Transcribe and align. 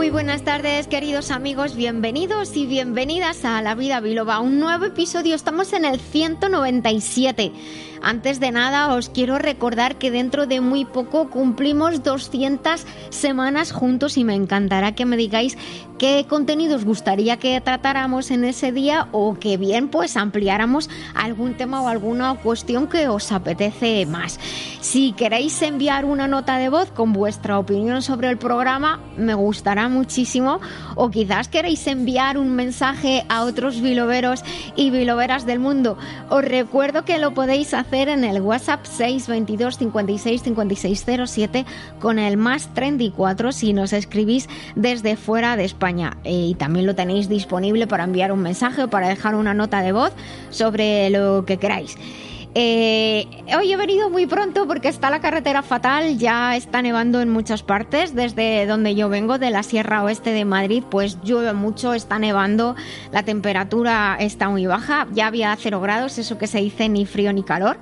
Muy 0.00 0.08
buenas 0.08 0.44
tardes, 0.44 0.86
queridos 0.86 1.30
amigos, 1.30 1.76
bienvenidos 1.76 2.56
y 2.56 2.64
bienvenidas 2.64 3.44
a 3.44 3.60
La 3.60 3.74
Vida 3.74 4.00
Biloba, 4.00 4.40
un 4.40 4.58
nuevo 4.58 4.86
episodio, 4.86 5.34
estamos 5.34 5.74
en 5.74 5.84
el 5.84 6.00
197. 6.00 7.52
Antes 8.02 8.40
de 8.40 8.50
nada, 8.50 8.94
os 8.94 9.10
quiero 9.10 9.38
recordar 9.38 9.96
que 9.96 10.10
dentro 10.10 10.46
de 10.46 10.62
muy 10.62 10.86
poco 10.86 11.28
cumplimos 11.28 12.02
200 12.02 12.86
semanas 13.10 13.72
juntos 13.72 14.16
y 14.16 14.24
me 14.24 14.34
encantará 14.34 14.94
que 14.94 15.04
me 15.04 15.18
digáis 15.18 15.58
qué 15.98 16.24
contenidos 16.26 16.86
gustaría 16.86 17.36
que 17.36 17.60
tratáramos 17.60 18.30
en 18.30 18.44
ese 18.44 18.72
día 18.72 19.08
o 19.12 19.34
que 19.38 19.58
bien 19.58 19.88
pues 19.88 20.16
ampliáramos 20.16 20.88
algún 21.14 21.58
tema 21.58 21.82
o 21.82 21.88
alguna 21.88 22.34
cuestión 22.36 22.86
que 22.86 23.08
os 23.08 23.32
apetece 23.32 24.06
más. 24.06 24.40
Si 24.80 25.12
queréis 25.12 25.60
enviar 25.60 26.06
una 26.06 26.26
nota 26.26 26.56
de 26.56 26.70
voz 26.70 26.90
con 26.90 27.12
vuestra 27.12 27.58
opinión 27.58 28.00
sobre 28.00 28.30
el 28.30 28.38
programa, 28.38 28.98
me 29.18 29.34
gustará 29.34 29.90
muchísimo 29.90 30.60
o 30.94 31.10
quizás 31.10 31.48
queréis 31.48 31.86
enviar 31.86 32.38
un 32.38 32.56
mensaje 32.56 33.26
a 33.28 33.42
otros 33.42 33.82
biloveros 33.82 34.42
y 34.76 34.88
biloveras 34.88 35.44
del 35.44 35.58
mundo. 35.58 35.98
Os 36.30 36.42
recuerdo 36.42 37.04
que 37.04 37.18
lo 37.18 37.34
podéis 37.34 37.74
hacer 37.74 37.89
en 37.92 38.24
el 38.24 38.40
WhatsApp 38.40 38.84
622 38.84 39.78
56 39.78 40.42
5607 40.42 41.66
con 41.98 42.20
el 42.20 42.36
más 42.36 42.72
34 42.72 43.50
si 43.50 43.72
nos 43.72 43.92
escribís 43.92 44.48
desde 44.76 45.16
fuera 45.16 45.56
de 45.56 45.64
España. 45.64 46.16
Eh, 46.22 46.50
y 46.50 46.54
también 46.54 46.86
lo 46.86 46.94
tenéis 46.94 47.28
disponible 47.28 47.88
para 47.88 48.04
enviar 48.04 48.30
un 48.30 48.42
mensaje 48.42 48.84
o 48.84 48.90
para 48.90 49.08
dejar 49.08 49.34
una 49.34 49.54
nota 49.54 49.82
de 49.82 49.92
voz 49.92 50.12
sobre 50.50 51.10
lo 51.10 51.44
que 51.44 51.56
queráis. 51.56 51.96
Eh, 52.54 53.26
hoy 53.56 53.72
he 53.72 53.76
venido 53.76 54.10
muy 54.10 54.26
pronto 54.26 54.66
porque 54.66 54.88
está 54.88 55.08
la 55.08 55.20
carretera 55.20 55.62
fatal, 55.62 56.18
ya 56.18 56.56
está 56.56 56.82
nevando 56.82 57.20
en 57.20 57.28
muchas 57.28 57.62
partes, 57.62 58.12
desde 58.14 58.66
donde 58.66 58.96
yo 58.96 59.08
vengo, 59.08 59.38
de 59.38 59.50
la 59.50 59.62
Sierra 59.62 60.02
Oeste 60.02 60.32
de 60.32 60.44
Madrid, 60.44 60.82
pues 60.90 61.20
llueve 61.22 61.52
mucho, 61.52 61.94
está 61.94 62.18
nevando, 62.18 62.74
la 63.12 63.22
temperatura 63.22 64.16
está 64.18 64.48
muy 64.48 64.66
baja, 64.66 65.06
ya 65.12 65.28
había 65.28 65.56
cero 65.60 65.80
grados, 65.80 66.18
eso 66.18 66.38
que 66.38 66.48
se 66.48 66.58
dice 66.58 66.88
ni 66.88 67.06
frío 67.06 67.32
ni 67.32 67.44
calor. 67.44 67.78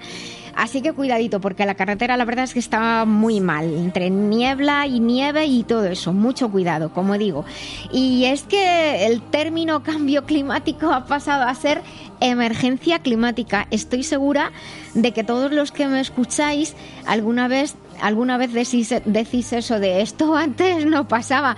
Así 0.58 0.82
que 0.82 0.92
cuidadito, 0.92 1.40
porque 1.40 1.64
la 1.64 1.76
carretera 1.76 2.16
la 2.16 2.24
verdad 2.24 2.42
es 2.42 2.52
que 2.52 2.58
está 2.58 3.04
muy 3.04 3.40
mal, 3.40 3.72
entre 3.76 4.10
niebla 4.10 4.88
y 4.88 4.98
nieve 4.98 5.46
y 5.46 5.62
todo 5.62 5.84
eso, 5.84 6.12
mucho 6.12 6.50
cuidado, 6.50 6.92
como 6.92 7.16
digo. 7.16 7.44
Y 7.92 8.24
es 8.24 8.42
que 8.42 9.06
el 9.06 9.22
término 9.22 9.84
cambio 9.84 10.24
climático 10.24 10.92
ha 10.92 11.04
pasado 11.04 11.44
a 11.44 11.54
ser 11.54 11.80
emergencia 12.20 12.98
climática. 13.00 13.66
Estoy 13.70 14.02
segura 14.02 14.52
de 14.94 15.12
que 15.12 15.24
todos 15.24 15.52
los 15.52 15.72
que 15.72 15.86
me 15.86 16.00
escucháis 16.00 16.74
alguna 17.06 17.48
vez 17.48 17.76
alguna 18.00 18.38
vez 18.38 18.52
decís, 18.52 18.94
decís, 19.04 19.52
eso 19.52 19.80
de 19.80 20.02
esto 20.02 20.36
antes 20.36 20.86
no 20.86 21.08
pasaba. 21.08 21.56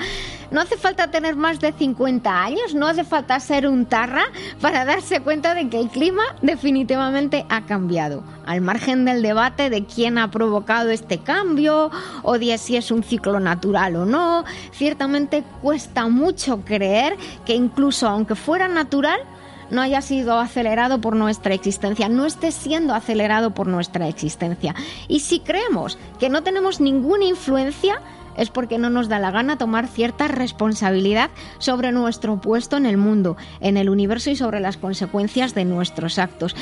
No 0.50 0.60
hace 0.60 0.76
falta 0.76 1.12
tener 1.12 1.36
más 1.36 1.60
de 1.60 1.72
50 1.72 2.42
años, 2.42 2.74
no 2.74 2.88
hace 2.88 3.04
falta 3.04 3.38
ser 3.38 3.68
un 3.68 3.86
tarra 3.86 4.24
para 4.60 4.84
darse 4.84 5.20
cuenta 5.20 5.54
de 5.54 5.68
que 5.68 5.78
el 5.78 5.88
clima 5.90 6.22
definitivamente 6.42 7.46
ha 7.48 7.66
cambiado. 7.66 8.24
Al 8.46 8.60
margen 8.60 9.04
del 9.04 9.22
debate 9.22 9.70
de 9.70 9.84
quién 9.84 10.18
ha 10.18 10.32
provocado 10.32 10.90
este 10.90 11.18
cambio 11.18 11.92
o 12.24 12.38
de 12.38 12.58
si 12.58 12.76
es 12.76 12.90
un 12.90 13.04
ciclo 13.04 13.38
natural 13.38 13.94
o 13.94 14.04
no, 14.04 14.44
ciertamente 14.72 15.44
cuesta 15.62 16.08
mucho 16.08 16.64
creer 16.64 17.16
que 17.46 17.54
incluso 17.54 18.08
aunque 18.08 18.34
fuera 18.34 18.66
natural, 18.66 19.20
no 19.70 19.82
haya 19.82 20.02
sido 20.02 20.38
acelerado 20.38 21.00
por 21.00 21.16
nuestra 21.16 21.54
existencia, 21.54 22.08
no 22.08 22.26
esté 22.26 22.52
siendo 22.52 22.94
acelerado 22.94 23.52
por 23.52 23.66
nuestra 23.66 24.08
existencia. 24.08 24.74
Y 25.08 25.20
si 25.20 25.40
creemos 25.40 25.98
que 26.18 26.28
no 26.28 26.42
tenemos 26.42 26.80
ninguna 26.80 27.24
influencia, 27.24 28.00
es 28.36 28.50
porque 28.50 28.78
no 28.78 28.90
nos 28.90 29.08
da 29.08 29.18
la 29.18 29.30
gana 29.30 29.58
tomar 29.58 29.86
cierta 29.86 30.28
responsabilidad 30.28 31.30
sobre 31.58 31.92
nuestro 31.92 32.40
puesto 32.40 32.76
en 32.76 32.86
el 32.86 32.96
mundo, 32.96 33.36
en 33.60 33.76
el 33.76 33.90
universo 33.90 34.30
y 34.30 34.36
sobre 34.36 34.60
las 34.60 34.76
consecuencias 34.76 35.54
de 35.54 35.64
nuestros 35.64 36.18
actos. 36.18 36.54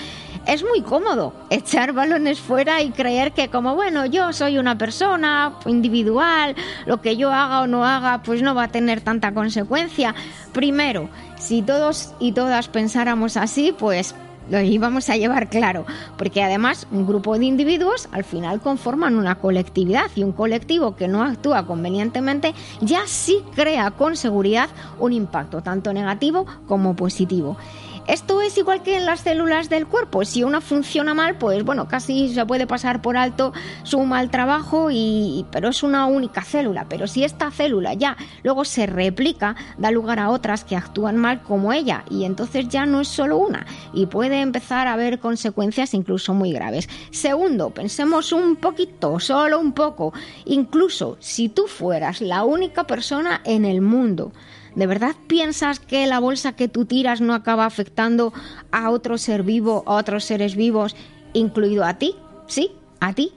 Es 0.48 0.64
muy 0.64 0.80
cómodo 0.80 1.34
echar 1.50 1.92
balones 1.92 2.40
fuera 2.40 2.80
y 2.80 2.88
creer 2.88 3.32
que 3.32 3.48
como, 3.48 3.74
bueno, 3.74 4.06
yo 4.06 4.32
soy 4.32 4.56
una 4.56 4.78
persona 4.78 5.52
individual, 5.66 6.56
lo 6.86 7.02
que 7.02 7.18
yo 7.18 7.30
haga 7.30 7.60
o 7.60 7.66
no 7.66 7.84
haga, 7.84 8.22
pues 8.22 8.40
no 8.40 8.54
va 8.54 8.64
a 8.64 8.68
tener 8.68 9.02
tanta 9.02 9.34
consecuencia. 9.34 10.14
Primero, 10.54 11.10
si 11.38 11.60
todos 11.60 12.14
y 12.18 12.32
todas 12.32 12.68
pensáramos 12.68 13.36
así, 13.36 13.74
pues 13.78 14.14
lo 14.50 14.58
íbamos 14.62 15.10
a 15.10 15.18
llevar 15.18 15.50
claro, 15.50 15.84
porque 16.16 16.42
además 16.42 16.86
un 16.90 17.06
grupo 17.06 17.38
de 17.38 17.44
individuos 17.44 18.08
al 18.12 18.24
final 18.24 18.62
conforman 18.62 19.16
una 19.16 19.34
colectividad 19.34 20.10
y 20.14 20.22
un 20.22 20.32
colectivo 20.32 20.96
que 20.96 21.08
no 21.08 21.22
actúa 21.22 21.66
convenientemente 21.66 22.54
ya 22.80 23.06
sí 23.06 23.42
crea 23.54 23.90
con 23.90 24.16
seguridad 24.16 24.70
un 24.98 25.12
impacto 25.12 25.60
tanto 25.60 25.92
negativo 25.92 26.46
como 26.66 26.96
positivo. 26.96 27.58
Esto 28.08 28.40
es 28.40 28.56
igual 28.56 28.82
que 28.82 28.96
en 28.96 29.04
las 29.04 29.20
células 29.20 29.68
del 29.68 29.86
cuerpo. 29.86 30.24
Si 30.24 30.42
una 30.42 30.62
funciona 30.62 31.12
mal, 31.12 31.36
pues 31.36 31.62
bueno, 31.62 31.88
casi 31.88 32.32
se 32.32 32.46
puede 32.46 32.66
pasar 32.66 33.02
por 33.02 33.18
alto 33.18 33.52
su 33.82 34.00
mal 34.00 34.30
trabajo, 34.30 34.88
y, 34.90 35.44
pero 35.52 35.68
es 35.68 35.82
una 35.82 36.06
única 36.06 36.40
célula. 36.40 36.86
Pero 36.88 37.06
si 37.06 37.22
esta 37.22 37.50
célula 37.50 37.92
ya 37.92 38.16
luego 38.42 38.64
se 38.64 38.86
replica, 38.86 39.56
da 39.76 39.90
lugar 39.90 40.20
a 40.20 40.30
otras 40.30 40.64
que 40.64 40.74
actúan 40.74 41.18
mal 41.18 41.42
como 41.42 41.70
ella, 41.70 42.02
y 42.08 42.24
entonces 42.24 42.68
ya 42.68 42.86
no 42.86 43.02
es 43.02 43.08
solo 43.08 43.36
una, 43.36 43.66
y 43.92 44.06
puede 44.06 44.40
empezar 44.40 44.86
a 44.86 44.94
haber 44.94 45.18
consecuencias 45.18 45.92
incluso 45.92 46.32
muy 46.32 46.50
graves. 46.50 46.88
Segundo, 47.10 47.68
pensemos 47.68 48.32
un 48.32 48.56
poquito, 48.56 49.20
solo 49.20 49.60
un 49.60 49.72
poco, 49.72 50.14
incluso 50.46 51.18
si 51.20 51.50
tú 51.50 51.66
fueras 51.66 52.22
la 52.22 52.44
única 52.44 52.84
persona 52.84 53.42
en 53.44 53.66
el 53.66 53.82
mundo 53.82 54.32
¿De 54.74 54.86
verdad 54.86 55.16
piensas 55.26 55.80
que 55.80 56.06
la 56.06 56.20
bolsa 56.20 56.52
que 56.52 56.68
tú 56.68 56.84
tiras 56.84 57.20
no 57.20 57.34
acaba 57.34 57.66
afectando 57.66 58.32
a 58.70 58.90
otro 58.90 59.18
ser 59.18 59.42
vivo, 59.42 59.82
a 59.86 59.94
otros 59.94 60.24
seres 60.24 60.56
vivos, 60.56 60.96
incluido 61.32 61.84
a 61.84 61.98
ti? 61.98 62.14
¿Sí? 62.46 62.72
¿A 63.00 63.12
ti? 63.12 63.32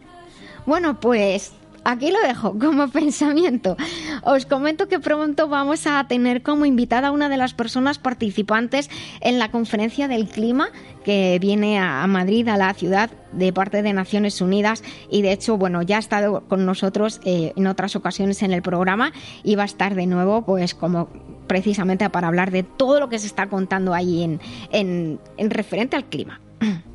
Bueno, 0.65 0.99
pues 0.99 1.53
aquí 1.83 2.11
lo 2.11 2.19
dejo 2.21 2.57
como 2.57 2.87
pensamiento. 2.91 3.77
Os 4.23 4.45
comento 4.45 4.87
que 4.87 4.99
pronto 4.99 5.47
vamos 5.47 5.87
a 5.87 6.05
tener 6.07 6.43
como 6.43 6.65
invitada 6.65 7.09
a 7.09 7.11
una 7.11 7.29
de 7.29 7.37
las 7.37 7.53
personas 7.53 7.99
participantes 7.99 8.89
en 9.21 9.39
la 9.39 9.51
conferencia 9.51 10.07
del 10.07 10.27
clima 10.27 10.69
que 11.03 11.39
viene 11.39 11.79
a 11.79 12.05
Madrid, 12.07 12.47
a 12.47 12.57
la 12.57 12.73
ciudad, 12.73 13.09
de 13.31 13.53
parte 13.53 13.81
de 13.81 13.93
Naciones 13.93 14.41
Unidas. 14.41 14.83
Y 15.09 15.21
de 15.21 15.31
hecho, 15.31 15.57
bueno, 15.57 15.81
ya 15.81 15.97
ha 15.97 15.99
estado 15.99 16.41
con 16.47 16.65
nosotros 16.65 17.21
eh, 17.25 17.53
en 17.55 17.67
otras 17.67 17.95
ocasiones 17.95 18.43
en 18.43 18.51
el 18.51 18.61
programa 18.61 19.13
y 19.43 19.55
va 19.55 19.63
a 19.63 19.65
estar 19.65 19.95
de 19.95 20.05
nuevo, 20.05 20.43
pues 20.43 20.75
como 20.75 21.09
precisamente 21.47 22.09
para 22.09 22.27
hablar 22.27 22.51
de 22.51 22.63
todo 22.63 22.99
lo 22.99 23.09
que 23.09 23.19
se 23.19 23.27
está 23.27 23.47
contando 23.49 23.93
ahí 23.93 24.23
en, 24.23 24.39
en, 24.71 25.19
en 25.37 25.49
referente 25.49 25.95
al 25.95 26.05
clima. 26.05 26.39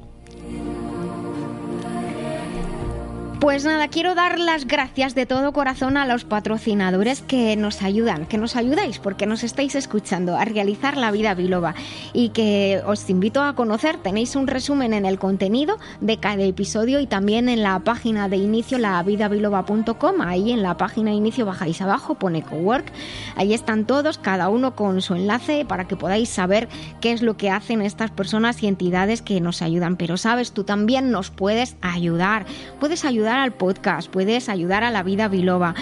Pues 3.40 3.66
nada, 3.66 3.88
quiero 3.88 4.14
dar 4.14 4.38
las 4.38 4.66
gracias 4.66 5.14
de 5.14 5.26
todo 5.26 5.52
corazón 5.52 5.98
a 5.98 6.06
los 6.06 6.24
patrocinadores 6.24 7.20
que 7.20 7.54
nos 7.54 7.82
ayudan, 7.82 8.24
que 8.24 8.38
nos 8.38 8.56
ayudáis 8.56 8.98
porque 8.98 9.26
nos 9.26 9.44
estáis 9.44 9.74
escuchando 9.74 10.36
a 10.36 10.46
realizar 10.46 10.96
la 10.96 11.10
vida 11.10 11.34
biloba 11.34 11.74
y 12.14 12.30
que 12.30 12.80
os 12.86 13.08
invito 13.10 13.42
a 13.42 13.54
conocer. 13.54 13.98
Tenéis 13.98 14.36
un 14.36 14.46
resumen 14.46 14.94
en 14.94 15.04
el 15.04 15.18
contenido 15.18 15.76
de 16.00 16.18
cada 16.18 16.44
episodio 16.44 16.98
y 16.98 17.06
también 17.06 17.50
en 17.50 17.62
la 17.62 17.78
página 17.80 18.30
de 18.30 18.38
inicio 18.38 18.78
lavidabiloba.com. 18.78 20.22
Ahí 20.22 20.50
en 20.50 20.62
la 20.62 20.78
página 20.78 21.10
de 21.10 21.16
inicio 21.16 21.44
bajáis 21.44 21.82
abajo, 21.82 22.14
pone 22.14 22.42
cowork. 22.42 22.90
Ahí 23.36 23.52
están 23.52 23.84
todos, 23.84 24.16
cada 24.16 24.48
uno 24.48 24.74
con 24.74 25.02
su 25.02 25.14
enlace 25.14 25.66
para 25.66 25.86
que 25.86 25.96
podáis 25.96 26.30
saber 26.30 26.68
qué 27.02 27.12
es 27.12 27.20
lo 27.20 27.36
que 27.36 27.50
hacen 27.50 27.82
estas 27.82 28.10
personas 28.10 28.62
y 28.62 28.66
entidades 28.66 29.20
que 29.20 29.42
nos 29.42 29.60
ayudan. 29.60 29.96
Pero 29.96 30.16
sabes, 30.16 30.52
tú 30.52 30.64
también 30.64 31.10
nos 31.10 31.30
puedes 31.30 31.76
ayudar. 31.82 32.46
Puedes 32.80 33.04
ayudar 33.04 33.25
al 33.34 33.52
podcast, 33.52 34.10
puedes 34.10 34.48
ayudar 34.48 34.84
a 34.84 34.90
la 34.90 35.02
vida 35.02 35.28
biloba. 35.28 35.74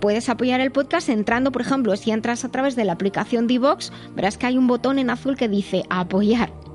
Puedes 0.00 0.28
apoyar 0.28 0.60
el 0.60 0.72
podcast 0.72 1.08
entrando, 1.08 1.52
por 1.52 1.62
ejemplo, 1.62 1.96
si 1.96 2.10
entras 2.10 2.44
a 2.44 2.50
través 2.50 2.76
de 2.76 2.84
la 2.84 2.92
aplicación 2.92 3.46
Divox, 3.46 3.92
verás 4.14 4.38
que 4.38 4.46
hay 4.46 4.58
un 4.58 4.66
botón 4.66 4.98
en 4.98 5.10
azul 5.10 5.36
que 5.36 5.48
dice 5.48 5.84
apoyar 5.88 6.65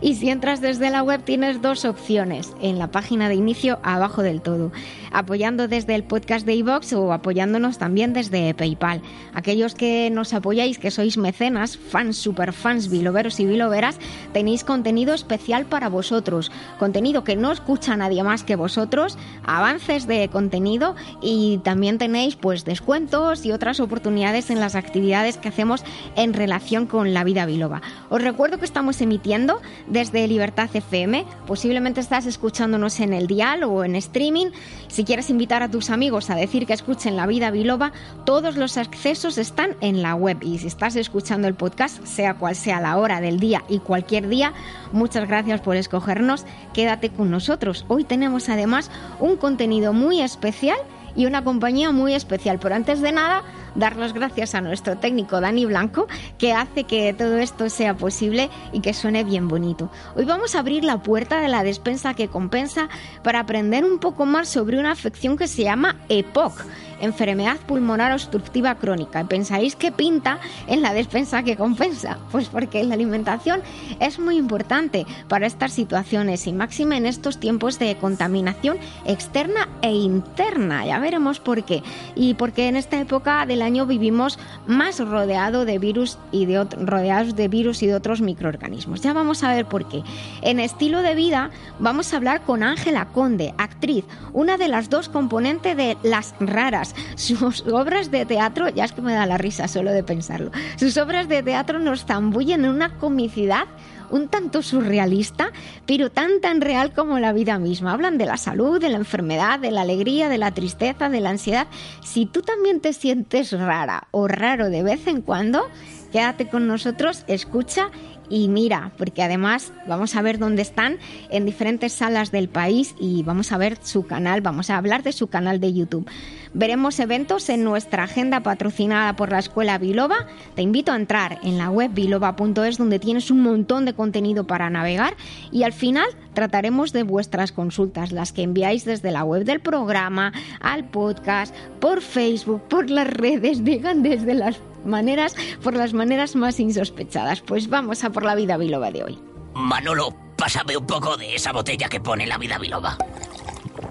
Y 0.00 0.14
si 0.14 0.30
entras 0.30 0.60
desde 0.60 0.90
la 0.90 1.02
web 1.02 1.22
tienes 1.24 1.62
dos 1.62 1.84
opciones 1.84 2.52
en 2.60 2.78
la 2.78 2.88
página 2.88 3.28
de 3.28 3.36
inicio 3.36 3.78
abajo 3.82 4.22
del 4.22 4.40
todo, 4.40 4.72
apoyando 5.12 5.68
desde 5.68 5.94
el 5.94 6.02
podcast 6.02 6.44
de 6.44 6.54
iVox 6.56 6.92
o 6.94 7.12
apoyándonos 7.12 7.78
también 7.78 8.12
desde 8.12 8.52
PayPal. 8.54 9.00
Aquellos 9.32 9.74
que 9.74 10.10
nos 10.10 10.34
apoyáis, 10.34 10.78
que 10.78 10.90
sois 10.90 11.16
mecenas, 11.16 11.76
fans, 11.76 12.16
super 12.16 12.52
fans, 12.52 12.90
biloveros 12.90 13.38
y 13.38 13.46
biloveras, 13.46 13.98
tenéis 14.32 14.64
contenido 14.64 15.14
especial 15.14 15.66
para 15.66 15.88
vosotros, 15.88 16.50
contenido 16.78 17.22
que 17.22 17.36
no 17.36 17.52
escucha 17.52 17.96
nadie 17.96 18.24
más 18.24 18.42
que 18.42 18.56
vosotros, 18.56 19.16
avances 19.44 20.06
de 20.06 20.28
contenido 20.28 20.96
y 21.22 21.58
también 21.58 21.98
tenéis 21.98 22.36
pues 22.36 22.64
descuentos 22.64 23.46
y 23.46 23.52
otras 23.52 23.78
oportunidades 23.78 24.50
en 24.50 24.60
las 24.60 24.74
actividades 24.74 25.36
que 25.36 25.48
hacemos 25.48 25.84
en 26.16 26.34
relación 26.34 26.86
con 26.86 27.14
la 27.14 27.24
vida 27.24 27.46
biloba. 27.46 27.82
Os 28.10 28.22
recuerdo 28.22 28.58
que 28.58 28.64
estamos 28.64 29.00
emitiendo 29.00 29.43
desde 29.86 30.26
Libertad 30.26 30.68
FM. 30.72 31.24
Posiblemente 31.46 32.00
estás 32.00 32.26
escuchándonos 32.26 33.00
en 33.00 33.12
el 33.12 33.26
dial 33.26 33.64
o 33.64 33.84
en 33.84 33.96
streaming. 33.96 34.48
Si 34.88 35.04
quieres 35.04 35.30
invitar 35.30 35.62
a 35.62 35.70
tus 35.70 35.90
amigos 35.90 36.30
a 36.30 36.34
decir 36.34 36.66
que 36.66 36.72
escuchen 36.72 37.16
La 37.16 37.26
Vida 37.26 37.50
Biloba, 37.50 37.92
todos 38.24 38.56
los 38.56 38.76
accesos 38.76 39.38
están 39.38 39.76
en 39.80 40.02
la 40.02 40.14
web. 40.14 40.38
Y 40.42 40.58
si 40.58 40.66
estás 40.66 40.96
escuchando 40.96 41.48
el 41.48 41.54
podcast, 41.54 42.04
sea 42.04 42.34
cual 42.34 42.56
sea 42.56 42.80
la 42.80 42.96
hora 42.96 43.20
del 43.20 43.40
día 43.40 43.64
y 43.68 43.78
cualquier 43.78 44.28
día, 44.28 44.52
muchas 44.92 45.28
gracias 45.28 45.60
por 45.60 45.76
escogernos. 45.76 46.44
Quédate 46.72 47.10
con 47.10 47.30
nosotros. 47.30 47.84
Hoy 47.88 48.04
tenemos 48.04 48.48
además 48.48 48.90
un 49.20 49.36
contenido 49.36 49.92
muy 49.92 50.20
especial 50.20 50.78
y 51.16 51.26
una 51.26 51.44
compañía 51.44 51.92
muy 51.92 52.14
especial. 52.14 52.58
Pero 52.60 52.74
antes 52.74 53.00
de 53.00 53.12
nada, 53.12 53.42
dar 53.74 53.96
las 53.96 54.12
gracias 54.12 54.54
a 54.54 54.60
nuestro 54.60 54.96
técnico 54.96 55.40
Dani 55.40 55.64
Blanco, 55.66 56.06
que 56.38 56.52
hace 56.52 56.84
que 56.84 57.12
todo 57.12 57.38
esto 57.38 57.68
sea 57.68 57.96
posible 57.96 58.50
y 58.72 58.80
que 58.80 58.94
suene 58.94 59.24
bien 59.24 59.48
bonito. 59.48 59.90
Hoy 60.16 60.24
vamos 60.24 60.54
a 60.54 60.60
abrir 60.60 60.84
la 60.84 61.02
puerta 61.02 61.40
de 61.40 61.48
la 61.48 61.62
despensa 61.64 62.14
que 62.14 62.28
compensa 62.28 62.88
para 63.22 63.40
aprender 63.40 63.84
un 63.84 63.98
poco 63.98 64.26
más 64.26 64.48
sobre 64.48 64.78
una 64.78 64.92
afección 64.92 65.36
que 65.36 65.48
se 65.48 65.64
llama 65.64 65.96
EPOC 66.08 66.64
enfermedad 67.00 67.56
pulmonar 67.66 68.12
obstructiva 68.12 68.74
crónica. 68.76 69.24
¿Pensáis 69.24 69.76
que 69.76 69.92
pinta 69.92 70.38
en 70.66 70.82
la 70.82 70.94
despensa 70.94 71.42
que 71.42 71.56
compensa? 71.56 72.18
Pues 72.30 72.48
porque 72.48 72.82
la 72.84 72.94
alimentación 72.94 73.62
es 74.00 74.18
muy 74.18 74.36
importante 74.36 75.06
para 75.28 75.46
estas 75.46 75.72
situaciones 75.72 76.46
y 76.46 76.52
máxima 76.52 76.96
en 76.96 77.06
estos 77.06 77.38
tiempos 77.38 77.78
de 77.78 77.96
contaminación 77.96 78.78
externa 79.04 79.68
e 79.82 79.92
interna. 79.92 80.86
Ya 80.86 80.98
veremos 80.98 81.40
por 81.40 81.64
qué. 81.64 81.82
Y 82.14 82.34
porque 82.34 82.68
en 82.68 82.76
esta 82.76 83.00
época 83.00 83.46
del 83.46 83.62
año 83.64 83.86
vivimos 83.86 84.38
más 84.66 85.00
rodeado 85.00 85.64
de 85.64 85.78
virus 85.78 86.18
y 86.30 86.46
de 86.46 86.62
rodeados 86.64 87.34
de 87.34 87.48
virus 87.48 87.82
y 87.82 87.88
de 87.88 87.96
otros 87.96 88.20
microorganismos. 88.20 89.00
Ya 89.00 89.12
vamos 89.12 89.42
a 89.42 89.52
ver 89.52 89.66
por 89.66 89.88
qué. 89.88 90.02
En 90.42 90.60
estilo 90.60 91.02
de 91.02 91.16
vida 91.16 91.50
vamos 91.80 92.12
a 92.12 92.18
hablar 92.18 92.42
con 92.42 92.62
Ángela 92.62 93.06
Conde, 93.06 93.54
actriz, 93.58 94.04
una 94.32 94.56
de 94.56 94.68
las 94.68 94.88
dos 94.90 95.08
componentes 95.08 95.76
de 95.76 95.96
Las 96.02 96.34
Raras 96.38 96.94
sus 97.16 97.62
obras 97.66 98.10
de 98.10 98.26
teatro, 98.26 98.68
ya 98.68 98.84
es 98.84 98.92
que 98.92 99.02
me 99.02 99.14
da 99.14 99.26
la 99.26 99.38
risa 99.38 99.68
solo 99.68 99.90
de 99.90 100.02
pensarlo, 100.02 100.50
sus 100.76 100.96
obras 100.96 101.28
de 101.28 101.42
teatro 101.42 101.78
nos 101.78 102.04
zambullen 102.04 102.64
en 102.64 102.70
una 102.70 102.96
comicidad 102.98 103.64
un 104.10 104.28
tanto 104.28 104.62
surrealista, 104.62 105.52
pero 105.86 106.10
tan 106.10 106.40
tan 106.40 106.60
real 106.60 106.92
como 106.92 107.18
la 107.18 107.32
vida 107.32 107.58
misma. 107.58 107.92
Hablan 107.92 108.18
de 108.18 108.26
la 108.26 108.36
salud, 108.36 108.80
de 108.80 108.88
la 108.88 108.98
enfermedad, 108.98 109.58
de 109.58 109.70
la 109.70 109.82
alegría, 109.82 110.28
de 110.28 110.38
la 110.38 110.52
tristeza, 110.52 111.08
de 111.08 111.20
la 111.20 111.30
ansiedad. 111.30 111.66
Si 112.02 112.26
tú 112.26 112.42
también 112.42 112.80
te 112.80 112.92
sientes 112.92 113.52
rara 113.52 114.08
o 114.10 114.28
raro 114.28 114.70
de 114.70 114.82
vez 114.82 115.06
en 115.06 115.22
cuando, 115.22 115.68
quédate 116.12 116.48
con 116.48 116.66
nosotros, 116.66 117.24
escucha 117.26 117.90
y 118.28 118.48
mira, 118.48 118.92
porque 118.96 119.22
además 119.22 119.72
vamos 119.86 120.16
a 120.16 120.22
ver 120.22 120.38
dónde 120.38 120.62
están 120.62 120.98
en 121.30 121.44
diferentes 121.44 121.92
salas 121.92 122.30
del 122.30 122.48
país 122.48 122.94
y 122.98 123.22
vamos 123.22 123.52
a 123.52 123.58
ver 123.58 123.78
su 123.82 124.06
canal, 124.06 124.40
vamos 124.40 124.70
a 124.70 124.76
hablar 124.76 125.02
de 125.02 125.12
su 125.12 125.28
canal 125.28 125.60
de 125.60 125.72
YouTube. 125.72 126.08
Veremos 126.52 127.00
eventos 127.00 127.48
en 127.48 127.64
nuestra 127.64 128.04
agenda 128.04 128.44
patrocinada 128.44 129.16
por 129.16 129.32
la 129.32 129.40
Escuela 129.40 129.76
Biloba. 129.76 130.26
Te 130.54 130.62
invito 130.62 130.92
a 130.92 130.96
entrar 130.96 131.40
en 131.42 131.58
la 131.58 131.68
web 131.68 131.90
biloba.es 131.92 132.78
donde 132.78 133.00
tienes 133.00 133.30
un 133.32 133.42
montón 133.42 133.84
de 133.84 133.94
contenido 133.94 134.46
para 134.46 134.70
navegar 134.70 135.16
y 135.50 135.64
al 135.64 135.72
final 135.72 136.06
trataremos 136.32 136.92
de 136.92 137.02
vuestras 137.02 137.50
consultas, 137.50 138.12
las 138.12 138.32
que 138.32 138.42
enviáis 138.42 138.84
desde 138.84 139.10
la 139.10 139.24
web 139.24 139.44
del 139.44 139.60
programa, 139.60 140.32
al 140.60 140.84
podcast, 140.84 141.54
por 141.80 142.00
Facebook, 142.00 142.62
por 142.68 142.88
las 142.88 143.08
redes, 143.08 143.64
digan 143.64 144.02
desde 144.02 144.34
las 144.34 144.58
maneras, 144.84 145.34
por 145.62 145.74
las 145.74 145.92
maneras 145.92 146.36
más 146.36 146.60
insospechadas. 146.60 147.40
Pues 147.40 147.68
vamos 147.68 148.04
a 148.04 148.10
por 148.10 148.24
la 148.24 148.34
vida 148.34 148.56
biloba 148.56 148.90
de 148.90 149.04
hoy. 149.04 149.18
Manolo, 149.54 150.14
pásame 150.36 150.76
un 150.76 150.86
poco 150.86 151.16
de 151.16 151.34
esa 151.34 151.52
botella 151.52 151.88
que 151.88 152.00
pone 152.00 152.26
la 152.26 152.38
vida 152.38 152.58
biloba. 152.58 152.98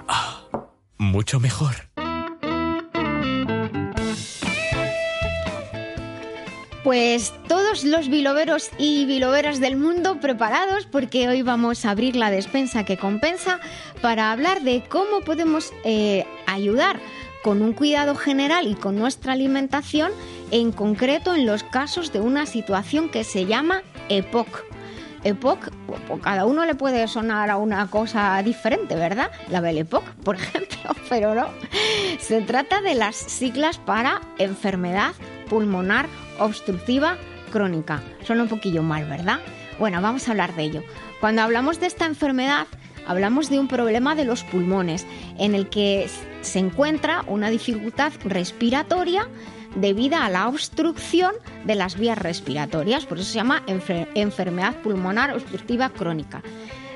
Ah, 0.07 0.44
mucho 0.98 1.40
mejor. 1.40 1.94
Pues 6.84 7.34
todos 7.48 7.86
los 7.86 8.10
biloberos 8.10 8.69
y 8.78 9.06
biloberas 9.06 9.62
del 9.62 9.78
mundo 9.78 10.19
preparados 10.19 10.86
porque 10.86 11.30
hoy 11.30 11.42
vamos 11.42 11.86
a 11.86 11.92
abrir 11.92 12.18
la 12.18 12.30
despensa 12.30 12.84
que 12.84 12.98
compensa 12.98 13.62
para 14.01 14.34
hablar 14.34 14.63
de 14.63 14.84
cómo 14.89 15.22
podemos 15.22 15.72
eh, 15.86 16.25
ayudar 16.46 17.00
con 17.44 17.62
un 17.62 17.74
cuidado 17.74 18.16
general 18.16 18.66
y 18.68 18.74
con 18.74 18.95
nuestra 18.95 19.34
alimentación 19.34 20.12
en 20.50 20.72
concreto 20.72 21.36
en 21.36 21.45
los 21.45 21.63
casos 21.63 22.12
de 22.12 22.22
una 22.22 22.48
situación 22.48 23.10
que 23.10 23.24
se 23.24 23.45
llama 23.45 23.84
EPOC. 24.10 24.48
EPOC, 25.24 25.69
cada 26.22 26.45
uno 26.45 26.66
le 26.66 26.74
puede 26.74 27.07
sonar 27.07 27.50
a 27.50 27.57
una 27.57 27.88
cosa 27.88 28.42
diferente, 28.44 28.95
¿verdad? 28.95 29.30
La 29.50 29.62
Belle 29.62 29.81
EPOC, 29.81 30.04
por 30.24 30.36
ejemplo, 30.38 30.95
pero 31.10 31.36
no. 31.36 31.48
Se 32.19 32.42
trata 32.42 32.81
de 32.81 32.95
las 32.95 33.16
siglas 33.16 33.78
para 33.78 34.22
enfermedad 34.39 35.13
pulmonar 35.50 36.07
obstructiva 36.39 37.18
crónica. 37.51 38.01
Suena 38.25 38.44
un 38.44 38.50
poquillo 38.50 38.84
mal, 38.84 39.06
¿verdad? 39.06 39.39
Bueno, 39.80 40.01
vamos 40.01 40.28
a 40.28 40.31
hablar 40.31 40.56
de 40.56 40.63
ello. 40.63 40.84
Cuando 41.19 41.42
hablamos 41.42 41.80
de 41.80 41.88
esta 41.88 42.06
enfermedad, 42.06 42.68
hablamos 43.08 43.50
de 43.50 43.60
un 43.60 43.68
problema 43.68 44.16
de 44.16 44.26
los 44.26 44.44
pulmones, 44.44 45.06
en 45.38 45.56
el 45.56 45.70
que 45.70 46.10
se 46.42 46.60
encuentra 46.60 47.24
una 47.28 47.50
dificultad 47.50 48.14
respiratoria 48.24 49.28
debida 49.76 50.26
a 50.26 50.30
la 50.30 50.48
obstrucción 50.48 51.34
de 51.66 51.76
las 51.76 51.98
vías 51.98 52.18
respiratorias, 52.18 53.06
por 53.06 53.18
eso 53.18 53.32
se 53.32 53.36
llama 53.36 53.64
enfermedad 53.68 54.76
pulmonar 54.84 55.34
obstructiva 55.34 55.90
crónica. 55.90 56.44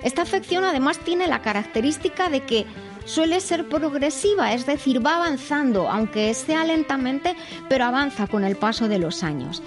Esta 0.03 0.21
afección 0.21 0.63
además 0.63 0.99
tiene 0.99 1.27
la 1.27 1.41
característica 1.41 2.29
de 2.29 2.41
que 2.41 2.65
suele 3.05 3.39
ser 3.39 3.67
progresiva, 3.67 4.53
es 4.53 4.65
decir, 4.65 5.03
va 5.03 5.15
avanzando, 5.15 5.89
aunque 5.89 6.33
sea 6.33 6.63
lentamente, 6.65 7.35
pero 7.67 7.85
avanza 7.85 8.27
con 8.27 8.43
el 8.43 8.57
paso 8.57 8.87
de 8.87 8.99
los 8.99 9.23
años. 9.23 9.63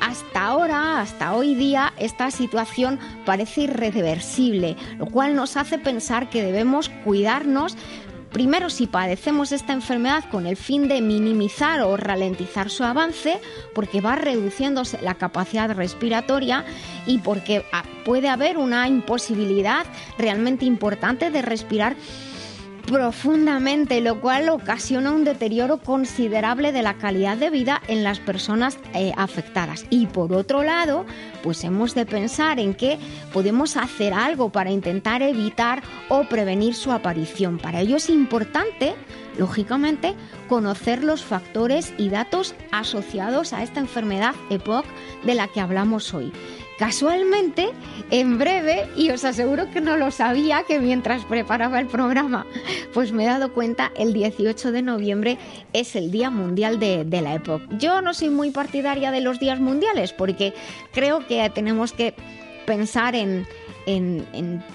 Hasta 0.00 0.46
ahora, 0.46 1.00
hasta 1.00 1.34
hoy 1.34 1.54
día, 1.54 1.92
esta 1.98 2.30
situación 2.30 2.98
parece 3.24 3.62
irreversible, 3.62 4.76
lo 4.98 5.06
cual 5.06 5.34
nos 5.34 5.56
hace 5.56 5.78
pensar 5.78 6.30
que 6.30 6.42
debemos 6.42 6.88
cuidarnos 7.04 7.76
Primero, 8.32 8.70
si 8.70 8.86
padecemos 8.86 9.50
esta 9.50 9.72
enfermedad 9.72 10.24
con 10.30 10.46
el 10.46 10.56
fin 10.56 10.86
de 10.86 11.00
minimizar 11.00 11.80
o 11.80 11.96
ralentizar 11.96 12.70
su 12.70 12.84
avance, 12.84 13.40
porque 13.74 14.00
va 14.00 14.14
reduciéndose 14.14 15.02
la 15.02 15.14
capacidad 15.14 15.74
respiratoria 15.74 16.64
y 17.06 17.18
porque 17.18 17.64
ah, 17.72 17.82
puede 18.04 18.28
haber 18.28 18.56
una 18.56 18.86
imposibilidad 18.86 19.84
realmente 20.16 20.64
importante 20.64 21.32
de 21.32 21.42
respirar 21.42 21.96
profundamente, 22.90 24.00
lo 24.00 24.20
cual 24.20 24.48
ocasiona 24.48 25.12
un 25.12 25.22
deterioro 25.22 25.78
considerable 25.78 26.72
de 26.72 26.82
la 26.82 26.94
calidad 26.94 27.36
de 27.36 27.48
vida 27.48 27.80
en 27.86 28.02
las 28.02 28.18
personas 28.18 28.80
eh, 28.94 29.12
afectadas. 29.16 29.86
Y 29.90 30.06
por 30.06 30.32
otro 30.32 30.64
lado, 30.64 31.06
pues 31.44 31.62
hemos 31.62 31.94
de 31.94 32.04
pensar 32.04 32.58
en 32.58 32.74
que 32.74 32.98
podemos 33.32 33.76
hacer 33.76 34.12
algo 34.12 34.50
para 34.50 34.72
intentar 34.72 35.22
evitar 35.22 35.84
o 36.08 36.24
prevenir 36.24 36.74
su 36.74 36.90
aparición. 36.90 37.58
Para 37.58 37.80
ello 37.80 37.96
es 37.96 38.10
importante, 38.10 38.96
lógicamente, 39.38 40.16
conocer 40.48 41.04
los 41.04 41.22
factores 41.22 41.94
y 41.96 42.08
datos 42.08 42.56
asociados 42.72 43.52
a 43.52 43.62
esta 43.62 43.78
enfermedad 43.78 44.34
EPOC 44.50 44.84
de 45.24 45.36
la 45.36 45.46
que 45.46 45.60
hablamos 45.60 46.12
hoy. 46.12 46.32
Casualmente, 46.80 47.72
en 48.10 48.38
breve, 48.38 48.88
y 48.96 49.10
os 49.10 49.26
aseguro 49.26 49.70
que 49.70 49.82
no 49.82 49.98
lo 49.98 50.10
sabía, 50.10 50.64
que 50.66 50.80
mientras 50.80 51.26
preparaba 51.26 51.78
el 51.78 51.86
programa, 51.88 52.46
pues 52.94 53.12
me 53.12 53.24
he 53.24 53.26
dado 53.26 53.52
cuenta, 53.52 53.92
el 53.98 54.14
18 54.14 54.72
de 54.72 54.80
noviembre 54.80 55.36
es 55.74 55.94
el 55.94 56.10
Día 56.10 56.30
Mundial 56.30 56.80
de, 56.80 57.04
la 57.20 57.34
época. 57.34 57.66
Yo 57.72 58.00
no 58.00 58.14
soy 58.14 58.30
muy 58.30 58.50
partidaria 58.50 59.10
de 59.10 59.20
los 59.20 59.38
días 59.38 59.60
mundiales 59.60 60.14
porque 60.14 60.54
creo 60.90 61.26
que 61.26 61.50
tenemos 61.50 61.92
que 61.92 62.14
pensar 62.64 63.14
en, 63.14 63.46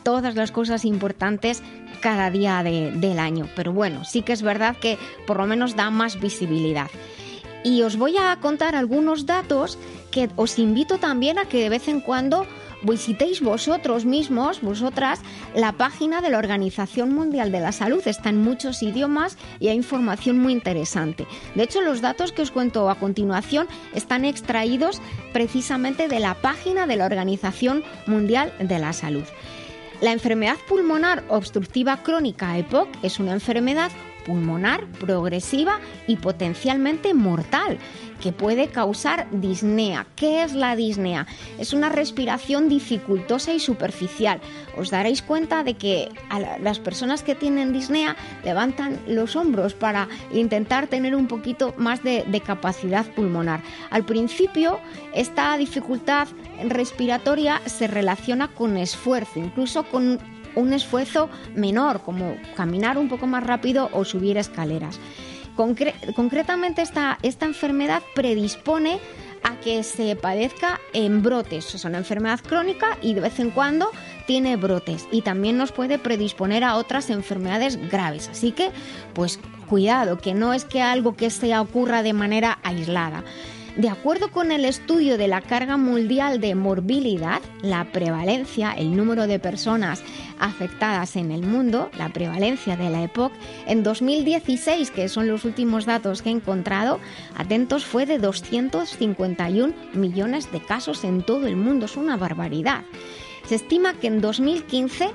todas 0.04 0.36
las 0.36 0.52
cosas 0.52 0.86
importantes 0.86 1.64
cada 2.02 2.30
día 2.30 2.62
del 2.62 3.18
año. 3.18 3.50
Pero 3.56 3.74
bueno, 3.74 4.06
sí 4.06 4.22
que 4.22 4.34
es 4.34 4.44
verdad 4.44 4.78
que 4.78 5.00
por 5.26 5.38
lo 5.38 5.48
menos 5.48 5.76
da 5.76 5.90
más 5.90 6.20
visibilidad. 6.20 6.92
Y 7.64 7.82
os 7.82 7.98
voy 7.98 8.16
a 8.16 8.40
contar 8.42 8.76
algunos 8.76 9.26
datos 9.26 9.80
que 10.16 10.30
os 10.38 10.58
invito 10.60 10.98
también 10.98 11.38
a 11.38 11.44
que 11.44 11.62
de 11.62 11.68
vez 11.68 11.90
en 11.90 12.00
cuando 12.00 12.48
visitéis 12.84 13.42
vosotros 13.42 14.06
mismos, 14.06 14.62
vosotras, 14.62 15.20
la 15.54 15.74
página 15.74 16.22
de 16.22 16.30
la 16.30 16.38
Organización 16.38 17.14
Mundial 17.14 17.52
de 17.52 17.60
la 17.60 17.74
Salud. 17.74 18.02
Está 18.08 18.30
en 18.30 18.42
muchos 18.42 18.82
idiomas 18.82 19.38
y 19.60 19.68
hay 19.68 19.76
información 19.76 20.40
muy 20.40 20.54
interesante. 20.54 21.28
De 21.54 21.64
hecho, 21.64 21.82
los 21.82 22.00
datos 22.00 22.32
que 22.32 22.44
os 22.44 22.52
cuento 22.52 22.90
a 22.90 22.96
continuación 22.96 23.68
están 23.94 24.24
extraídos 24.24 25.02
precisamente 25.34 26.08
de 26.08 26.22
la 26.22 26.36
página 26.36 26.88
de 26.88 26.96
la 26.96 27.08
Organización 27.08 27.84
Mundial 28.08 28.54
de 28.60 28.80
la 28.80 28.94
Salud. 28.94 29.26
La 30.00 30.14
enfermedad 30.14 30.58
pulmonar 30.70 31.26
obstructiva 31.28 32.04
crónica 32.04 32.58
EPOC 32.58 32.88
es 33.04 33.20
una 33.20 33.34
enfermedad 33.34 33.92
pulmonar 34.26 34.88
progresiva 35.00 35.80
y 36.08 36.16
potencialmente 36.16 37.14
mortal 37.14 37.78
que 38.26 38.32
puede 38.32 38.70
causar 38.70 39.28
disnea. 39.30 40.08
¿Qué 40.16 40.42
es 40.42 40.56
la 40.56 40.76
disnea? 40.76 41.28
Es 41.60 41.74
una 41.74 41.90
respiración 41.90 42.70
dificultosa 42.70 43.54
y 43.54 43.60
superficial. 43.60 44.42
Os 44.76 44.90
daréis 44.90 45.22
cuenta 45.22 45.64
de 45.64 45.76
que 45.76 46.10
las 46.60 46.80
personas 46.80 47.22
que 47.22 47.36
tienen 47.36 47.72
disnea 47.72 48.16
levantan 48.44 49.00
los 49.06 49.36
hombros 49.36 49.76
para 49.76 50.08
intentar 50.34 50.88
tener 50.88 51.16
un 51.16 51.28
poquito 51.28 51.76
más 51.78 52.02
de, 52.02 52.24
de 52.28 52.42
capacidad 52.42 53.06
pulmonar. 53.06 53.62
Al 53.92 54.04
principio, 54.04 54.80
esta 55.14 55.56
dificultad 55.56 56.28
respiratoria 56.68 57.62
se 57.68 57.86
relaciona 57.86 58.48
con 58.48 58.76
esfuerzo, 58.76 59.40
incluso 59.40 59.84
con 59.84 60.20
un 60.56 60.74
esfuerzo 60.74 61.30
menor, 61.54 62.02
como 62.02 62.38
caminar 62.56 62.98
un 62.98 63.08
poco 63.08 63.28
más 63.28 63.44
rápido 63.44 63.88
o 63.94 64.04
subir 64.04 64.38
escaleras. 64.38 65.00
Concretamente 65.56 66.82
esta, 66.82 67.18
esta 67.22 67.46
enfermedad 67.46 68.04
predispone 68.14 69.00
a 69.44 69.60
que 69.60 69.84
se 69.84 70.16
padezca 70.16 70.80
en 70.94 71.22
brotes. 71.22 71.76
Es 71.76 71.86
una 71.86 72.00
enfermedad 72.00 72.40
crónica 72.40 72.98
y 73.02 73.14
de 73.14 73.22
vez 73.22 73.40
en 73.40 73.52
cuando 73.52 73.90
tiene 74.26 74.56
brotes 74.56 75.08
y 75.12 75.22
también 75.22 75.58
nos 75.58 75.72
puede 75.72 76.00
predisponer 76.00 76.64
a 76.64 76.76
otras 76.76 77.10
enfermedades 77.12 77.78
graves. 77.90 78.28
Así 78.28 78.52
que, 78.52 78.72
pues 79.14 79.40
cuidado, 79.70 80.18
que 80.18 80.34
no 80.34 80.54
es 80.54 80.66
que 80.66 80.82
algo 80.82 81.16
que 81.16 81.30
se 81.30 81.58
ocurra 81.58 82.02
de 82.02 82.14
manera 82.14 82.58
aislada. 82.64 83.24
De 83.76 83.90
acuerdo 83.90 84.32
con 84.32 84.54
el 84.54 84.64
estudio 84.64 85.18
de 85.18 85.28
la 85.28 85.42
carga 85.42 85.76
mundial 85.76 86.40
de 86.40 86.56
morbilidad, 86.56 87.42
la 87.62 87.84
prevalencia, 87.92 88.72
el 88.72 88.96
número 88.96 89.28
de 89.28 89.38
personas 89.38 90.02
afectadas 90.40 91.18
en 91.18 91.30
el 91.30 91.42
mundo, 91.42 91.90
la 91.98 92.08
prevalencia 92.08 92.78
de 92.78 92.90
la 92.90 93.04
EPOC, 93.04 93.34
en 93.68 93.84
2016, 93.84 94.92
que 94.92 95.10
son 95.10 95.28
los 95.28 95.44
últimos 95.44 95.86
datos 95.86 96.22
que 96.22 96.30
he 96.30 96.32
encontrado, 96.32 97.02
atentos, 97.36 97.84
fue 97.84 98.06
de 98.06 98.18
251 98.18 99.74
millones 99.94 100.50
de 100.54 100.62
casos 100.62 101.04
en 101.04 101.22
todo 101.22 101.46
el 101.46 101.58
mundo. 101.58 101.88
Es 101.88 101.98
una 101.98 102.16
barbaridad. 102.16 102.86
Se 103.46 103.56
estima 103.56 103.94
que 103.96 104.08
en 104.08 104.22
2015 104.22 105.10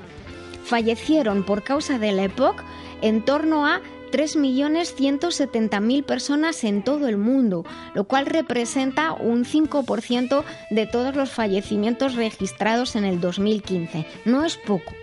fallecieron 0.65 1.43
por 1.43 1.63
causa 1.63 1.97
de 1.97 2.11
la 2.11 2.25
EPOC 2.25 2.61
en 3.01 3.25
torno 3.25 3.65
a 3.65 3.81
3.170.000 4.11 6.03
personas 6.03 6.63
en 6.63 6.83
todo 6.83 7.07
el 7.07 7.17
mundo, 7.17 7.65
lo 7.93 8.03
cual 8.03 8.25
representa 8.25 9.13
un 9.13 9.45
5% 9.45 10.43
de 10.69 10.85
todos 10.85 11.15
los 11.15 11.31
fallecimientos 11.31 12.15
registrados 12.15 12.95
en 12.95 13.05
el 13.05 13.19
2015. 13.19 14.05
No 14.25 14.45
es 14.45 14.57
poco. 14.57 14.93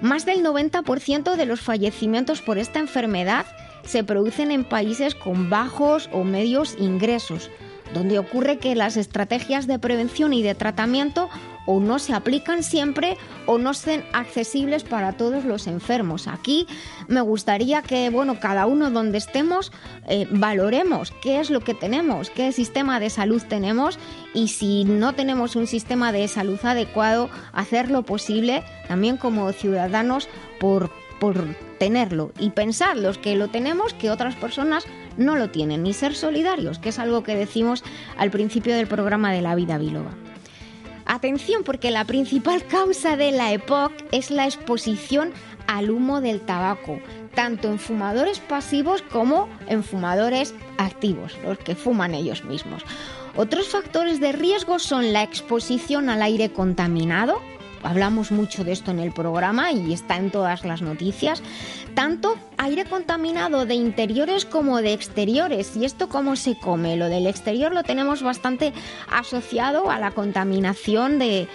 Más 0.00 0.26
del 0.26 0.44
90% 0.44 1.36
de 1.36 1.46
los 1.46 1.60
fallecimientos 1.60 2.42
por 2.42 2.58
esta 2.58 2.80
enfermedad 2.80 3.46
se 3.84 4.02
producen 4.02 4.50
en 4.50 4.64
países 4.64 5.14
con 5.14 5.48
bajos 5.50 6.08
o 6.12 6.24
medios 6.24 6.74
ingresos, 6.78 7.50
donde 7.94 8.18
ocurre 8.18 8.58
que 8.58 8.74
las 8.74 8.96
estrategias 8.96 9.66
de 9.66 9.78
prevención 9.78 10.32
y 10.32 10.42
de 10.42 10.54
tratamiento 10.54 11.28
o 11.66 11.80
no 11.80 11.98
se 11.98 12.14
aplican 12.14 12.62
siempre 12.62 13.16
o 13.46 13.58
no 13.58 13.74
son 13.74 14.04
accesibles 14.12 14.84
para 14.84 15.12
todos 15.12 15.44
los 15.44 15.66
enfermos. 15.66 16.28
Aquí 16.28 16.66
me 17.08 17.20
gustaría 17.20 17.82
que, 17.82 18.10
bueno, 18.10 18.38
cada 18.40 18.66
uno 18.66 18.90
donde 18.90 19.18
estemos 19.18 19.72
eh, 20.08 20.26
valoremos 20.30 21.12
qué 21.22 21.40
es 21.40 21.50
lo 21.50 21.60
que 21.60 21.74
tenemos, 21.74 22.30
qué 22.30 22.52
sistema 22.52 23.00
de 23.00 23.10
salud 23.10 23.42
tenemos 23.48 23.98
y 24.34 24.48
si 24.48 24.84
no 24.84 25.14
tenemos 25.14 25.56
un 25.56 25.66
sistema 25.66 26.12
de 26.12 26.28
salud 26.28 26.58
adecuado, 26.62 27.30
hacer 27.52 27.90
lo 27.90 28.02
posible 28.02 28.62
también 28.88 29.16
como 29.16 29.50
ciudadanos 29.52 30.28
por, 30.60 30.90
por 31.20 31.44
tenerlo 31.78 32.32
y 32.38 32.50
pensar 32.50 32.96
los 32.96 33.18
que 33.18 33.36
lo 33.36 33.48
tenemos 33.48 33.94
que 33.94 34.10
otras 34.10 34.34
personas 34.36 34.86
no 35.16 35.36
lo 35.36 35.50
tienen 35.50 35.86
y 35.86 35.92
ser 35.92 36.14
solidarios, 36.14 36.78
que 36.78 36.90
es 36.90 36.98
algo 36.98 37.22
que 37.22 37.34
decimos 37.34 37.84
al 38.16 38.30
principio 38.30 38.74
del 38.74 38.86
programa 38.86 39.32
de 39.32 39.42
la 39.42 39.54
vida 39.54 39.78
biloba. 39.78 40.12
Atención 41.12 41.62
porque 41.62 41.90
la 41.90 42.06
principal 42.06 42.66
causa 42.66 43.18
de 43.18 43.32
la 43.32 43.52
EPOC 43.52 43.92
es 44.12 44.30
la 44.30 44.46
exposición 44.46 45.30
al 45.66 45.90
humo 45.90 46.22
del 46.22 46.40
tabaco, 46.40 47.00
tanto 47.34 47.68
en 47.68 47.78
fumadores 47.78 48.40
pasivos 48.40 49.02
como 49.02 49.46
en 49.66 49.84
fumadores 49.84 50.54
activos, 50.78 51.36
los 51.44 51.58
que 51.58 51.74
fuman 51.74 52.14
ellos 52.14 52.44
mismos. 52.44 52.82
Otros 53.36 53.68
factores 53.68 54.20
de 54.20 54.32
riesgo 54.32 54.78
son 54.78 55.12
la 55.12 55.22
exposición 55.22 56.08
al 56.08 56.22
aire 56.22 56.50
contaminado, 56.50 57.42
hablamos 57.82 58.30
mucho 58.30 58.64
de 58.64 58.72
esto 58.72 58.90
en 58.90 58.98
el 58.98 59.12
programa 59.12 59.72
y 59.72 59.92
está 59.92 60.16
en 60.16 60.30
todas 60.30 60.64
las 60.64 60.82
noticias, 60.82 61.42
tanto 61.94 62.36
aire 62.56 62.84
contaminado 62.84 63.66
de 63.66 63.74
interiores 63.74 64.44
como 64.44 64.82
de 64.82 64.92
exteriores. 64.92 65.76
¿Y 65.76 65.84
esto 65.84 66.08
cómo 66.08 66.36
se 66.36 66.56
come? 66.56 66.96
Lo 66.96 67.08
del 67.08 67.26
exterior 67.26 67.72
lo 67.72 67.82
tenemos 67.82 68.22
bastante 68.22 68.72
asociado 69.10 69.90
a 69.90 69.98
la 69.98 70.12
contaminación 70.12 71.18
de, 71.18 71.48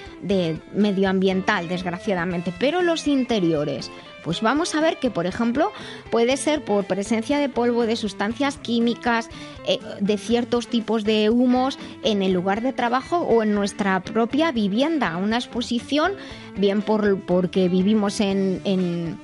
medioambiental, 0.74 1.68
desgraciadamente, 1.68 2.54
pero 2.60 2.82
los 2.82 3.08
interiores, 3.08 3.92
pues 4.28 4.42
vamos 4.42 4.76
a 4.76 4.82
ver 4.82 4.98
que, 4.98 5.10
por 5.10 5.26
ejemplo, 5.26 5.72
puede 6.12 6.36
ser 6.36 6.62
por 6.62 6.84
presencia 6.84 7.40
de 7.40 7.48
polvo, 7.48 7.86
de 7.86 7.96
sustancias 7.96 8.58
químicas, 8.58 9.30
eh, 9.66 9.80
de 10.02 10.18
ciertos 10.18 10.68
tipos 10.68 11.06
de 11.06 11.30
humos 11.30 11.80
en 12.04 12.22
el 12.22 12.34
lugar 12.34 12.62
de 12.62 12.74
trabajo 12.74 13.20
o 13.20 13.42
en 13.42 13.56
nuestra 13.56 14.02
propia 14.02 14.52
vivienda. 14.52 15.16
Una 15.16 15.38
exposición, 15.38 16.12
bien 16.58 16.82
por, 16.82 17.22
porque 17.22 17.70
vivimos 17.70 18.20
en, 18.20 18.60
eh, 18.66 19.18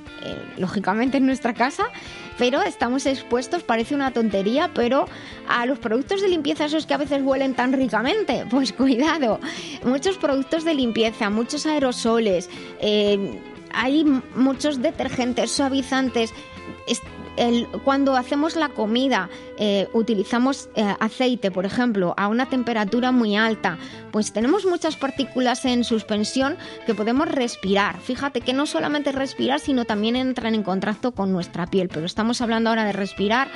lógicamente 0.57 1.17
en 1.17 1.25
nuestra 1.25 1.53
casa, 1.53 1.83
pero 2.37 2.61
estamos 2.61 3.05
expuestos, 3.05 3.61
parece 3.61 3.95
una 3.95 4.11
tontería, 4.11 4.71
pero 4.73 5.05
a 5.49 5.65
los 5.65 5.79
productos 5.79 6.21
de 6.21 6.29
limpieza, 6.29 6.63
esos 6.63 6.85
que 6.85 6.93
a 6.93 6.97
veces 6.97 7.21
huelen 7.21 7.55
tan 7.55 7.73
ricamente, 7.73 8.45
pues 8.49 8.71
cuidado, 8.71 9.41
muchos 9.83 10.17
productos 10.17 10.63
de 10.63 10.75
limpieza, 10.75 11.29
muchos 11.29 11.65
aerosoles, 11.65 12.49
eh, 12.79 13.37
hay 13.73 14.05
muchos 14.35 14.81
detergentes, 14.81 15.51
suavizantes. 15.51 16.33
Cuando 17.83 18.15
hacemos 18.15 18.55
la 18.55 18.69
comida, 18.69 19.29
eh, 19.57 19.87
utilizamos 19.93 20.69
eh, 20.75 20.95
aceite, 20.99 21.51
por 21.51 21.65
ejemplo, 21.65 22.13
a 22.17 22.27
una 22.27 22.49
temperatura 22.49 23.11
muy 23.11 23.35
alta, 23.35 23.77
pues 24.11 24.31
tenemos 24.31 24.65
muchas 24.65 24.95
partículas 24.95 25.65
en 25.65 25.83
suspensión 25.83 26.55
que 26.85 26.93
podemos 26.93 27.27
respirar. 27.27 27.99
Fíjate 27.99 28.41
que 28.41 28.53
no 28.53 28.67
solamente 28.67 29.11
respirar, 29.11 29.59
sino 29.59 29.85
también 29.85 30.15
entran 30.15 30.53
en 30.53 30.61
contacto 30.61 31.13
con 31.13 31.31
nuestra 31.31 31.65
piel. 31.67 31.89
Pero 31.89 32.05
estamos 32.05 32.39
hablando 32.41 32.69
ahora 32.69 32.85
de 32.85 32.91
respirar 32.91 33.49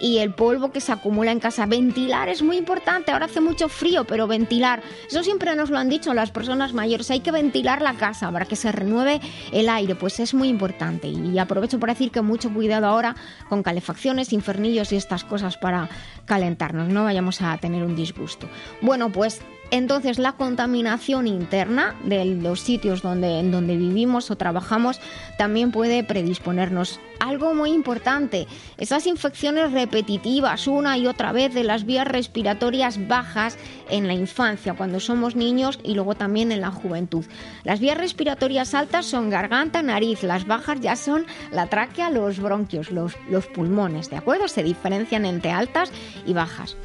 y 0.00 0.18
el 0.18 0.34
polvo 0.34 0.70
que 0.70 0.80
se 0.80 0.92
acumula 0.92 1.32
en 1.32 1.40
casa. 1.40 1.64
Ventilar 1.64 2.28
es 2.28 2.42
muy 2.42 2.58
importante. 2.58 3.10
Ahora 3.10 3.24
hace 3.24 3.40
mucho 3.40 3.70
frío, 3.70 4.04
pero 4.04 4.26
ventilar. 4.26 4.82
Eso 5.08 5.22
siempre 5.22 5.56
nos 5.56 5.70
lo 5.70 5.78
han 5.78 5.88
dicho 5.88 6.12
las 6.12 6.30
personas 6.30 6.74
mayores. 6.74 7.10
Hay 7.10 7.20
que 7.20 7.30
ventilar 7.30 7.80
la 7.80 7.94
casa 7.94 8.30
para 8.30 8.44
que 8.44 8.56
se 8.56 8.70
renueve 8.70 9.20
el 9.52 9.70
aire. 9.70 9.94
Pues 9.94 10.20
es 10.20 10.34
muy 10.34 10.48
importante. 10.48 11.08
Y 11.08 11.38
aprovecho 11.38 11.80
para 11.80 11.94
decir 11.94 12.10
que 12.10 12.20
mucho 12.20 12.52
cuidado 12.52 12.86
ahora 12.86 13.16
con 13.48 13.62
calefacciones, 13.62 14.32
infernillos 14.32 14.92
y 14.92 14.96
estas 14.96 15.24
cosas 15.24 15.56
para 15.56 15.88
calentarnos. 16.24 16.88
No 16.88 17.04
vayamos 17.04 17.42
a 17.42 17.56
tener 17.58 17.82
un 17.82 17.96
disgusto. 17.96 18.48
Bueno, 18.80 19.10
pues 19.10 19.40
entonces 19.72 20.18
la 20.18 20.32
contaminación 20.32 21.26
interna 21.26 21.96
de 22.04 22.26
los 22.26 22.60
sitios 22.60 23.00
donde, 23.00 23.42
donde 23.50 23.74
vivimos 23.76 24.30
o 24.30 24.36
trabajamos 24.36 25.00
también 25.38 25.72
puede 25.72 26.04
predisponernos. 26.04 27.00
Algo 27.20 27.54
muy 27.54 27.70
importante, 27.70 28.46
esas 28.76 29.06
infecciones 29.06 29.72
repetitivas 29.72 30.66
una 30.66 30.98
y 30.98 31.06
otra 31.06 31.32
vez 31.32 31.54
de 31.54 31.64
las 31.64 31.86
vías 31.86 32.06
respiratorias 32.06 33.08
bajas 33.08 33.56
en 33.88 34.08
la 34.08 34.12
infancia, 34.12 34.74
cuando 34.74 35.00
somos 35.00 35.36
niños 35.36 35.78
y 35.82 35.94
luego 35.94 36.14
también 36.16 36.52
en 36.52 36.60
la 36.60 36.70
juventud. 36.70 37.24
Las 37.64 37.80
vías 37.80 37.96
respiratorias 37.96 38.74
altas 38.74 39.06
son 39.06 39.30
garganta, 39.30 39.82
nariz, 39.82 40.22
las 40.22 40.46
bajas 40.46 40.80
ya 40.80 40.96
son 40.96 41.24
la 41.50 41.68
tráquea, 41.68 42.10
los 42.10 42.40
bronquios, 42.40 42.90
los, 42.90 43.14
los 43.30 43.46
pulmones, 43.46 44.10
¿de 44.10 44.16
acuerdo? 44.16 44.48
Se 44.48 44.62
diferencian 44.62 45.24
entre 45.24 45.52
altas 45.52 45.90
y 46.26 46.34
bajas. 46.34 46.76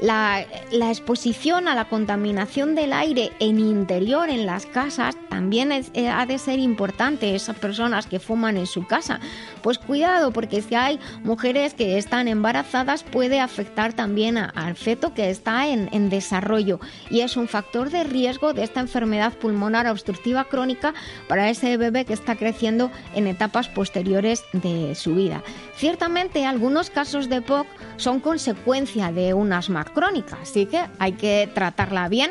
La, 0.00 0.46
exposición 0.70 1.66
a 1.66 1.74
la 1.74 1.88
contaminación 1.88 2.76
del 2.76 2.92
aire 2.92 3.32
en 3.40 3.58
interior, 3.58 4.30
en 4.30 4.46
las 4.46 4.64
casas, 4.64 5.16
también 5.28 5.72
eh, 5.72 6.08
ha 6.08 6.24
de 6.24 6.38
ser 6.38 6.60
importante. 6.60 7.34
Esas 7.34 7.56
personas 7.58 8.06
que 8.06 8.20
fuman 8.20 8.56
en 8.56 8.66
su 8.66 8.86
casa, 8.86 9.18
pues 9.62 9.78
cuidado, 9.78 10.30
porque 10.32 10.62
si 10.62 10.76
hay 10.76 11.00
mujeres 11.24 11.74
que 11.74 11.98
están 11.98 12.28
embarazadas, 12.28 13.02
puede 13.02 13.40
afectar 13.40 13.92
también 13.92 14.38
al 14.38 14.76
feto 14.76 15.14
que 15.14 15.30
está 15.30 15.68
en, 15.68 15.88
en 15.92 16.10
desarrollo 16.10 16.78
y 17.10 17.20
es 17.20 17.36
un 17.36 17.48
factor 17.48 17.90
de 17.90 18.04
riesgo 18.04 18.52
de 18.52 18.62
esta 18.62 18.80
enfermedad 18.80 19.32
pulmonar 19.32 19.88
obstructiva 19.88 20.44
crónica 20.44 20.94
para 21.26 21.50
ese 21.50 21.76
bebé 21.76 22.04
que 22.04 22.12
está 22.12 22.36
creciendo 22.36 22.90
en 23.14 23.26
etapas 23.26 23.68
posteriores 23.68 24.44
de 24.52 24.94
su 24.94 25.14
vida. 25.14 25.42
Ciertamente, 25.76 26.46
algunos 26.46 26.90
casos 26.90 27.28
de 27.28 27.42
POC 27.42 27.66
son 27.96 28.20
consecuencia 28.20 29.12
de 29.12 29.34
un 29.34 29.52
asma 29.52 29.87
crónica, 29.90 30.38
así 30.42 30.66
que 30.66 30.84
hay 30.98 31.12
que 31.12 31.50
tratarla 31.54 32.08
bien 32.08 32.30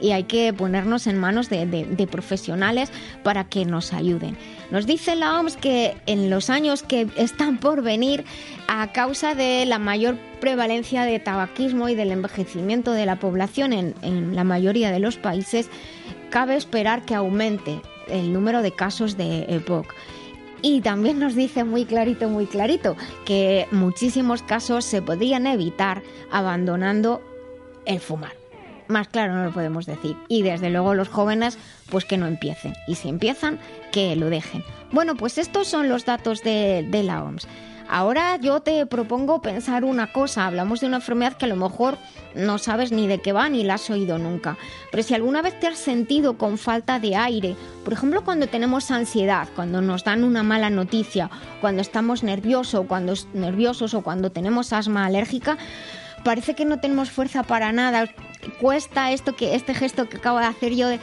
y 0.00 0.12
hay 0.12 0.24
que 0.24 0.52
ponernos 0.52 1.06
en 1.06 1.18
manos 1.18 1.50
de, 1.50 2.08
profesionales 2.10 2.90
para 3.22 3.44
que 3.44 3.64
nos 3.64 3.92
ayuden. 3.92 4.36
Nos 4.70 4.86
dice 4.86 5.14
la 5.14 5.38
OMS 5.38 5.56
que 5.56 5.96
en 6.06 6.30
los 6.30 6.50
años 6.50 6.82
que 6.82 7.06
están 7.16 7.58
por 7.58 7.82
venir, 7.82 8.24
a 8.66 8.92
causa 8.92 9.34
de 9.34 9.66
la 9.66 9.78
mayor 9.78 10.16
prevalencia 10.40 11.04
de 11.04 11.18
tabaquismo 11.18 11.88
y 11.88 11.94
del 11.94 12.12
envejecimiento 12.12 12.92
de 12.92 13.06
la 13.06 13.16
población 13.16 13.72
en, 13.72 13.94
en 14.02 14.34
la 14.34 14.44
mayoría 14.44 14.90
de 14.90 15.00
los 15.00 15.16
países, 15.16 15.68
cabe 16.30 16.56
esperar 16.56 17.04
que 17.04 17.14
aumente 17.14 17.80
el 18.08 18.32
número 18.32 18.62
de 18.62 18.72
casos 18.72 19.16
de 19.16 19.44
EPOC. 19.48 19.94
Y 20.62 20.80
también 20.80 21.18
nos 21.18 21.34
dice 21.34 21.64
muy 21.64 21.84
clarito, 21.84 22.28
muy 22.28 22.46
clarito, 22.46 22.96
que 23.24 23.66
muchísimos 23.70 24.42
casos 24.42 24.84
se 24.84 25.02
podrían 25.02 25.46
evitar 25.46 26.02
abandonando 26.30 27.22
el 27.86 28.00
fumar. 28.00 28.32
Más 28.88 29.08
claro 29.08 29.34
no 29.34 29.44
lo 29.44 29.52
podemos 29.52 29.86
decir. 29.86 30.16
Y 30.28 30.42
desde 30.42 30.68
luego 30.68 30.94
los 30.94 31.08
jóvenes, 31.08 31.58
pues 31.90 32.04
que 32.04 32.18
no 32.18 32.26
empiecen. 32.26 32.74
Y 32.88 32.96
si 32.96 33.08
empiezan, 33.08 33.60
que 33.92 34.16
lo 34.16 34.28
dejen. 34.28 34.64
Bueno, 34.90 35.14
pues 35.14 35.38
estos 35.38 35.68
son 35.68 35.88
los 35.88 36.04
datos 36.04 36.42
de, 36.42 36.84
la 37.04 37.22
OMS. 37.22 37.46
Ahora 37.92 38.36
yo 38.36 38.60
te 38.60 38.86
propongo 38.86 39.42
pensar 39.42 39.82
una 39.82 40.12
cosa. 40.12 40.46
Hablamos 40.46 40.80
de 40.80 40.86
una 40.86 40.98
enfermedad 40.98 41.36
que 41.36 41.46
a 41.46 41.48
lo 41.48 41.56
mejor 41.56 41.98
no 42.36 42.58
sabes 42.58 42.92
ni 42.92 43.08
de 43.08 43.20
qué 43.20 43.32
va 43.32 43.48
ni 43.48 43.64
la 43.64 43.74
has 43.74 43.90
oído 43.90 44.16
nunca. 44.16 44.56
Pero 44.92 45.02
si 45.02 45.12
alguna 45.12 45.42
vez 45.42 45.58
te 45.58 45.66
has 45.66 45.78
sentido 45.78 46.38
con 46.38 46.56
falta 46.56 47.00
de 47.00 47.16
aire, 47.16 47.56
por 47.82 47.92
ejemplo 47.92 48.22
cuando 48.24 48.46
tenemos 48.46 48.92
ansiedad, 48.92 49.48
cuando 49.56 49.80
nos 49.80 50.04
dan 50.04 50.22
una 50.22 50.44
mala 50.44 50.70
noticia, 50.70 51.30
cuando 51.60 51.82
estamos 51.82 52.22
nerviosos, 52.22 52.86
cuando 52.86 53.14
nerviosos 53.34 53.92
o 53.94 54.02
cuando 54.02 54.30
tenemos 54.30 54.72
asma 54.72 55.06
alérgica, 55.06 55.58
parece 56.22 56.54
que 56.54 56.64
no 56.64 56.78
tenemos 56.78 57.10
fuerza 57.10 57.42
para 57.42 57.72
nada. 57.72 58.08
Cuesta 58.60 59.10
esto 59.10 59.34
que 59.34 59.56
este 59.56 59.74
gesto 59.74 60.08
que 60.08 60.18
acabo 60.18 60.38
de 60.38 60.46
hacer 60.46 60.76
yo 60.76 60.86
de 60.86 61.00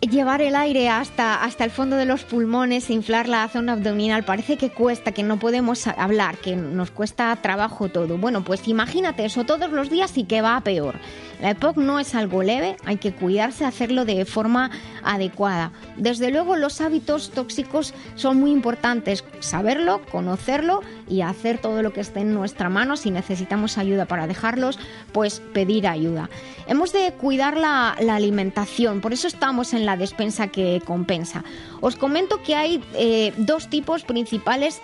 llevar 0.00 0.40
el 0.40 0.56
aire 0.56 0.88
hasta, 0.88 1.42
hasta 1.42 1.64
el 1.64 1.70
fondo 1.70 1.96
de 1.96 2.06
los 2.06 2.24
pulmones, 2.24 2.90
inflar 2.90 3.28
la 3.28 3.46
zona 3.48 3.74
abdominal, 3.74 4.24
parece 4.24 4.56
que 4.56 4.70
cuesta, 4.70 5.12
que 5.12 5.22
no 5.22 5.38
podemos 5.38 5.86
hablar, 5.86 6.38
que 6.38 6.56
nos 6.56 6.90
cuesta 6.90 7.36
trabajo 7.36 7.88
todo. 7.88 8.16
Bueno, 8.16 8.42
pues 8.42 8.66
imagínate 8.68 9.24
eso 9.24 9.44
todos 9.44 9.70
los 9.70 9.90
días 9.90 10.16
y 10.16 10.24
que 10.24 10.40
va 10.40 10.56
a 10.56 10.62
peor. 10.62 10.96
La 11.40 11.50
EPOC 11.50 11.78
no 11.78 11.98
es 11.98 12.14
algo 12.14 12.42
leve, 12.42 12.76
hay 12.84 12.98
que 12.98 13.12
cuidarse, 13.12 13.64
hacerlo 13.64 14.04
de 14.04 14.24
forma 14.26 14.70
adecuada. 15.02 15.72
Desde 15.96 16.30
luego 16.30 16.56
los 16.56 16.80
hábitos 16.80 17.30
tóxicos 17.30 17.94
son 18.14 18.38
muy 18.38 18.50
importantes, 18.50 19.24
saberlo, 19.40 20.02
conocerlo 20.10 20.80
y 21.08 21.22
hacer 21.22 21.58
todo 21.58 21.82
lo 21.82 21.92
que 21.92 22.00
esté 22.00 22.20
en 22.20 22.34
nuestra 22.34 22.68
mano. 22.68 22.96
Si 22.96 23.10
necesitamos 23.10 23.78
ayuda 23.78 24.04
para 24.04 24.26
dejarlos, 24.26 24.78
pues 25.12 25.40
pedir 25.54 25.86
ayuda. 25.88 26.28
Hemos 26.66 26.92
de 26.92 27.12
cuidar 27.12 27.56
la, 27.56 27.90
alimentación, 27.92 29.00
por 29.00 29.12
eso 29.12 29.26
estamos 29.26 29.72
en 29.72 29.86
la 29.86 29.96
despensa 29.96 30.48
que 30.48 30.82
compensa. 30.84 31.42
Os 31.82 31.96
comento 31.96 32.42
que 32.42 32.54
hay 32.54 32.82
eh, 32.94 33.32
dos 33.38 33.70
tipos 33.70 34.04
principales 34.04 34.82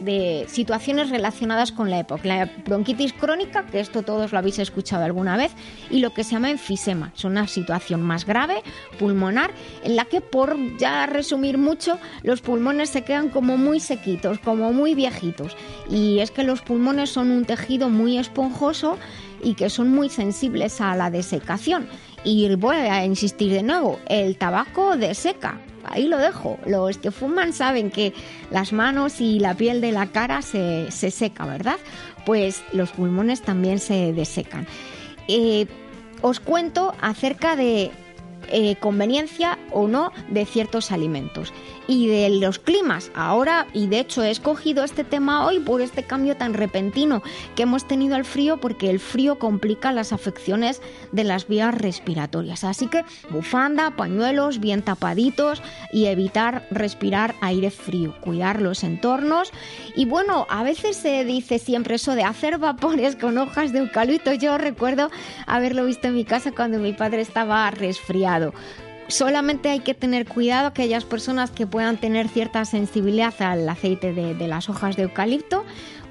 de 0.00 0.46
situaciones 0.48 1.10
relacionadas 1.10 1.70
con 1.70 1.90
la 1.90 2.00
EPOC. 2.00 2.24
La 2.24 2.50
bronquitis 2.64 3.12
crónica, 3.12 3.66
que 3.66 3.80
esto 3.80 4.02
todos 4.02 4.32
lo 4.32 4.38
habéis 4.38 4.58
escuchado 4.58 5.04
alguna 5.04 5.36
vez, 5.36 5.52
y 5.90 5.98
lo 5.98 6.14
que 6.14 6.24
se 6.24 6.32
llama 6.32 6.50
enfisema. 6.50 7.12
Es 7.14 7.24
una 7.24 7.46
situación 7.46 8.00
más 8.00 8.24
grave, 8.24 8.62
pulmonar, 8.98 9.50
en 9.84 9.96
la 9.96 10.06
que, 10.06 10.22
por 10.22 10.56
ya 10.78 11.04
resumir 11.04 11.58
mucho, 11.58 11.98
los 12.22 12.40
pulmones 12.40 12.88
se 12.88 13.02
quedan 13.02 13.28
como 13.28 13.58
muy 13.58 13.78
sequitos, 13.78 14.38
como 14.38 14.72
muy 14.72 14.94
viejitos. 14.94 15.56
Y 15.90 16.20
es 16.20 16.30
que 16.30 16.44
los 16.44 16.62
pulmones 16.62 17.10
son 17.10 17.30
un 17.30 17.44
tejido 17.44 17.90
muy 17.90 18.16
esponjoso 18.16 18.96
y 19.42 19.54
que 19.54 19.68
son 19.68 19.90
muy 19.90 20.08
sensibles 20.08 20.80
a 20.80 20.96
la 20.96 21.10
desecación. 21.10 21.86
Y 22.24 22.54
voy 22.54 22.76
a 22.76 23.04
insistir 23.04 23.52
de 23.52 23.62
nuevo, 23.62 23.98
el 24.08 24.36
tabaco 24.36 24.96
deseca. 24.96 25.60
Ahí 25.84 26.08
lo 26.08 26.18
dejo. 26.18 26.58
Los 26.66 26.98
que 26.98 27.10
fuman 27.10 27.52
saben 27.52 27.90
que 27.90 28.12
las 28.50 28.72
manos 28.72 29.20
y 29.20 29.38
la 29.40 29.54
piel 29.54 29.80
de 29.80 29.92
la 29.92 30.06
cara 30.06 30.42
se, 30.42 30.90
se 30.90 31.10
seca, 31.10 31.46
¿verdad? 31.46 31.78
Pues 32.26 32.62
los 32.72 32.90
pulmones 32.90 33.42
también 33.42 33.78
se 33.78 34.12
desecan. 34.12 34.66
Eh, 35.28 35.66
os 36.22 36.40
cuento 36.40 36.94
acerca 37.00 37.56
de 37.56 37.90
eh, 38.48 38.76
conveniencia 38.76 39.58
o 39.70 39.86
no 39.86 40.12
de 40.28 40.44
ciertos 40.44 40.92
alimentos 40.92 41.52
y 41.90 42.06
de 42.06 42.30
los 42.30 42.60
climas. 42.60 43.10
Ahora, 43.16 43.66
y 43.74 43.88
de 43.88 43.98
hecho 43.98 44.22
he 44.22 44.30
escogido 44.30 44.84
este 44.84 45.02
tema 45.02 45.44
hoy 45.44 45.58
por 45.58 45.80
este 45.80 46.04
cambio 46.04 46.36
tan 46.36 46.54
repentino 46.54 47.20
que 47.56 47.64
hemos 47.64 47.88
tenido 47.88 48.14
al 48.14 48.24
frío, 48.24 48.58
porque 48.58 48.90
el 48.90 49.00
frío 49.00 49.40
complica 49.40 49.90
las 49.90 50.12
afecciones 50.12 50.80
de 51.10 51.24
las 51.24 51.48
vías 51.48 51.74
respiratorias. 51.74 52.62
Así 52.62 52.86
que 52.86 53.04
bufanda, 53.30 53.96
pañuelos, 53.96 54.60
bien 54.60 54.82
tapaditos 54.82 55.62
y 55.92 56.06
evitar 56.06 56.68
respirar 56.70 57.34
aire 57.40 57.72
frío, 57.72 58.14
cuidar 58.20 58.62
los 58.62 58.84
entornos. 58.84 59.50
Y 59.96 60.04
bueno, 60.04 60.46
a 60.48 60.62
veces 60.62 60.96
se 60.96 61.24
dice 61.24 61.58
siempre 61.58 61.96
eso 61.96 62.14
de 62.14 62.22
hacer 62.22 62.58
vapores 62.58 63.16
con 63.16 63.36
hojas 63.36 63.72
de 63.72 63.80
eucalipto. 63.80 64.32
Yo 64.32 64.58
recuerdo 64.58 65.10
haberlo 65.44 65.86
visto 65.86 66.06
en 66.06 66.14
mi 66.14 66.24
casa 66.24 66.52
cuando 66.52 66.78
mi 66.78 66.92
padre 66.92 67.20
estaba 67.20 67.68
resfriado 67.72 68.52
solamente 69.10 69.68
hay 69.68 69.80
que 69.80 69.94
tener 69.94 70.26
cuidado 70.26 70.68
aquellas 70.68 71.04
personas 71.04 71.50
que 71.50 71.66
puedan 71.66 71.96
tener 71.96 72.28
cierta 72.28 72.64
sensibilidad 72.64 73.34
al 73.40 73.68
aceite 73.68 74.12
de, 74.12 74.48
las 74.48 74.68
hojas 74.68 74.96
de 74.96 75.04
eucalipto, 75.04 75.64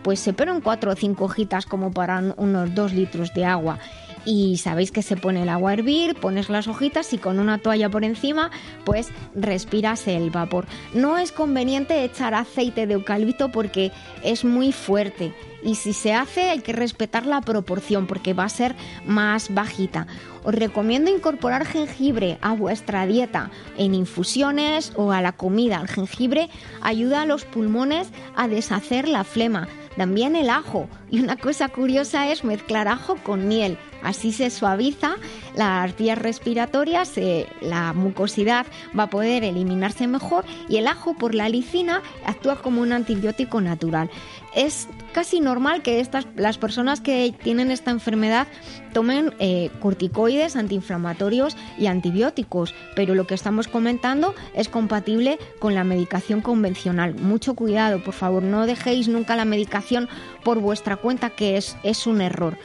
pues 0.03 0.19
se 0.19 0.29
en 0.37 0.61
cuatro 0.61 0.91
o 0.91 0.95
cinco 0.95 1.25
hojitas 1.25 1.65
como 1.65 1.91
para 1.91 2.33
unos 2.37 2.73
dos 2.73 2.93
litros 2.93 3.33
de 3.33 3.45
agua 3.45 3.79
y 4.25 4.57
sabéis 4.57 4.91
que 4.91 5.01
se 5.01 5.17
pone 5.17 5.43
el 5.43 5.49
agua 5.49 5.71
a 5.71 5.73
hervir, 5.73 6.15
pones 6.15 6.49
las 6.49 6.67
hojitas 6.67 7.13
y 7.13 7.17
con 7.17 7.39
una 7.39 7.57
toalla 7.57 7.89
por 7.89 8.03
encima 8.03 8.51
pues 8.83 9.09
respiras 9.33 10.07
el 10.07 10.29
vapor. 10.29 10.65
No 10.93 11.17
es 11.17 11.31
conveniente 11.31 12.03
echar 12.03 12.33
aceite 12.33 12.87
de 12.87 12.95
eucalipto 12.95 13.49
porque 13.51 13.91
es 14.23 14.45
muy 14.45 14.71
fuerte 14.71 15.33
y 15.63 15.75
si 15.75 15.93
se 15.93 16.13
hace 16.13 16.49
hay 16.49 16.59
que 16.59 16.73
respetar 16.73 17.25
la 17.25 17.41
proporción 17.41 18.07
porque 18.07 18.33
va 18.33 18.45
a 18.45 18.49
ser 18.49 18.75
más 19.05 19.53
bajita. 19.53 20.07
Os 20.43 20.55
recomiendo 20.55 21.11
incorporar 21.13 21.65
jengibre 21.65 22.37
a 22.41 22.53
vuestra 22.53 23.05
dieta 23.05 23.51
en 23.77 23.93
infusiones 23.93 24.93
o 24.95 25.11
a 25.11 25.21
la 25.21 25.33
comida. 25.33 25.81
El 25.81 25.87
jengibre 25.87 26.49
ayuda 26.81 27.23
a 27.23 27.25
los 27.25 27.45
pulmones 27.45 28.07
a 28.35 28.47
deshacer 28.47 29.07
la 29.07 29.23
flema. 29.23 29.67
También 29.97 30.35
el 30.35 30.49
ajo. 30.49 30.87
Y 31.11 31.19
una 31.19 31.35
cosa 31.35 31.67
curiosa 31.67 32.31
es 32.31 32.43
mezclar 32.45 32.87
ajo 32.87 33.17
con 33.17 33.47
miel. 33.49 33.77
Así 34.03 34.31
se 34.31 34.49
suaviza 34.49 35.15
las 35.55 35.95
vías 35.97 36.17
respiratorias, 36.17 37.17
eh, 37.17 37.47
la 37.61 37.93
mucosidad 37.93 38.65
va 38.97 39.03
a 39.03 39.09
poder 39.09 39.43
eliminarse 39.43 40.07
mejor 40.07 40.45
y 40.67 40.77
el 40.77 40.87
ajo 40.87 41.15
por 41.15 41.35
la 41.35 41.49
licina 41.49 42.01
actúa 42.25 42.61
como 42.61 42.81
un 42.81 42.93
antibiótico 42.93 43.61
natural. 43.61 44.09
Es 44.55 44.87
casi 45.13 45.41
normal 45.41 45.81
que 45.81 45.99
estas, 45.99 46.25
las 46.35 46.57
personas 46.57 47.01
que 47.01 47.33
tienen 47.43 47.71
esta 47.71 47.91
enfermedad 47.91 48.47
tomen 48.93 49.33
eh, 49.39 49.69
corticoides, 49.79 50.55
antiinflamatorios 50.55 51.55
y 51.77 51.87
antibióticos, 51.87 52.73
pero 52.95 53.15
lo 53.15 53.27
que 53.27 53.35
estamos 53.35 53.67
comentando 53.67 54.33
es 54.55 54.69
compatible 54.69 55.37
con 55.59 55.75
la 55.75 55.83
medicación 55.83 56.41
convencional. 56.41 57.15
Mucho 57.15 57.53
cuidado, 57.53 58.03
por 58.03 58.13
favor, 58.13 58.43
no 58.43 58.65
dejéis 58.65 59.07
nunca 59.07 59.35
la 59.35 59.45
medicación 59.45 60.09
por 60.43 60.59
vuestra 60.59 60.95
cuenta, 60.95 61.29
que 61.29 61.57
es, 61.57 61.75
es 61.83 62.07
un 62.07 62.21
error. 62.21 62.57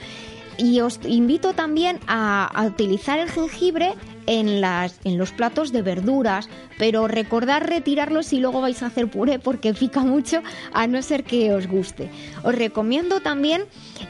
Y 0.58 0.80
os 0.80 1.00
invito 1.04 1.52
también 1.52 1.98
a, 2.06 2.64
utilizar 2.66 3.18
el 3.18 3.30
jengibre 3.30 3.94
en, 4.26 4.60
las, 4.60 5.00
en 5.04 5.18
los 5.18 5.32
platos 5.32 5.72
de 5.72 5.82
verduras, 5.82 6.48
pero 6.78 7.08
recordad 7.08 7.62
retirarlo 7.62 8.22
si 8.22 8.40
luego 8.40 8.60
vais 8.60 8.82
a 8.82 8.86
hacer 8.86 9.08
puré 9.08 9.38
porque 9.38 9.74
pica 9.80 10.00
mucho, 10.00 10.42
a 10.72 10.86
no 10.86 11.02
ser 11.02 11.24
que 11.24 11.52
os 11.52 11.66
guste. 11.66 12.10
Os 12.42 12.54
recomiendo 12.54 13.20
también, 13.20 13.64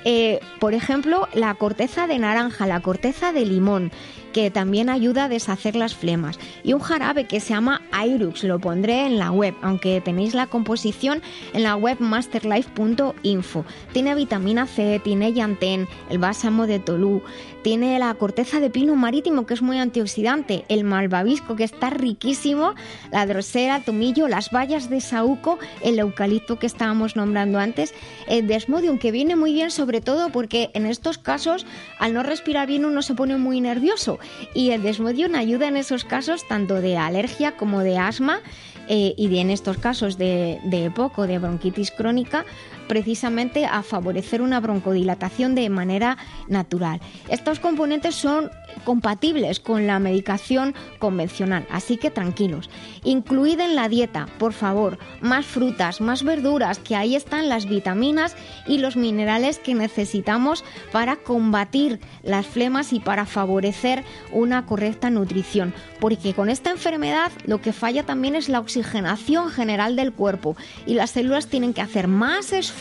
eh, 0.04 0.40
por 0.60 0.74
ejemplo, 0.74 1.28
la 1.34 1.54
corteza 1.54 2.06
de 2.06 2.18
naranja, 2.18 2.66
la 2.66 2.80
corteza 2.80 3.32
de 3.32 3.44
limón 3.46 3.92
que 4.34 4.50
también 4.50 4.90
ayuda 4.90 5.24
a 5.24 5.28
deshacer 5.28 5.76
las 5.76 5.94
flemas. 5.94 6.38
Y 6.64 6.74
un 6.74 6.80
jarabe 6.80 7.26
que 7.26 7.40
se 7.40 7.54
llama 7.54 7.80
Irux, 8.04 8.42
lo 8.42 8.58
pondré 8.58 9.06
en 9.06 9.18
la 9.18 9.30
web, 9.30 9.54
aunque 9.62 10.00
tenéis 10.00 10.34
la 10.34 10.48
composición 10.48 11.22
en 11.52 11.62
la 11.62 11.76
web 11.76 11.98
masterlife.info. 12.00 13.64
Tiene 13.92 14.14
vitamina 14.16 14.66
C, 14.66 15.00
tiene 15.02 15.32
llantén, 15.32 15.86
el 16.10 16.18
bálsamo 16.18 16.66
de 16.66 16.80
Tolú, 16.80 17.22
tiene 17.64 17.98
la 17.98 18.12
corteza 18.12 18.60
de 18.60 18.68
pino 18.68 18.94
marítimo 18.94 19.46
que 19.46 19.54
es 19.54 19.62
muy 19.62 19.78
antioxidante, 19.78 20.66
el 20.68 20.84
malvavisco 20.84 21.56
que 21.56 21.64
está 21.64 21.88
riquísimo, 21.88 22.74
la 23.10 23.24
drosera, 23.24 23.80
tomillo, 23.80 24.28
las 24.28 24.50
bayas 24.50 24.90
de 24.90 25.00
saúco, 25.00 25.58
el 25.82 25.98
eucalipto 25.98 26.58
que 26.58 26.66
estábamos 26.66 27.16
nombrando 27.16 27.58
antes, 27.58 27.94
el 28.28 28.46
desmodium 28.46 28.98
que 28.98 29.10
viene 29.12 29.34
muy 29.34 29.54
bien 29.54 29.70
sobre 29.70 30.02
todo 30.02 30.28
porque 30.28 30.70
en 30.74 30.84
estos 30.84 31.16
casos 31.16 31.64
al 31.98 32.12
no 32.12 32.22
respirar 32.22 32.68
bien 32.68 32.84
uno 32.84 33.00
se 33.00 33.14
pone 33.14 33.38
muy 33.38 33.62
nervioso. 33.62 34.18
Y 34.52 34.70
el 34.70 34.82
desmodium 34.82 35.34
ayuda 35.34 35.66
en 35.66 35.78
esos 35.78 36.04
casos 36.04 36.46
tanto 36.46 36.82
de 36.82 36.98
alergia 36.98 37.56
como 37.56 37.80
de 37.80 37.96
asma 37.96 38.40
eh, 38.88 39.14
y 39.16 39.38
en 39.38 39.48
estos 39.48 39.78
casos 39.78 40.18
de, 40.18 40.60
de 40.64 40.84
EPOC 40.84 41.20
de 41.20 41.38
bronquitis 41.38 41.90
crónica 41.90 42.44
precisamente 42.86 43.66
a 43.66 43.82
favorecer 43.82 44.42
una 44.42 44.60
broncodilatación 44.60 45.54
de 45.54 45.68
manera 45.68 46.16
natural. 46.48 47.00
Estos 47.28 47.60
componentes 47.60 48.14
son 48.14 48.50
compatibles 48.84 49.60
con 49.60 49.86
la 49.86 49.98
medicación 49.98 50.74
convencional, 50.98 51.66
así 51.70 51.96
que 51.96 52.10
tranquilos. 52.10 52.70
Incluid 53.04 53.60
en 53.60 53.76
la 53.76 53.88
dieta, 53.88 54.28
por 54.38 54.52
favor, 54.52 54.98
más 55.20 55.46
frutas, 55.46 56.00
más 56.00 56.22
verduras, 56.22 56.78
que 56.78 56.96
ahí 56.96 57.14
están 57.14 57.48
las 57.48 57.68
vitaminas 57.68 58.36
y 58.66 58.78
los 58.78 58.96
minerales 58.96 59.58
que 59.58 59.74
necesitamos 59.74 60.64
para 60.92 61.16
combatir 61.16 62.00
las 62.22 62.46
flemas 62.46 62.92
y 62.92 63.00
para 63.00 63.26
favorecer 63.26 64.04
una 64.32 64.66
correcta 64.66 65.10
nutrición, 65.10 65.72
porque 66.00 66.34
con 66.34 66.50
esta 66.50 66.70
enfermedad 66.70 67.32
lo 67.46 67.60
que 67.60 67.72
falla 67.72 68.04
también 68.04 68.34
es 68.34 68.48
la 68.48 68.60
oxigenación 68.60 69.50
general 69.50 69.96
del 69.96 70.12
cuerpo 70.12 70.56
y 70.86 70.94
las 70.94 71.10
células 71.10 71.46
tienen 71.46 71.72
que 71.72 71.80
hacer 71.80 72.08
más 72.08 72.52
esfuerzo 72.52 72.73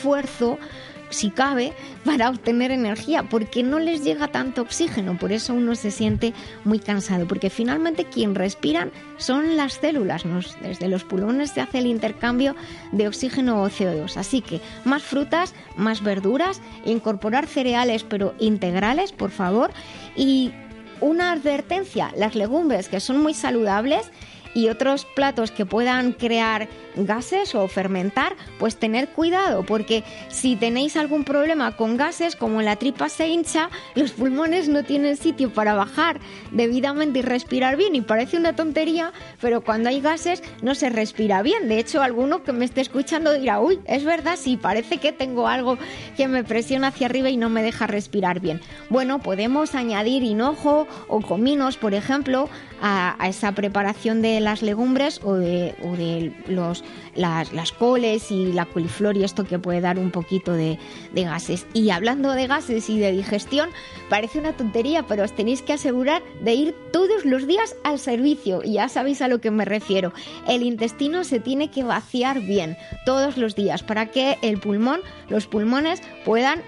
si 1.13 1.29
cabe, 1.29 1.73
para 2.06 2.29
obtener 2.29 2.71
energía, 2.71 3.23
porque 3.23 3.63
no 3.63 3.79
les 3.79 4.03
llega 4.03 4.27
tanto 4.27 4.62
oxígeno, 4.62 5.17
por 5.17 5.32
eso 5.32 5.53
uno 5.53 5.75
se 5.75 5.91
siente 5.91 6.34
muy 6.65 6.79
cansado, 6.79 7.27
porque 7.27 7.49
finalmente 7.49 8.06
quien 8.06 8.36
respiran 8.36 8.91
son 9.17 9.56
las 9.56 9.73
células, 9.73 10.23
desde 10.62 10.88
los 10.88 11.03
pulmones 11.03 11.51
se 11.51 11.62
hace 11.62 11.79
el 11.79 11.88
intercambio 11.88 12.56
de 12.91 13.08
oxígeno 13.08 13.62
o 13.62 13.69
CO2, 13.69 14.17
así 14.17 14.41
que 14.41 14.60
más 14.84 15.03
frutas, 15.03 15.53
más 15.77 16.03
verduras, 16.03 16.62
incorporar 16.86 17.47
cereales 17.47 18.03
pero 18.03 18.34
integrales, 18.39 19.12
por 19.12 19.32
favor, 19.32 19.71
y 20.15 20.51
una 20.99 21.32
advertencia, 21.32 22.12
las 22.17 22.36
legumbres 22.36 22.89
que 22.89 22.99
son 22.99 23.21
muy 23.21 23.34
saludables, 23.34 24.12
y 24.53 24.69
otros 24.69 25.06
platos 25.06 25.51
que 25.51 25.65
puedan 25.65 26.12
crear 26.13 26.69
gases 26.95 27.56
o 27.56 27.67
fermentar, 27.67 28.36
pues 28.60 28.77
tener 28.77 29.10
cuidado, 29.10 29.63
porque 29.63 30.03
si 30.29 30.56
tenéis 30.56 30.95
algún 30.97 31.23
problema 31.23 31.75
con 31.75 31.97
gases, 31.97 32.36
como 32.36 32.62
la 32.62 32.75
tripa 32.75 33.10
se 33.10 33.27
hincha, 33.27 33.69
los 33.95 34.12
pulmones 34.12 34.69
no 34.69 34.84
tienen 34.84 35.17
sitio 35.17 35.51
para 35.53 35.73
bajar 35.73 36.19
debidamente 36.51 37.19
y 37.19 37.21
respirar 37.21 37.77
bien. 37.77 37.95
Y 37.95 38.01
parece 38.01 38.38
una 38.38 38.56
tontería, 38.56 39.13
pero 39.41 39.62
cuando 39.62 39.89
hay 39.89 40.01
gases 40.01 40.43
no 40.62 40.75
se 40.75 40.89
respira 40.89 41.41
bien. 41.41 41.67
De 41.67 41.79
hecho, 41.79 42.01
alguno 42.01 42.43
que 42.43 42.53
me 42.53 42.65
esté 42.65 42.82
escuchando 42.82 43.34
dirá, 43.34 43.60
uy, 43.60 43.79
es 43.86 44.03
verdad, 44.03 44.36
sí, 44.38 44.58
parece 44.58 44.97
que 44.97 45.12
tengo 45.12 45.47
algo 45.47 45.77
que 46.17 46.27
me 46.27 46.43
presiona 46.43 46.88
hacia 46.88 47.08
arriba 47.08 47.29
y 47.29 47.38
no 47.38 47.49
me 47.49 47.63
deja 47.63 47.88
respirar 47.88 48.39
bien. 48.39 48.62
Bueno, 48.89 49.19
podemos 49.19 49.75
añadir 49.75 50.23
hinojo 50.23 50.88
o 51.08 51.21
cominos, 51.21 51.77
por 51.77 51.93
ejemplo, 51.93 52.49
a, 52.82 53.15
esa 53.27 53.53
preparación 53.53 54.21
de 54.21 54.39
las 54.39 54.62
legumbres 54.62 55.21
o 55.23 55.36
de, 55.36 55.75
o 55.82 55.95
de 55.95 56.34
los 56.47 56.83
las, 57.15 57.72
coles 57.72 58.32
y 58.32 58.52
la 58.52 58.65
coliflor 58.65 59.17
y 59.17 59.24
esto 59.24 59.46
que 59.46 59.60
puede 59.60 59.82
dar 59.82 60.00
un 60.00 60.12
poquito 60.12 60.54
de, 60.54 60.80
de 61.13 61.24
gases. 61.24 61.65
Y 61.74 61.89
hablando 61.89 62.32
de 62.32 62.48
gases 62.48 62.89
y 62.89 63.00
de 63.00 63.12
digestión, 63.12 63.69
parece 64.10 64.39
una 64.39 64.54
tontería, 64.54 65.04
pero 65.04 65.24
os 65.24 65.34
tenéis 65.34 65.62
que 65.62 65.74
asegurar 65.74 66.22
de 66.41 66.54
ir 66.54 66.76
todos 66.91 67.26
los 67.26 67.48
días 67.48 67.76
al 67.84 68.00
servicio. 68.00 68.62
Y 68.63 68.74
ya 68.74 68.89
sabéis 68.89 69.22
a 69.22 69.28
lo 69.28 69.39
que 69.39 69.52
me 69.52 69.65
refiero. 69.65 70.13
El 70.48 70.63
intestino 70.63 71.24
se 71.24 71.39
tiene 71.39 71.69
que 71.69 71.84
vaciar 71.84 72.41
bien 72.41 72.78
todos 73.06 73.38
los 73.38 73.56
días 73.56 73.84
para 73.84 74.08
que 74.08 74.38
el 74.41 74.60
pulmón, 74.60 75.02
los 75.30 75.48
pulmones 75.48 76.02
puedan 76.26 76.62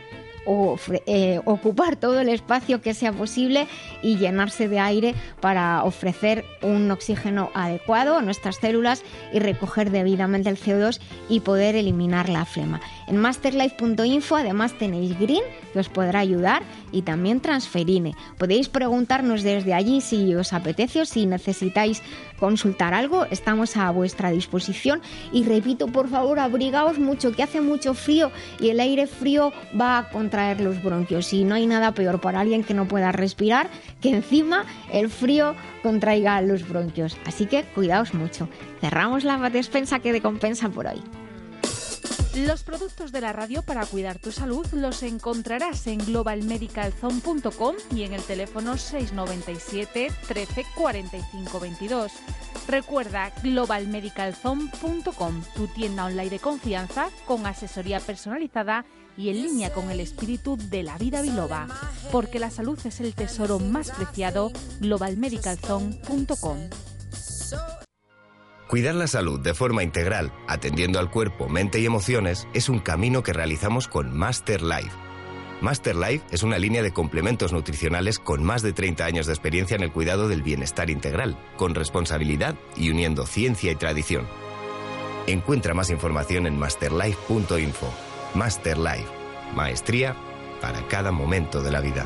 eh, 1.06 1.40
ocupar 1.46 1.96
todo 1.96 2.20
el 2.20 2.30
espacio 2.30 2.82
que 2.82 2.94
sea 2.94 3.12
posible 3.12 3.68
y 4.02 4.18
llenarse 4.18 4.68
de 4.68 4.80
aire 4.80 5.16
para 5.40 5.84
ofrecer 5.84 6.46
un 6.62 6.90
oxígeno 6.92 7.50
adecuado 7.54 8.18
a 8.18 8.22
nuestras 8.22 8.58
células 8.58 9.04
y 9.34 9.40
recoger 9.40 9.92
debidamente 9.92 10.50
el 10.50 10.58
CO2 10.58 11.00
y 11.30 11.40
poder 11.40 11.76
eliminar 11.76 12.30
la 12.30 12.46
flema. 12.46 12.82
En 13.08 13.18
masterlife.info 13.18 14.36
además 14.36 14.74
tenéis 14.78 15.18
Green 15.20 15.44
que 15.74 15.80
os 15.80 15.90
podrá 15.90 16.20
ayudar 16.20 16.64
y 16.92 17.02
también 17.02 17.42
Transferine. 17.42 18.16
Podéis 18.38 18.70
preguntarnos 18.70 19.44
desde 19.44 19.74
allí 19.74 20.02
si 20.02 20.34
os 20.34 20.54
apetece 20.54 21.02
o 21.02 21.06
si 21.06 21.26
necesitáis 21.26 22.02
consultar 22.40 22.94
algo, 22.94 23.26
estamos 23.26 23.78
a 23.78 23.92
vuestra 23.92 24.32
disposición 24.32 25.02
y 25.32 25.44
repito, 25.44 25.88
por 25.88 26.08
favor, 26.10 26.40
abrigaos 26.40 27.00
mucho 27.00 27.32
que 27.32 27.44
hace 27.44 27.62
mucho 27.62 27.94
frío 27.94 28.32
y 28.60 28.70
el 28.70 28.80
aire 28.80 29.08
frío 29.08 29.52
va 29.80 29.98
a 29.98 30.10
contraer 30.36 30.60
los 30.60 30.84
bronquios 30.84 31.32
y 31.32 31.46
no 31.46 31.56
hay 31.56 31.66
nada 31.66 31.94
peor 31.94 32.20
para 32.20 32.42
alguien 32.42 32.66
que 32.66 32.74
no 32.74 32.90
pueda 32.90 33.14
respirar 33.14 33.70
que 34.02 34.10
encima 34.10 34.66
el 34.92 35.10
frío 35.10 35.56
contraiga 35.82 36.42
los 36.42 36.68
bronquios. 36.68 37.16
Así 37.26 37.46
que 37.46 37.64
cuidaos 37.64 38.14
mucho. 38.14 38.50
Cerramos 38.82 39.24
la 39.24 39.38
despensa 39.50 40.00
que 40.00 40.12
de 40.12 40.22
compensa 40.22 40.68
por 40.68 40.88
hoy. 40.88 41.02
Los 42.36 42.64
productos 42.64 43.14
de 43.14 43.22
la 43.22 43.32
radio 43.32 43.62
para 43.62 43.86
cuidar 43.86 44.20
tu 44.20 44.34
salud 44.34 44.68
los 44.74 45.04
encontrarás 45.04 45.88
en 45.88 46.00
globalmedicalzone.com 46.00 47.76
y 47.96 48.04
en 48.04 48.12
el 48.12 48.22
teléfono 48.22 48.76
697 48.76 50.12
13 50.28 50.66
45 50.76 51.60
22. 51.62 52.12
Recuerda 52.68 53.32
globalmedicalzone.com, 53.42 55.44
tu 55.56 55.68
tienda 55.68 56.04
online 56.04 56.30
de 56.30 56.40
confianza 56.40 57.08
con 57.26 57.46
asesoría 57.46 58.02
personalizada 58.02 58.84
y 59.18 59.30
en 59.30 59.42
línea 59.44 59.72
con 59.74 59.90
el 59.92 60.00
espíritu 60.00 60.58
de 60.58 60.84
la 60.84 60.98
vida 60.98 61.22
biloba, 61.22 61.68
porque 62.12 62.40
la 62.40 62.50
salud 62.50 62.80
es 62.86 63.00
el 63.00 63.14
tesoro 63.14 63.60
más 63.60 63.92
preciado, 63.92 64.52
globalmedicalzone.com. 64.80 66.58
Cuidar 68.68 68.96
la 68.96 69.08
salud 69.08 69.40
de 69.40 69.54
forma 69.54 69.84
integral, 69.84 70.34
atendiendo 70.48 71.00
al 71.00 71.12
cuerpo, 71.12 71.48
mente 71.48 71.80
y 71.80 71.86
emociones, 71.86 72.48
es 72.54 72.68
un 72.68 72.80
camino 72.80 73.22
que 73.22 73.32
realizamos 73.32 73.88
con 73.88 74.12
Master 74.18 74.64
Life. 74.64 74.92
Master 75.62 75.96
Life 75.96 76.26
es 76.32 76.44
una 76.44 76.58
línea 76.58 76.82
de 76.82 76.92
complementos 76.92 77.54
nutricionales 77.54 78.20
con 78.20 78.44
más 78.44 78.64
de 78.64 78.74
30 78.74 79.06
años 79.06 79.28
de 79.28 79.34
experiencia 79.34 79.76
en 79.76 79.84
el 79.84 79.92
cuidado 79.92 80.28
del 80.28 80.42
bienestar 80.42 80.90
integral, 80.90 81.38
con 81.58 81.76
responsabilidad 81.76 82.56
y 82.76 82.90
uniendo 82.90 83.26
ciencia 83.26 83.72
y 83.72 83.76
tradición. 83.76 84.28
Encuentra 85.28 85.74
más 85.74 85.90
información 85.92 86.46
en 86.48 86.58
masterlife.info. 86.58 88.05
Master 88.36 88.78
Life, 88.78 89.08
maestría 89.56 90.16
para 90.62 90.86
cada 90.88 91.12
momento 91.12 91.62
de 91.62 91.72
la 91.72 91.80
vida. 91.80 92.06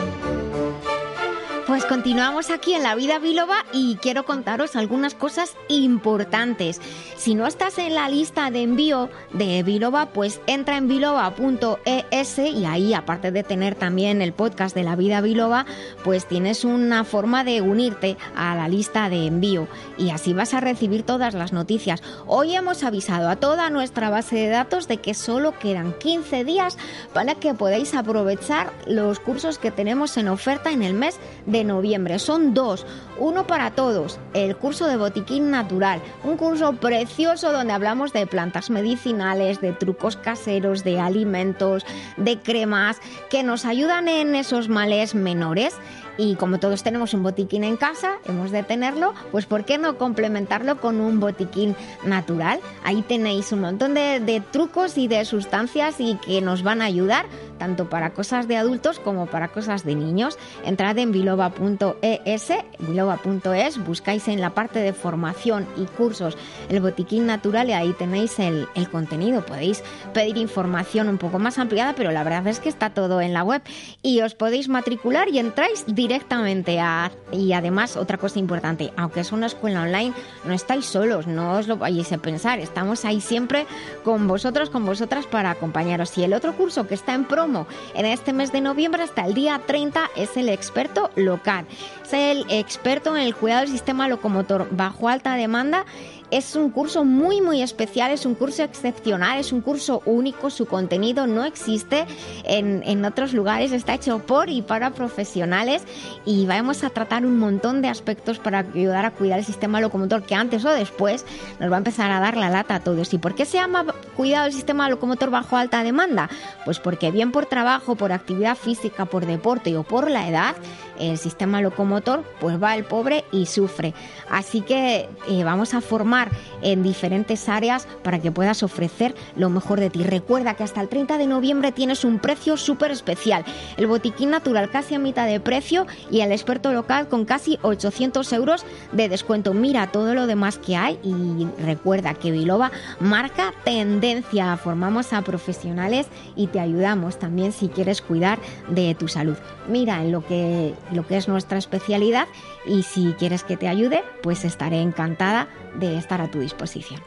Pues 1.71 1.85
continuamos 1.85 2.49
aquí 2.49 2.73
en 2.73 2.83
La 2.83 2.95
Vida 2.95 3.17
Biloba 3.17 3.63
y 3.71 3.95
quiero 3.95 4.25
contaros 4.25 4.75
algunas 4.75 5.15
cosas 5.15 5.55
importantes. 5.69 6.81
Si 7.15 7.33
no 7.33 7.47
estás 7.47 7.77
en 7.77 7.95
la 7.95 8.09
lista 8.09 8.51
de 8.51 8.63
envío 8.63 9.09
de 9.31 9.63
Biloba, 9.63 10.07
pues 10.07 10.41
entra 10.47 10.75
en 10.75 10.89
biloba.es 10.89 12.39
y 12.39 12.65
ahí, 12.65 12.93
aparte 12.93 13.31
de 13.31 13.43
tener 13.43 13.75
también 13.75 14.21
el 14.21 14.33
podcast 14.33 14.75
de 14.75 14.83
La 14.83 14.97
Vida 14.97 15.21
Biloba, 15.21 15.65
pues 16.03 16.27
tienes 16.27 16.65
una 16.65 17.05
forma 17.05 17.45
de 17.45 17.61
unirte 17.61 18.17
a 18.35 18.53
la 18.53 18.67
lista 18.67 19.07
de 19.07 19.27
envío 19.27 19.69
y 19.97 20.09
así 20.09 20.33
vas 20.33 20.53
a 20.53 20.59
recibir 20.59 21.03
todas 21.03 21.33
las 21.33 21.53
noticias. 21.53 22.03
Hoy 22.27 22.53
hemos 22.53 22.83
avisado 22.83 23.29
a 23.29 23.37
toda 23.37 23.69
nuestra 23.69 24.09
base 24.09 24.35
de 24.35 24.49
datos 24.49 24.89
de 24.89 24.97
que 24.97 25.13
solo 25.13 25.57
quedan 25.57 25.93
15 25.93 26.43
días 26.43 26.77
para 27.13 27.35
que 27.35 27.53
podáis 27.53 27.93
aprovechar 27.93 28.73
los 28.87 29.21
cursos 29.21 29.57
que 29.57 29.71
tenemos 29.71 30.17
en 30.17 30.27
oferta 30.27 30.71
en 30.71 30.83
el 30.83 30.95
mes 30.95 31.17
de 31.45 31.60
noviembre. 31.63 32.19
Son 32.19 32.53
dos, 32.53 32.85
uno 33.17 33.47
para 33.47 33.71
todos, 33.71 34.19
el 34.33 34.55
curso 34.55 34.87
de 34.87 34.97
botiquín 34.97 35.51
natural, 35.51 36.01
un 36.23 36.37
curso 36.37 36.73
precioso 36.73 37.51
donde 37.51 37.73
hablamos 37.73 38.13
de 38.13 38.27
plantas 38.27 38.69
medicinales, 38.69 39.61
de 39.61 39.73
trucos 39.73 40.17
caseros, 40.17 40.83
de 40.83 40.99
alimentos, 40.99 41.85
de 42.17 42.39
cremas 42.39 42.97
que 43.29 43.43
nos 43.43 43.65
ayudan 43.65 44.07
en 44.07 44.35
esos 44.35 44.69
males 44.69 45.15
menores. 45.15 45.75
Y 46.17 46.35
como 46.35 46.59
todos 46.59 46.83
tenemos 46.83 47.13
un 47.13 47.23
botiquín 47.23 47.63
en 47.63 47.77
casa, 47.77 48.17
hemos 48.25 48.51
de 48.51 48.63
tenerlo, 48.63 49.13
pues 49.31 49.45
¿por 49.45 49.63
qué 49.65 49.77
no 49.77 49.97
complementarlo 49.97 50.79
con 50.79 50.99
un 50.99 51.19
botiquín 51.19 51.75
natural? 52.05 52.59
Ahí 52.83 53.01
tenéis 53.01 53.51
un 53.51 53.61
montón 53.61 53.93
de, 53.93 54.19
de 54.19 54.41
trucos 54.41 54.97
y 54.97 55.07
de 55.07 55.23
sustancias 55.25 55.95
y 55.99 56.15
que 56.15 56.41
nos 56.41 56.63
van 56.63 56.81
a 56.81 56.85
ayudar 56.85 57.25
tanto 57.61 57.87
para 57.91 58.09
cosas 58.09 58.47
de 58.47 58.57
adultos 58.57 58.97
como 58.97 59.27
para 59.27 59.49
cosas 59.49 59.85
de 59.85 59.93
niños. 59.93 60.39
Entrad 60.65 60.97
en 60.97 61.11
biloba.es, 61.11 62.53
biloba.es, 62.79 63.85
buscáis 63.85 64.27
en 64.29 64.41
la 64.41 64.49
parte 64.55 64.79
de 64.79 64.93
formación 64.93 65.67
y 65.77 65.85
cursos 65.85 66.39
el 66.69 66.81
botiquín 66.81 67.27
natural 67.27 67.69
y 67.69 67.73
ahí 67.73 67.93
tenéis 67.93 68.39
el, 68.39 68.67
el 68.73 68.89
contenido. 68.89 69.45
Podéis 69.45 69.83
pedir 70.11 70.37
información 70.37 71.07
un 71.07 71.19
poco 71.19 71.37
más 71.37 71.59
ampliada, 71.59 71.93
pero 71.95 72.09
la 72.09 72.23
verdad 72.23 72.47
es 72.47 72.59
que 72.59 72.67
está 72.67 72.95
todo 72.95 73.21
en 73.21 73.31
la 73.31 73.43
web 73.43 73.61
y 74.01 74.21
os 74.21 74.33
podéis 74.33 74.67
matricular 74.67 75.29
y 75.29 75.37
entráis 75.37 75.85
directamente 75.85 76.79
a... 76.79 77.11
Y 77.31 77.53
además, 77.53 77.95
otra 77.95 78.17
cosa 78.17 78.39
importante, 78.39 78.91
aunque 78.97 79.19
es 79.19 79.31
una 79.31 79.45
escuela 79.45 79.83
online, 79.83 80.13
no 80.45 80.53
estáis 80.53 80.87
solos, 80.87 81.27
no 81.27 81.59
os 81.59 81.67
lo 81.67 81.77
vayáis 81.77 82.11
a 82.11 82.17
pensar, 82.17 82.57
estamos 82.57 83.05
ahí 83.05 83.21
siempre 83.21 83.67
con 84.03 84.27
vosotros, 84.27 84.71
con 84.71 84.83
vosotras 84.83 85.27
para 85.27 85.51
acompañaros. 85.51 86.17
Y 86.17 86.23
el 86.23 86.33
otro 86.33 86.53
curso 86.57 86.87
que 86.87 86.95
está 86.95 87.13
en 87.13 87.25
promo, 87.25 87.50
en 87.93 88.05
este 88.05 88.33
mes 88.33 88.51
de 88.51 88.61
noviembre 88.61 89.03
hasta 89.03 89.25
el 89.25 89.33
día 89.33 89.61
30 89.65 90.09
es 90.15 90.37
el 90.37 90.49
experto 90.49 91.09
local. 91.15 91.65
Es 92.03 92.13
el 92.13 92.45
experto 92.49 93.15
en 93.15 93.23
el 93.23 93.35
cuidado 93.35 93.61
del 93.61 93.69
sistema 93.69 94.07
locomotor 94.07 94.67
bajo 94.71 95.09
alta 95.09 95.35
demanda 95.35 95.85
es 96.31 96.55
un 96.55 96.69
curso 96.69 97.03
muy 97.03 97.41
muy 97.41 97.61
especial, 97.61 98.11
es 98.11 98.25
un 98.25 98.35
curso 98.35 98.63
excepcional, 98.63 99.39
es 99.39 99.51
un 99.51 99.61
curso 99.61 100.01
único, 100.05 100.49
su 100.49 100.65
contenido 100.65 101.27
no 101.27 101.43
existe 101.43 102.05
en, 102.45 102.81
en, 102.85 103.05
otros 103.05 103.33
lugares, 103.33 103.71
está 103.71 103.93
hecho 103.93 104.19
por 104.19 104.49
y 104.49 104.61
para 104.61 104.91
profesionales 104.91 105.83
y 106.25 106.45
vamos 106.45 106.83
a 106.83 106.89
tratar 106.89 107.25
un 107.25 107.37
montón 107.37 107.81
de 107.81 107.89
aspectos 107.89 108.39
para 108.39 108.59
ayudar 108.59 109.05
a 109.05 109.11
cuidar 109.11 109.39
el 109.39 109.45
sistema 109.45 109.81
locomotor 109.81 110.23
que 110.23 110.35
antes 110.35 110.63
o 110.65 110.69
después 110.69 111.25
nos 111.59 111.71
va 111.71 111.75
a 111.75 111.79
empezar 111.79 112.11
a 112.11 112.19
dar 112.19 112.37
la 112.37 112.49
lata 112.49 112.75
a 112.75 112.79
todos. 112.79 113.13
¿Y 113.13 113.17
por 113.17 113.35
qué 113.35 113.45
se 113.45 113.57
llama 113.57 113.85
cuidado 114.15 114.45
del 114.45 114.53
sistema 114.53 114.89
locomotor 114.89 115.29
bajo 115.29 115.57
alta 115.57 115.83
demanda? 115.83 116.29
Pues 116.65 116.79
porque 116.79 117.11
bien 117.11 117.31
por 117.31 117.45
trabajo, 117.45 117.95
por 117.95 118.11
actividad 118.11 118.55
física, 118.55 119.05
por 119.05 119.25
deporte 119.25 119.75
o 119.77 119.83
por 119.83 120.09
la 120.09 120.27
edad, 120.27 120.55
el 121.01 121.17
sistema 121.17 121.61
locomotor 121.61 122.23
pues 122.39 122.61
va 122.61 122.75
el 122.75 122.85
pobre 122.85 123.25
y 123.31 123.45
sufre. 123.45 123.93
Así 124.29 124.61
que 124.61 125.09
eh, 125.29 125.43
vamos 125.43 125.73
a 125.73 125.81
formar 125.81 126.31
en 126.61 126.83
diferentes 126.83 127.49
áreas 127.49 127.87
para 128.03 128.19
que 128.19 128.31
puedas 128.31 128.63
ofrecer 128.63 129.15
lo 129.35 129.49
mejor 129.49 129.79
de 129.79 129.89
ti. 129.89 130.03
Recuerda 130.03 130.55
que 130.55 130.63
hasta 130.63 130.81
el 130.81 130.89
30 130.89 131.17
de 131.17 131.27
noviembre 131.27 131.71
tienes 131.71 132.05
un 132.05 132.19
precio 132.19 132.57
súper 132.57 132.91
especial. 132.91 133.43
El 133.77 133.87
botiquín 133.87 134.29
natural 134.29 134.69
casi 134.69 134.95
a 134.95 134.99
mitad 134.99 135.27
de 135.27 135.39
precio 135.39 135.87
y 136.09 136.21
el 136.21 136.31
experto 136.31 136.71
local 136.71 137.07
con 137.07 137.25
casi 137.25 137.57
800 137.61 138.31
euros 138.33 138.65
de 138.91 139.09
descuento. 139.09 139.53
Mira 139.53 139.91
todo 139.91 140.13
lo 140.13 140.27
demás 140.27 140.57
que 140.57 140.75
hay 140.75 140.99
y 141.03 141.47
recuerda 141.61 142.13
que 142.13 142.31
Biloba 142.31 142.71
marca 142.99 143.53
tendencia. 143.63 144.57
Formamos 144.57 145.13
a 145.13 145.21
profesionales 145.21 146.07
y 146.35 146.47
te 146.47 146.59
ayudamos 146.59 147.19
también 147.19 147.51
si 147.51 147.67
quieres 147.67 148.01
cuidar 148.01 148.39
de 148.69 148.95
tu 148.95 149.07
salud. 149.07 149.37
Mira 149.67 150.01
en 150.01 150.11
lo 150.11 150.25
que, 150.25 150.73
lo 150.91 151.07
que 151.07 151.17
es 151.17 151.27
nuestra 151.27 151.57
especialidad 151.57 152.27
y 152.65 152.83
si 152.83 153.13
quieres 153.13 153.43
que 153.43 153.57
te 153.57 153.67
ayude, 153.67 154.03
pues 154.21 154.45
estaré 154.45 154.81
encantada 154.81 155.47
de 155.75 155.97
estar 155.97 156.21
a 156.21 156.29
tu 156.29 156.39
disposición. 156.39 157.01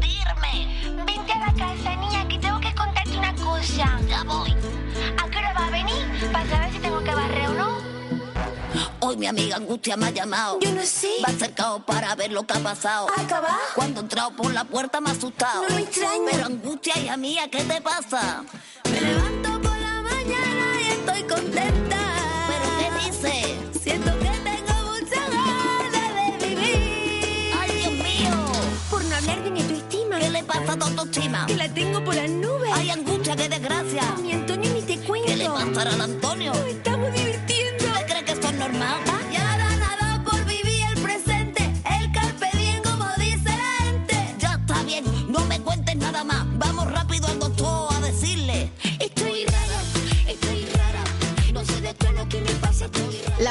Dirme, 0.00 1.04
vente 1.06 1.32
a 1.32 1.38
la 1.38 1.54
casa, 1.54 1.96
niña, 1.96 2.28
que 2.28 2.38
tengo 2.38 2.60
que 2.60 2.74
contarte 2.74 3.18
una 3.18 3.34
cosa. 3.34 3.98
Ya 4.08 4.22
voy. 4.24 4.50
¿A 5.22 5.30
qué 5.30 5.38
hora 5.38 5.54
va 5.54 5.66
a 5.66 5.70
venir? 5.70 6.30
Para 6.32 6.48
saber 6.48 6.72
si 6.72 6.78
tengo 6.78 7.02
que 7.02 7.14
barrer 7.14 7.48
o 7.48 7.54
no. 7.54 7.94
Hoy 9.00 9.16
mi 9.18 9.26
amiga 9.26 9.56
Angustia 9.56 9.96
me 9.96 10.06
ha 10.06 10.10
llamado. 10.10 10.58
Yo 10.60 10.72
no 10.72 10.82
sé. 10.82 11.08
Me 11.20 11.32
ha 11.32 11.36
acercado 11.36 11.84
para 11.84 12.14
ver 12.14 12.32
lo 12.32 12.44
que 12.46 12.54
ha 12.54 12.60
pasado. 12.60 13.06
¿Acaba? 13.16 13.56
Cuando 13.74 14.00
he 14.00 14.02
entrado 14.02 14.30
por 14.34 14.52
la 14.52 14.64
puerta 14.64 15.00
me 15.00 15.10
ha 15.10 15.12
asustado. 15.12 15.62
No 15.62 15.68
lo 15.68 15.78
extraño. 15.78 16.22
Pero 16.30 16.46
Angustia, 16.46 16.98
hija 16.98 17.16
mía, 17.16 17.48
¿qué 17.50 17.62
te 17.64 17.80
pasa? 17.82 18.44
Que 31.46 31.56
la 31.56 31.68
tengo 31.68 32.02
por 32.02 32.14
las 32.14 32.30
nubes. 32.30 32.70
¡Ay, 32.72 32.90
Angustia, 32.90 33.36
qué 33.36 33.48
desgracia! 33.48 34.02
Mi 34.22 34.32
Antonio 34.32 34.72
ni 34.72 34.80
te 34.82 34.98
cuento. 34.98 35.26
¿Qué 35.26 35.36
le 35.36 35.48
pasará 35.48 35.92
al 35.92 36.00
Antonio? 36.00 36.52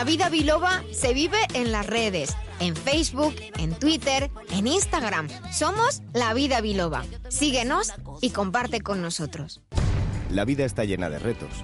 La 0.04 0.10
vida 0.10 0.28
biloba 0.28 0.84
se 0.92 1.14
vive 1.14 1.38
en 1.54 1.72
las 1.72 1.88
redes, 1.88 2.36
en 2.60 2.76
Facebook, 2.76 3.34
en 3.58 3.74
Twitter, 3.74 4.30
en 4.52 4.68
Instagram. 4.68 5.30
Somos 5.54 6.02
La 6.12 6.34
Vida 6.34 6.60
Biloba. 6.60 7.06
Síguenos 7.30 7.94
y 8.20 8.32
comparte 8.32 8.82
con 8.82 9.02
nosotros. 9.02 9.62
La 10.30 10.44
vida 10.44 10.66
está 10.66 10.84
llena 10.84 11.10
de 11.10 11.20
retos. 11.20 11.64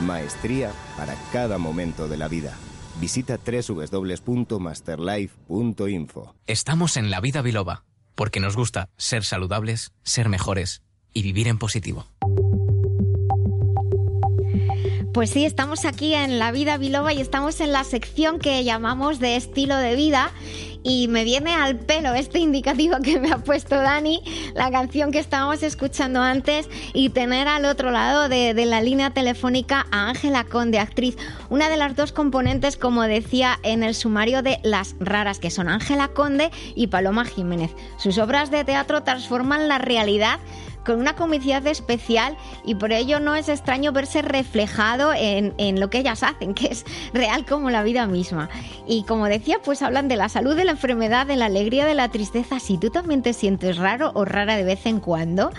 Maestría 0.00 0.72
para 0.96 1.14
cada 1.32 1.58
momento 1.58 2.08
de 2.08 2.16
la 2.16 2.28
vida. 2.28 2.56
Visita 3.00 3.38
www.masterlife.info. 3.38 6.34
Estamos 6.46 6.96
en 6.96 7.10
la 7.10 7.20
vida 7.20 7.42
biloba, 7.42 7.84
porque 8.14 8.40
nos 8.40 8.56
gusta 8.56 8.88
ser 8.96 9.24
saludables, 9.24 9.92
ser 10.02 10.28
mejores 10.28 10.82
y 11.12 11.22
vivir 11.22 11.48
en 11.48 11.58
positivo. 11.58 12.06
Pues 15.16 15.30
sí, 15.30 15.46
estamos 15.46 15.86
aquí 15.86 16.12
en 16.12 16.38
La 16.38 16.52
Vida 16.52 16.76
Biloba 16.76 17.10
y 17.14 17.22
estamos 17.22 17.62
en 17.62 17.72
la 17.72 17.84
sección 17.84 18.38
que 18.38 18.62
llamamos 18.64 19.18
de 19.18 19.36
estilo 19.36 19.74
de 19.78 19.96
vida. 19.96 20.30
Y 20.82 21.08
me 21.08 21.24
viene 21.24 21.54
al 21.54 21.78
pelo 21.78 22.12
este 22.12 22.38
indicativo 22.38 22.98
que 23.02 23.18
me 23.18 23.32
ha 23.32 23.38
puesto 23.38 23.76
Dani, 23.76 24.22
la 24.54 24.70
canción 24.70 25.12
que 25.12 25.18
estábamos 25.18 25.62
escuchando 25.62 26.20
antes, 26.20 26.68
y 26.92 27.08
tener 27.08 27.48
al 27.48 27.64
otro 27.64 27.90
lado 27.90 28.28
de, 28.28 28.52
la 28.66 28.82
línea 28.82 29.08
telefónica 29.08 29.86
a 29.90 30.10
Ángela 30.10 30.44
Conde, 30.44 30.80
actriz, 30.80 31.16
una 31.48 31.70
de 31.70 31.78
las 31.78 31.96
dos 31.96 32.12
componentes, 32.12 32.76
como 32.76 33.02
decía 33.04 33.58
en 33.62 33.84
el 33.84 33.94
sumario 33.94 34.42
de 34.42 34.60
Las 34.64 34.96
Raras, 35.00 35.38
que 35.38 35.50
son 35.50 35.70
Ángela 35.70 36.08
Conde 36.08 36.50
y 36.74 36.88
Paloma 36.88 37.24
Jiménez. 37.24 37.70
Sus 37.96 38.18
obras 38.18 38.50
de 38.50 38.64
teatro 38.64 39.02
transforman 39.02 39.66
la 39.66 39.78
realidad 39.78 40.40
con 40.86 41.00
una 41.00 41.16
comicidad 41.16 41.66
especial 41.66 42.36
y 42.64 42.76
por 42.76 42.92
ello 42.92 43.20
no 43.20 43.34
es 43.34 43.48
extraño 43.48 43.92
verse 43.92 44.22
reflejado 44.22 45.12
en, 45.12 45.52
en 45.58 45.80
lo 45.80 45.90
que 45.90 45.98
ellas 45.98 46.22
hacen, 46.22 46.54
que 46.54 46.68
es 46.68 46.84
real 47.12 47.44
como 47.44 47.70
la 47.70 47.82
vida 47.82 48.06
misma. 48.06 48.48
Y 48.86 49.04
como 49.04 49.26
decía, 49.26 49.58
pues 49.62 49.82
hablan 49.82 50.08
de 50.08 50.16
la 50.16 50.28
salud, 50.28 50.56
de 50.56 50.64
la 50.64 50.72
enfermedad, 50.72 51.26
de 51.26 51.36
la 51.36 51.46
alegría, 51.46 51.84
de 51.84 51.94
la 51.94 52.08
tristeza. 52.08 52.60
Si 52.60 52.78
tú 52.78 52.90
también 52.90 53.22
te 53.22 53.32
sientes 53.32 53.76
raro 53.76 54.12
o 54.14 54.24
rara 54.24 54.56
de 54.56 54.64
vez 54.64 54.86
en 54.86 55.00
cuando, 55.00 55.50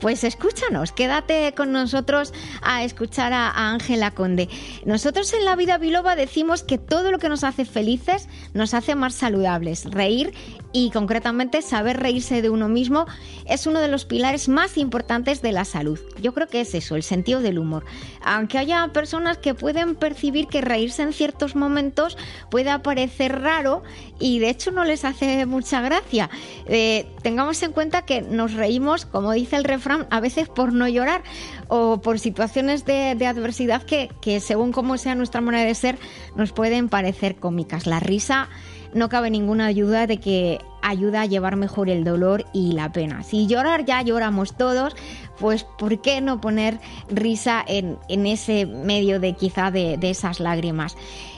pues 0.00 0.24
escúchanos, 0.24 0.92
quédate 0.92 1.52
con 1.54 1.72
nosotros 1.72 2.32
a 2.62 2.84
escuchar 2.84 3.32
a 3.34 3.70
Ángela 3.70 4.10
Conde. 4.10 4.48
Nosotros 4.86 5.32
en 5.34 5.44
la 5.44 5.56
vida 5.56 5.76
biloba 5.76 6.16
decimos 6.16 6.62
que 6.62 6.78
todo 6.78 7.12
lo 7.12 7.18
que 7.18 7.28
nos 7.28 7.44
hace 7.44 7.66
felices 7.66 8.28
nos 8.54 8.72
hace 8.72 8.94
más 8.94 9.14
saludables. 9.14 9.84
Reír 9.84 10.32
y 10.72 10.90
concretamente 10.90 11.62
saber 11.62 11.98
reírse 11.98 12.42
de 12.42 12.50
uno 12.50 12.68
mismo 12.68 13.06
es 13.46 13.66
uno 13.66 13.80
de 13.80 13.88
los 13.88 14.04
pilares 14.04 14.48
más 14.48 14.76
importantes 14.76 15.42
de 15.42 15.52
la 15.52 15.64
salud. 15.64 15.98
Yo 16.20 16.32
creo 16.34 16.46
que 16.46 16.60
es 16.60 16.74
eso, 16.74 16.96
el 16.96 17.02
sentido 17.02 17.40
del 17.40 17.58
humor. 17.58 17.84
Aunque 18.22 18.58
haya 18.58 18.86
personas 18.88 19.38
que 19.38 19.54
pueden 19.54 19.96
percibir 19.96 20.46
que 20.46 20.60
reírse 20.60 21.02
en 21.02 21.12
ciertos 21.12 21.56
momentos 21.56 22.16
puede 22.50 22.76
parecer 22.78 23.40
raro 23.40 23.82
y 24.18 24.38
de 24.38 24.50
hecho 24.50 24.70
no 24.70 24.84
les 24.84 25.04
hace 25.04 25.46
mucha 25.46 25.80
gracia. 25.80 26.30
Eh, 26.66 27.06
tengamos 27.22 27.62
en 27.62 27.72
cuenta 27.72 28.02
que 28.02 28.22
nos 28.22 28.54
reímos, 28.54 29.06
como 29.06 29.32
dice 29.32 29.56
el 29.56 29.64
refrán, 29.64 30.06
a 30.10 30.20
veces 30.20 30.48
por 30.48 30.72
no 30.72 30.86
llorar 30.88 31.22
o 31.68 32.00
por 32.00 32.18
situaciones 32.18 32.84
de, 32.84 33.14
de 33.16 33.26
adversidad 33.26 33.82
que, 33.82 34.10
que 34.20 34.40
según 34.40 34.72
cómo 34.72 34.98
sea 34.98 35.14
nuestra 35.14 35.40
manera 35.40 35.64
de 35.64 35.74
ser 35.74 35.98
nos 36.36 36.52
pueden 36.52 36.88
parecer 36.88 37.36
cómicas. 37.36 37.86
La 37.86 38.00
risa 38.00 38.48
no 38.94 39.08
cabe 39.08 39.30
ninguna 39.30 39.66
ayuda 39.66 40.06
de 40.06 40.18
que 40.18 40.58
ayuda 40.82 41.22
a 41.22 41.26
llevar 41.26 41.56
mejor 41.56 41.90
el 41.90 42.04
dolor 42.04 42.46
y 42.52 42.72
la 42.72 42.90
pena. 42.92 43.22
Si 43.22 43.46
llorar 43.46 43.84
ya 43.84 44.02
lloramos 44.02 44.56
todos, 44.56 44.96
pues 45.38 45.64
¿por 45.64 46.00
qué 46.00 46.20
no 46.20 46.40
poner 46.40 46.80
risa 47.08 47.64
en, 47.66 47.98
en 48.08 48.26
ese 48.26 48.66
medio 48.66 49.20
de 49.20 49.34
quizá 49.34 49.70
de, 49.70 49.96
de 49.96 50.10
esas 50.10 50.40
lágrimas? 50.40 50.96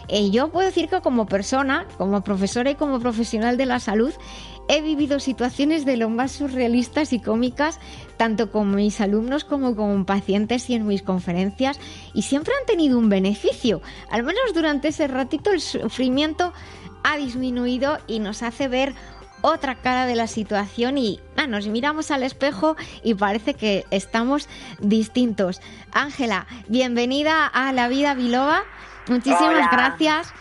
Eh, 0.09 0.31
yo 0.31 0.49
puedo 0.49 0.67
decir 0.67 0.89
que 0.89 1.01
como 1.01 1.27
persona, 1.27 1.87
como 1.97 2.23
profesora 2.23 2.71
y 2.71 2.75
como 2.75 3.01
profesional 3.01 3.57
de 3.57 3.67
la 3.67 3.81
salud, 3.81 4.13
he 4.69 4.81
vivido 4.81 5.21
situaciones 5.21 5.85
de 5.85 5.97
lo 5.97 6.09
más 6.09 6.33
surrealistas 6.33 7.13
y 7.13 7.21
cómicas, 7.21 7.81
tanto 8.17 8.51
con 8.51 8.75
mis 8.75 9.01
alumnos 9.01 9.45
como 9.45 9.75
con 9.75 10.05
pacientes 10.05 10.69
y 10.71 10.75
en 10.75 10.87
mis 10.87 11.03
conferencias, 11.03 11.81
y 12.15 12.23
siempre 12.23 12.53
han 12.61 12.67
tenido 12.67 12.99
un 12.99 13.09
beneficio. 13.09 13.81
Al 14.11 14.23
menos 14.23 14.55
durante 14.55 14.89
ese 14.89 15.09
ratito 15.09 15.51
el 15.51 15.61
sufrimiento 15.61 16.53
ha 17.03 17.17
disminuido 17.17 17.99
y 18.07 18.19
nos 18.19 18.43
hace 18.43 18.69
ver 18.69 18.95
otra 19.43 19.75
cara 19.75 20.07
de 20.07 20.15
la 20.15 20.27
situación 20.27 20.97
y 20.99 21.21
ah, 21.37 21.47
nos 21.47 21.67
miramos 21.67 22.11
al 22.11 22.23
espejo 22.23 22.77
y 23.03 23.15
parece 23.15 23.55
que 23.55 23.85
estamos 23.91 24.49
distintos. 24.79 25.61
Ángela, 25.93 26.47
bienvenida 26.69 27.47
a 27.47 27.73
La 27.73 27.89
Vida 27.89 28.15
Biloba. 28.15 28.63
Muchísimas 29.09 29.43
Hola. 29.43 29.69
gracias. 29.73 30.33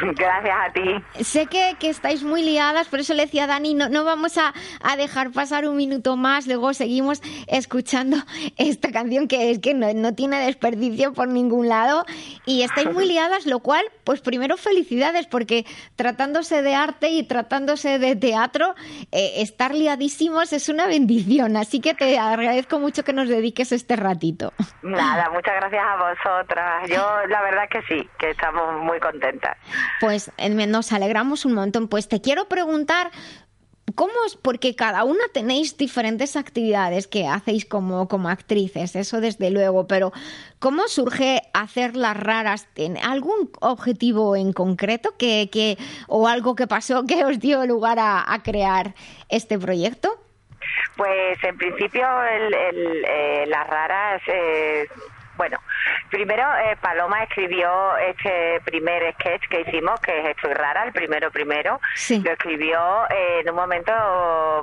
Gracias 0.16 0.56
a 0.56 0.72
ti. 0.72 1.24
Sé 1.24 1.46
que, 1.46 1.76
que 1.78 1.88
estáis 1.88 2.22
muy 2.22 2.42
liadas, 2.42 2.88
por 2.88 3.00
eso 3.00 3.14
le 3.14 3.24
decía 3.24 3.44
a 3.44 3.46
Dani, 3.46 3.74
no, 3.74 3.88
no 3.88 4.04
vamos 4.04 4.38
a, 4.38 4.52
a 4.82 4.96
dejar 4.96 5.30
pasar 5.30 5.66
un 5.66 5.76
minuto 5.76 6.16
más, 6.16 6.46
luego 6.46 6.74
seguimos 6.74 7.22
escuchando 7.46 8.16
esta 8.56 8.90
canción 8.92 9.28
que 9.28 9.50
es 9.50 9.58
que 9.58 9.74
no, 9.74 9.92
no 9.94 10.14
tiene 10.14 10.38
desperdicio 10.40 11.12
por 11.12 11.28
ningún 11.28 11.68
lado 11.68 12.04
y 12.44 12.62
estáis 12.62 12.92
muy 12.92 13.06
liadas, 13.08 13.46
lo 13.46 13.60
cual, 13.60 13.84
pues 14.04 14.20
primero 14.20 14.56
felicidades, 14.56 15.26
porque 15.26 15.64
tratándose 15.96 16.62
de 16.62 16.74
arte 16.74 17.08
y 17.08 17.26
tratándose 17.26 17.98
de 17.98 18.16
teatro, 18.16 18.74
eh, 19.12 19.34
estar 19.36 19.74
liadísimos 19.74 20.52
es 20.52 20.68
una 20.68 20.86
bendición, 20.86 21.56
así 21.56 21.80
que 21.80 21.94
te 21.94 22.18
agradezco 22.18 22.78
mucho 22.78 23.04
que 23.04 23.12
nos 23.12 23.28
dediques 23.28 23.72
este 23.72 23.96
ratito. 23.96 24.52
Nada, 24.82 25.30
muchas 25.30 25.54
gracias 25.56 25.84
a 25.84 25.96
vosotras. 25.96 26.88
Yo 26.88 27.26
la 27.28 27.42
verdad 27.42 27.68
que 27.70 27.82
sí, 27.82 28.08
que 28.18 28.30
estamos 28.30 28.82
muy 28.82 29.00
contentas. 29.00 29.56
Pues 30.00 30.30
eh, 30.38 30.48
nos 30.48 30.92
alegramos 30.92 31.44
un 31.44 31.54
montón. 31.54 31.88
Pues 31.88 32.08
te 32.08 32.20
quiero 32.20 32.48
preguntar, 32.48 33.10
¿cómo 33.94 34.12
es? 34.26 34.36
Porque 34.36 34.76
cada 34.76 35.04
una 35.04 35.24
tenéis 35.32 35.76
diferentes 35.76 36.36
actividades 36.36 37.06
que 37.06 37.26
hacéis 37.26 37.64
como, 37.64 38.08
como 38.08 38.28
actrices, 38.28 38.96
eso 38.96 39.20
desde 39.20 39.50
luego, 39.50 39.86
pero 39.86 40.12
¿cómo 40.58 40.88
surge 40.88 41.42
hacer 41.54 41.96
las 41.96 42.16
raras? 42.16 42.68
¿Tiene 42.74 43.00
¿Algún 43.00 43.50
objetivo 43.60 44.36
en 44.36 44.52
concreto 44.52 45.16
que, 45.16 45.48
que, 45.50 45.76
o 46.08 46.28
algo 46.28 46.54
que 46.54 46.66
pasó 46.66 47.04
que 47.06 47.24
os 47.24 47.38
dio 47.40 47.64
lugar 47.66 47.98
a, 47.98 48.24
crear 48.44 48.94
este 49.28 49.58
proyecto? 49.58 50.10
Pues 50.96 51.42
en 51.42 51.56
principio 51.56 52.06
el, 52.22 52.54
el, 52.54 53.04
eh, 53.04 53.44
las 53.46 53.66
raras, 53.66 54.22
eh, 54.26 54.86
bueno, 55.36 55.58
primero 56.10 56.42
eh, 56.56 56.76
Paloma 56.80 57.22
escribió 57.24 57.96
este 57.98 58.60
primer 58.64 59.12
sketch 59.14 59.48
que 59.48 59.60
hicimos, 59.62 59.98
que 60.00 60.18
es 60.18 60.26
Estoy 60.36 60.54
rara, 60.54 60.84
el 60.84 60.92
primero 60.92 61.30
primero, 61.30 61.80
Sí. 61.94 62.20
lo 62.22 62.32
escribió 62.32 62.78
eh, 63.10 63.40
en 63.40 63.50
un 63.50 63.56
momento 63.56 63.92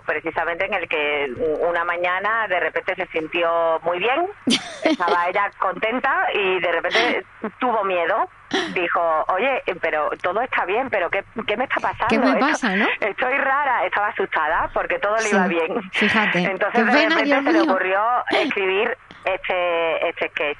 precisamente 0.06 0.66
en 0.66 0.74
el 0.74 0.88
que 0.88 1.32
una 1.62 1.84
mañana 1.84 2.48
de 2.48 2.60
repente 2.60 2.96
se 2.96 3.06
sintió 3.08 3.80
muy 3.84 4.00
bien, 4.00 4.28
estaba 4.84 5.28
ella 5.28 5.50
contenta 5.60 6.28
y 6.34 6.60
de 6.60 6.72
repente 6.72 7.26
tuvo 7.60 7.84
miedo. 7.84 8.30
Dijo, 8.76 9.26
oye, 9.30 9.64
pero 9.82 10.12
todo 10.22 10.40
está 10.42 10.64
bien, 10.66 10.88
pero 10.92 11.10
¿qué, 11.10 11.24
qué 11.48 11.58
me 11.58 11.64
está 11.64 11.80
pasando? 11.82 12.06
¿Qué 12.08 12.20
me 12.20 12.28
Esto- 12.34 12.40
pasa, 12.40 12.76
no? 12.76 12.88
Estoy 13.00 13.36
rara, 13.40 13.84
estaba 13.84 14.10
asustada 14.10 14.70
porque 14.76 15.00
todo 15.00 15.16
le 15.16 15.22
Sí, 15.24 15.36
iba 15.36 15.48
bien. 15.48 15.82
fíjate, 15.92 16.38
Entonces 16.44 16.86
de 16.86 16.92
pena, 16.92 17.16
repente 17.16 17.24
Dios 17.24 17.44
se 17.46 17.52
le 17.52 17.62
ocurrió 17.62 18.00
escribir 18.30 18.96
este 19.26 20.10
este 20.10 20.30
sketch. 20.30 20.58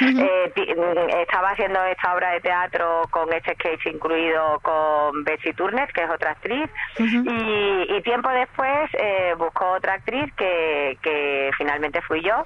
Eh, 0.00 0.52
ti- 0.54 0.74
mm, 0.74 1.08
estaba 1.20 1.50
haciendo 1.50 1.82
esta 1.84 2.14
obra 2.14 2.30
de 2.32 2.40
teatro 2.40 3.02
con 3.10 3.32
este 3.32 3.54
sketch 3.54 3.86
incluido 3.86 4.58
con 4.60 5.24
Betsy 5.24 5.52
Turner, 5.54 5.88
que 5.92 6.02
es 6.04 6.10
otra 6.10 6.32
actriz, 6.32 6.68
y, 6.98 7.96
y 7.96 8.02
tiempo 8.02 8.28
después 8.30 8.90
eh, 8.94 9.34
buscó 9.38 9.70
otra 9.72 9.94
actriz 9.94 10.32
que, 10.36 10.98
que 11.02 11.50
finalmente 11.56 12.00
fui 12.02 12.22
yo. 12.22 12.44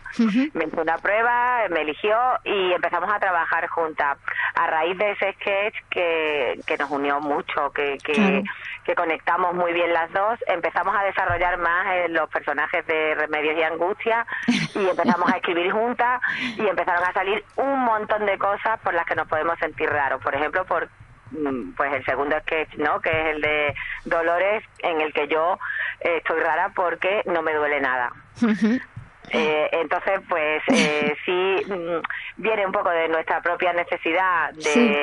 Me 0.54 0.64
hizo 0.64 0.80
una 0.82 0.98
prueba, 0.98 1.62
me 1.70 1.82
eligió 1.82 2.16
y 2.44 2.72
empezamos 2.72 3.12
a 3.12 3.18
trabajar 3.18 3.66
juntas. 3.68 4.18
A 4.54 4.66
raíz 4.66 4.96
de 4.98 5.10
ese 5.12 5.32
sketch 5.34 5.74
que, 5.90 6.60
que 6.66 6.76
nos 6.76 6.90
unió 6.90 7.20
mucho, 7.20 7.70
que, 7.72 7.98
que 8.84 8.94
conectamos 8.94 9.54
muy 9.54 9.72
bien 9.72 9.92
las 9.92 10.10
dos, 10.12 10.38
empezamos 10.46 10.94
a 10.96 11.02
desarrollar 11.04 11.58
más 11.58 11.86
eh, 11.94 12.06
los 12.08 12.28
personajes 12.30 12.86
de 12.86 13.14
Remedios 13.14 13.56
y 13.58 13.62
Angustia 13.62 14.26
y 14.74 14.88
empezamos 14.88 15.30
a 15.32 15.36
escribir 15.36 15.59
juntas 15.68 16.20
y 16.56 16.66
empezaron 16.66 17.04
a 17.04 17.12
salir 17.12 17.44
un 17.56 17.80
montón 17.80 18.24
de 18.24 18.38
cosas 18.38 18.78
por 18.80 18.94
las 18.94 19.04
que 19.04 19.16
nos 19.16 19.28
podemos 19.28 19.58
sentir 19.58 19.90
raros. 19.90 20.22
Por 20.22 20.34
ejemplo, 20.34 20.64
por 20.64 20.88
mm, 21.32 21.72
pues 21.76 21.92
el 21.92 22.04
segundo 22.04 22.38
sketch, 22.40 22.74
¿no? 22.76 23.00
Que 23.00 23.10
es 23.10 23.34
el 23.34 23.40
de 23.42 23.74
Dolores, 24.04 24.64
en 24.78 25.00
el 25.00 25.12
que 25.12 25.28
yo 25.28 25.58
eh, 26.00 26.16
estoy 26.18 26.40
rara 26.40 26.70
porque 26.74 27.22
no 27.26 27.42
me 27.42 27.52
duele 27.54 27.80
nada. 27.80 28.12
Eh, 29.32 29.68
entonces, 29.72 30.20
pues 30.28 30.62
eh, 30.68 31.14
sí 31.24 31.56
mm, 31.72 32.00
viene 32.36 32.66
un 32.66 32.72
poco 32.72 32.90
de 32.90 33.08
nuestra 33.08 33.40
propia 33.40 33.72
necesidad 33.72 34.50
de, 34.54 34.62
Sí. 34.62 34.96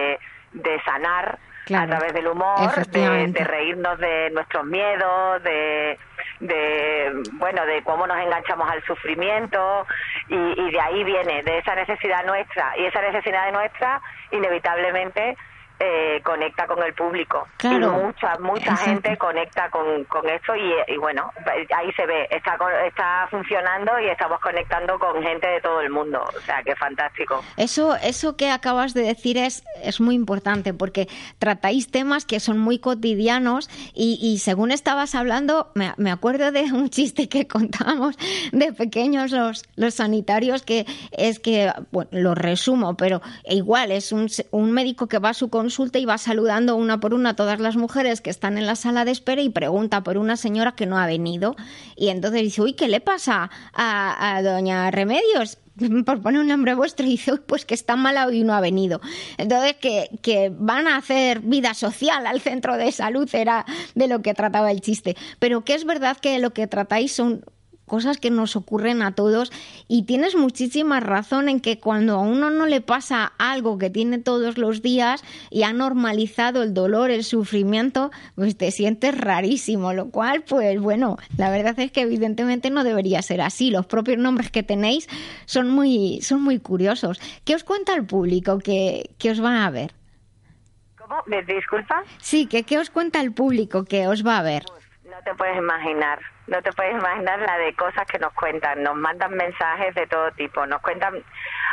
de 0.53 0.81
sanar 0.83 1.39
Claro, 1.67 1.93
a 1.93 1.97
través 1.97 2.13
del 2.13 2.27
humor, 2.27 2.87
de, 2.87 3.27
de 3.27 3.43
reírnos 3.43 3.99
de 3.99 4.29
nuestros 4.31 4.65
miedos, 4.65 5.43
de, 5.43 5.99
de 6.39 7.11
bueno, 7.33 7.65
de 7.65 7.83
cómo 7.83 8.07
nos 8.07 8.17
enganchamos 8.17 8.69
al 8.71 8.81
sufrimiento 8.85 9.85
y, 10.29 10.35
y 10.35 10.71
de 10.71 10.79
ahí 10.79 11.03
viene, 11.03 11.43
de 11.43 11.57
esa 11.59 11.75
necesidad 11.75 12.25
nuestra. 12.25 12.73
Y 12.77 12.85
esa 12.85 13.01
necesidad 13.01 13.51
nuestra 13.51 14.01
inevitablemente 14.31 15.37
eh, 15.79 16.21
conecta 16.23 16.65
con 16.67 16.81
el 16.83 16.93
público 16.93 17.47
Claro. 17.57 17.77
y 18.01 18.05
mucha 18.05 18.37
mucha 18.39 18.71
Exacto. 18.71 18.83
gente 18.91 19.17
conecta 19.17 19.69
con, 19.69 20.03
con 20.05 20.27
esto 20.29 20.55
y, 20.55 20.93
y 20.93 20.97
bueno 20.97 21.31
ahí 21.75 21.91
se 21.93 22.05
ve 22.05 22.27
está 22.31 22.57
está 22.85 23.27
funcionando 23.29 23.91
y 23.99 24.07
estamos 24.09 24.39
conectando 24.39 24.97
con 24.97 25.21
gente 25.21 25.47
de 25.47 25.61
todo 25.61 25.81
el 25.81 25.89
mundo 25.91 26.23
o 26.35 26.41
sea 26.41 26.63
que 26.63 26.75
fantástico 26.75 27.43
Eso, 27.57 27.95
eso 27.97 28.35
que 28.35 28.49
acabas 28.49 28.93
de 28.93 29.03
decir 29.03 29.37
es, 29.37 29.63
es 29.83 30.01
muy 30.01 30.15
importante 30.15 30.73
porque 30.73 31.07
tratáis 31.37 31.91
temas 31.91 32.25
que 32.25 32.39
son 32.39 32.57
muy 32.57 32.79
cotidianos 32.79 33.69
y, 33.93 34.17
y 34.21 34.39
según 34.39 34.71
estabas 34.71 35.13
hablando, 35.15 35.71
me, 35.75 35.93
me 35.97 36.11
acuerdo 36.11 36.51
de 36.51 36.63
un 36.63 36.89
chiste 36.97 37.29
que 37.29 37.47
contábamos 37.47 38.15
de 38.51 38.73
pequeños 38.73 39.31
los, 39.31 39.63
los 39.75 39.93
sanitarios 39.95 40.63
que 40.63 40.85
es 41.11 41.39
que, 41.39 41.71
bueno, 41.91 42.09
lo 42.13 42.35
resumo, 42.35 42.97
pero 42.97 43.21
igual 43.45 43.91
es 43.91 44.11
un, 44.11 44.27
un 44.51 44.71
médico 44.71 45.07
que 45.07 45.19
va 45.19 45.29
a 45.29 45.33
su 45.33 45.49
consulta 45.49 45.66
y 45.93 46.05
va 46.05 46.17
saludando 46.17 46.75
una 46.75 46.99
por 46.99 47.13
una 47.13 47.29
a 47.31 47.35
todas 47.35 47.59
las 47.59 47.75
mujeres 47.75 48.21
que 48.21 48.29
están 48.29 48.57
en 48.57 48.65
la 48.65 48.75
sala 48.75 49.05
de 49.05 49.11
espera 49.11 49.41
y 49.41 49.49
pregunta 49.49 50.03
por 50.03 50.17
una 50.17 50.37
señora 50.37 50.73
que 50.73 50.85
no 50.85 50.97
ha 50.97 51.07
venido 51.07 51.55
y 51.95 52.09
entonces 52.09 52.41
dice, 52.41 52.61
uy, 52.61 52.73
¿qué 52.73 52.87
le 52.87 52.99
pasa 52.99 53.49
a, 53.73 54.35
a 54.35 54.43
doña 54.43 54.91
Remedios? 54.91 55.57
por 56.05 56.21
poner 56.21 56.41
un 56.41 56.47
nombre 56.47 56.73
vuestro 56.73 57.05
y 57.05 57.11
dice, 57.11 57.33
"Uy, 57.33 57.39
pues 57.45 57.65
que 57.65 57.73
está 57.73 57.95
mala 57.95 58.31
y 58.31 58.43
no 58.43 58.53
ha 58.53 58.61
venido. 58.61 59.01
Entonces, 59.37 59.75
que, 59.75 60.09
que 60.21 60.51
van 60.51 60.87
a 60.87 60.97
hacer 60.97 61.41
vida 61.41 61.73
social 61.73 62.25
al 62.25 62.41
centro 62.41 62.77
de 62.77 62.91
salud 62.91 63.29
era 63.33 63.65
de 63.95 64.07
lo 64.07 64.21
que 64.21 64.33
trataba 64.33 64.71
el 64.71 64.81
chiste. 64.81 65.15
Pero 65.39 65.63
que 65.63 65.75
es 65.75 65.85
verdad 65.85 66.17
que 66.17 66.39
lo 66.39 66.51
que 66.51 66.67
tratáis 66.67 67.11
son 67.11 67.45
cosas 67.87 68.17
que 68.17 68.29
nos 68.29 68.55
ocurren 68.55 69.01
a 69.01 69.13
todos 69.13 69.51
y 69.87 70.03
tienes 70.03 70.35
muchísima 70.35 70.99
razón 70.99 71.49
en 71.49 71.59
que 71.59 71.79
cuando 71.79 72.15
a 72.15 72.21
uno 72.21 72.51
no 72.51 72.67
le 72.67 72.81
pasa 72.81 73.33
algo 73.39 73.77
que 73.77 73.89
tiene 73.89 74.19
todos 74.19 74.57
los 74.57 74.81
días 74.81 75.23
y 75.49 75.63
ha 75.63 75.73
normalizado 75.73 76.61
el 76.61 76.73
dolor, 76.73 77.09
el 77.09 77.23
sufrimiento, 77.23 78.11
pues 78.35 78.57
te 78.57 78.71
sientes 78.71 79.17
rarísimo, 79.17 79.93
lo 79.93 80.11
cual, 80.11 80.43
pues 80.47 80.79
bueno, 80.79 81.17
la 81.37 81.49
verdad 81.49 81.79
es 81.79 81.91
que 81.91 82.01
evidentemente 82.01 82.69
no 82.69 82.83
debería 82.83 83.21
ser 83.21 83.41
así. 83.41 83.71
Los 83.71 83.85
propios 83.87 84.17
nombres 84.17 84.51
que 84.51 84.63
tenéis 84.63 85.07
son 85.45 85.69
muy, 85.69 86.19
son 86.21 86.43
muy 86.43 86.59
curiosos. 86.59 87.19
¿Qué 87.45 87.55
os 87.55 87.63
cuenta 87.63 87.93
el 87.93 88.05
público 88.05 88.59
que, 88.59 89.11
que 89.17 89.31
os 89.31 89.43
va 89.43 89.65
a 89.65 89.69
ver? 89.69 89.93
¿Cómo? 90.97 91.15
¿Me 91.25 91.41
disculpa? 91.43 92.03
Sí, 92.19 92.47
que 92.47 92.63
qué 92.63 92.77
os 92.77 92.89
cuenta 92.89 93.21
el 93.21 93.33
público 93.33 93.85
que 93.85 94.07
os 94.07 94.25
va 94.25 94.39
a 94.39 94.43
ver. 94.43 94.63
No 95.05 95.15
te 95.23 95.33
puedes 95.35 95.57
imaginar, 95.57 96.19
no 96.47 96.61
te 96.61 96.71
puedes 96.73 96.93
imaginar 96.93 97.39
la 97.39 97.57
de 97.57 97.73
cosas 97.75 98.05
que 98.07 98.19
nos 98.19 98.33
cuentan. 98.33 98.83
Nos 98.83 98.95
mandan 98.95 99.33
mensajes 99.33 99.93
de 99.95 100.07
todo 100.07 100.31
tipo, 100.31 100.65
nos 100.65 100.81
cuentan 100.81 101.23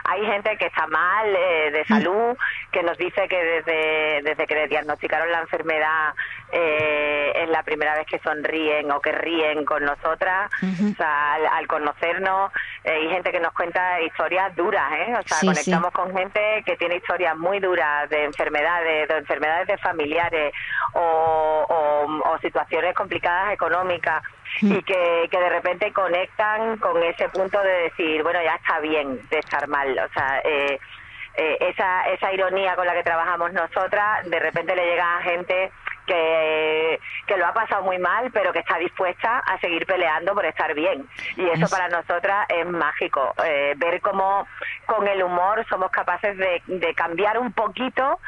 hay 0.04 0.24
gente 0.26 0.56
que 0.58 0.66
está 0.66 0.86
mal 0.86 1.34
eh, 1.34 1.70
de 1.70 1.84
salud, 1.86 2.36
que 2.70 2.82
nos 2.82 2.96
dice 2.98 3.26
que 3.26 3.42
desde, 3.42 4.20
desde 4.22 4.46
que 4.46 4.54
le 4.54 4.68
diagnosticaron 4.68 5.32
la 5.32 5.40
enfermedad 5.40 6.14
eh, 6.52 7.32
es 7.34 7.48
la 7.48 7.62
primera 7.62 7.94
vez 7.96 8.06
que 8.06 8.18
sonríen 8.18 8.90
o 8.92 9.00
que 9.00 9.12
ríen 9.12 9.64
con 9.64 9.82
nosotras, 9.82 10.50
o 10.62 10.94
sea, 10.96 11.34
al, 11.34 11.66
conocernos. 11.66 12.52
Eh, 12.84 12.90
hay 12.92 13.08
gente 13.08 13.32
que 13.32 13.40
nos 13.40 13.54
cuenta 13.54 14.00
historias 14.02 14.54
duras, 14.54 14.92
¿eh? 14.92 15.14
O 15.18 15.22
sea, 15.26 15.38
conectamos 15.40 15.90
con 15.92 16.14
gente 16.14 16.62
que 16.66 16.76
tiene 16.76 16.96
historias 16.96 17.36
muy 17.38 17.58
duras 17.58 18.08
de 18.10 18.24
enfermedades, 18.24 19.08
de 19.08 19.16
enfermedades 19.16 19.68
de 19.68 19.78
familiares 19.78 20.52
o, 20.92 21.66
o 22.26 22.38
situaciones 22.40 22.94
complicadas 22.94 23.54
económicas 23.54 24.22
y 24.60 24.82
que, 24.82 25.28
que 25.30 25.38
de 25.38 25.48
repente 25.48 25.92
conectan 25.92 26.78
con 26.78 27.02
ese 27.02 27.28
punto 27.28 27.60
de 27.60 27.82
decir, 27.84 28.22
bueno, 28.22 28.40
ya 28.42 28.54
está 28.54 28.80
bien 28.80 29.20
de 29.28 29.38
estar 29.38 29.66
mal. 29.68 29.98
O 29.98 30.12
sea, 30.12 30.40
eh, 30.44 30.78
eh, 31.36 31.56
esa, 31.60 32.06
esa 32.08 32.32
ironía 32.32 32.76
con 32.76 32.86
la 32.86 32.94
que 32.94 33.02
trabajamos 33.02 33.52
nosotras, 33.52 34.28
de 34.28 34.38
repente 34.38 34.76
le 34.76 34.84
llega 34.84 35.16
a 35.16 35.22
gente 35.22 35.72
que, 36.06 37.00
que 37.26 37.36
lo 37.36 37.46
ha 37.46 37.52
pasado 37.52 37.82
muy 37.82 37.98
mal, 37.98 38.30
pero 38.32 38.52
que 38.52 38.60
está 38.60 38.78
dispuesta 38.78 39.38
a 39.38 39.58
seguir 39.58 39.86
peleando 39.86 40.34
por 40.34 40.44
estar 40.44 40.72
bien. 40.74 41.08
Y 41.36 41.48
eso 41.48 41.68
para 41.68 41.88
nosotras 41.88 42.46
es 42.48 42.66
mágico, 42.66 43.34
eh, 43.44 43.74
ver 43.76 44.00
cómo 44.00 44.46
con 44.86 45.08
el 45.08 45.22
humor 45.22 45.64
somos 45.68 45.90
capaces 45.90 46.36
de, 46.36 46.62
de 46.66 46.94
cambiar 46.94 47.38
un 47.38 47.52
poquito 47.52 48.20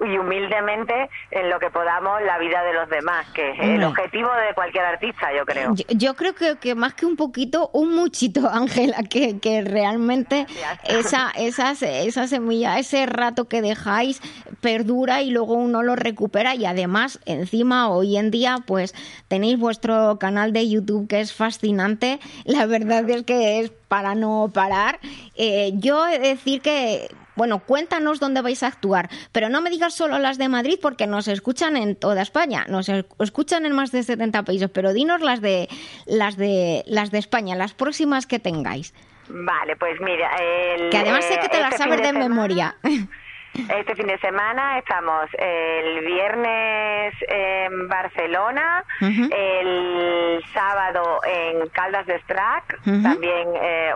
y 0.00 0.18
humildemente 0.18 1.10
en 1.30 1.50
lo 1.50 1.58
que 1.58 1.70
podamos 1.70 2.22
la 2.22 2.38
vida 2.38 2.62
de 2.62 2.72
los 2.72 2.88
demás, 2.88 3.26
que 3.34 3.50
es 3.50 3.58
el 3.60 3.84
objetivo 3.84 4.28
de 4.48 4.54
cualquier 4.54 4.84
artista, 4.84 5.32
yo 5.36 5.44
creo. 5.44 5.74
Yo, 5.88 6.14
creo 6.14 6.34
que, 6.34 6.56
que, 6.58 6.74
más 6.74 6.94
que 6.94 7.06
un 7.06 7.16
poquito, 7.16 7.70
un 7.72 7.94
muchito, 7.94 8.48
Ángela, 8.52 9.02
que, 9.08 9.38
que 9.38 9.62
realmente 9.62 10.46
esa, 10.84 11.30
esa, 11.36 11.72
esa 11.72 12.26
semilla, 12.26 12.78
ese 12.78 13.06
rato 13.06 13.48
que 13.48 13.62
dejáis 13.62 14.20
perdura 14.60 15.22
y 15.22 15.30
luego 15.30 15.54
uno 15.54 15.82
lo 15.82 15.96
recupera 15.96 16.54
y 16.54 16.66
además 16.66 17.18
encima 17.26 17.90
hoy 17.90 18.16
en 18.16 18.30
día 18.30 18.58
pues 18.66 18.94
tenéis 19.28 19.58
vuestro 19.58 20.18
canal 20.18 20.52
de 20.52 20.68
YouTube 20.68 21.08
que 21.08 21.20
es 21.20 21.32
fascinante, 21.32 22.20
la 22.44 22.66
verdad 22.66 23.08
es 23.08 23.22
que 23.24 23.60
es 23.60 23.70
para 23.88 24.14
no 24.14 24.50
parar. 24.52 25.00
Eh, 25.34 25.72
yo 25.74 26.06
he 26.06 26.18
de 26.18 26.28
decir 26.28 26.60
que 26.62 27.08
bueno, 27.40 27.60
cuéntanos 27.60 28.20
dónde 28.20 28.42
vais 28.42 28.62
a 28.62 28.66
actuar, 28.66 29.08
pero 29.32 29.48
no 29.48 29.62
me 29.62 29.70
digas 29.70 29.94
solo 29.94 30.18
las 30.18 30.36
de 30.36 30.50
Madrid 30.50 30.78
porque 30.78 31.06
nos 31.06 31.26
escuchan 31.26 31.74
en 31.78 31.96
toda 31.96 32.20
España, 32.20 32.66
nos 32.68 32.90
escuchan 32.90 33.64
en 33.64 33.72
más 33.72 33.92
de 33.92 34.02
70 34.02 34.42
países, 34.42 34.68
pero 34.68 34.92
dinos 34.92 35.22
las 35.22 35.40
de 35.40 35.66
las 36.04 36.36
de 36.36 36.82
las 36.86 37.10
de 37.10 37.16
España, 37.16 37.56
las 37.56 37.72
próximas 37.72 38.26
que 38.26 38.40
tengáis. 38.40 38.92
Vale, 39.30 39.74
pues 39.76 39.98
mira, 40.02 40.30
el, 40.36 40.90
que 40.90 40.98
además 40.98 41.24
sé 41.24 41.38
que 41.38 41.48
te 41.48 41.60
las 41.60 41.72
este 41.72 41.84
sabes 41.84 42.02
de 42.02 42.12
memoria. 42.12 42.76
Este 43.54 43.96
fin 43.96 44.06
de 44.06 44.18
semana 44.18 44.78
estamos 44.78 45.28
el 45.36 46.04
viernes 46.04 47.14
en 47.28 47.88
Barcelona, 47.88 48.84
el 49.00 50.42
sábado 50.52 51.20
en 51.24 51.68
Caldas 51.70 52.06
de 52.06 52.20
Strac, 52.20 52.80
también 52.84 53.48
eh, 53.60 53.92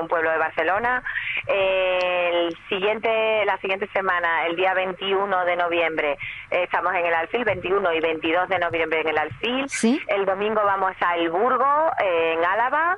un 0.00 0.08
pueblo 0.08 0.30
de 0.30 0.38
Barcelona. 0.38 1.02
el 1.46 2.56
siguiente, 2.68 3.44
la 3.44 3.58
siguiente 3.58 3.88
semana, 3.92 4.46
el 4.46 4.56
día 4.56 4.72
21 4.74 5.44
de 5.44 5.56
noviembre, 5.56 6.18
estamos 6.50 6.94
en 6.94 7.06
el 7.06 7.14
Alfil, 7.14 7.44
21 7.44 7.92
y 7.92 8.00
22 8.00 8.48
de 8.48 8.58
noviembre 8.58 9.00
en 9.00 9.08
el 9.08 9.18
Alfil. 9.18 9.66
El 10.08 10.24
domingo 10.24 10.62
vamos 10.64 10.92
a 11.00 11.16
El 11.16 11.30
Burgo, 11.30 11.90
en 11.98 12.44
Álava. 12.44 12.96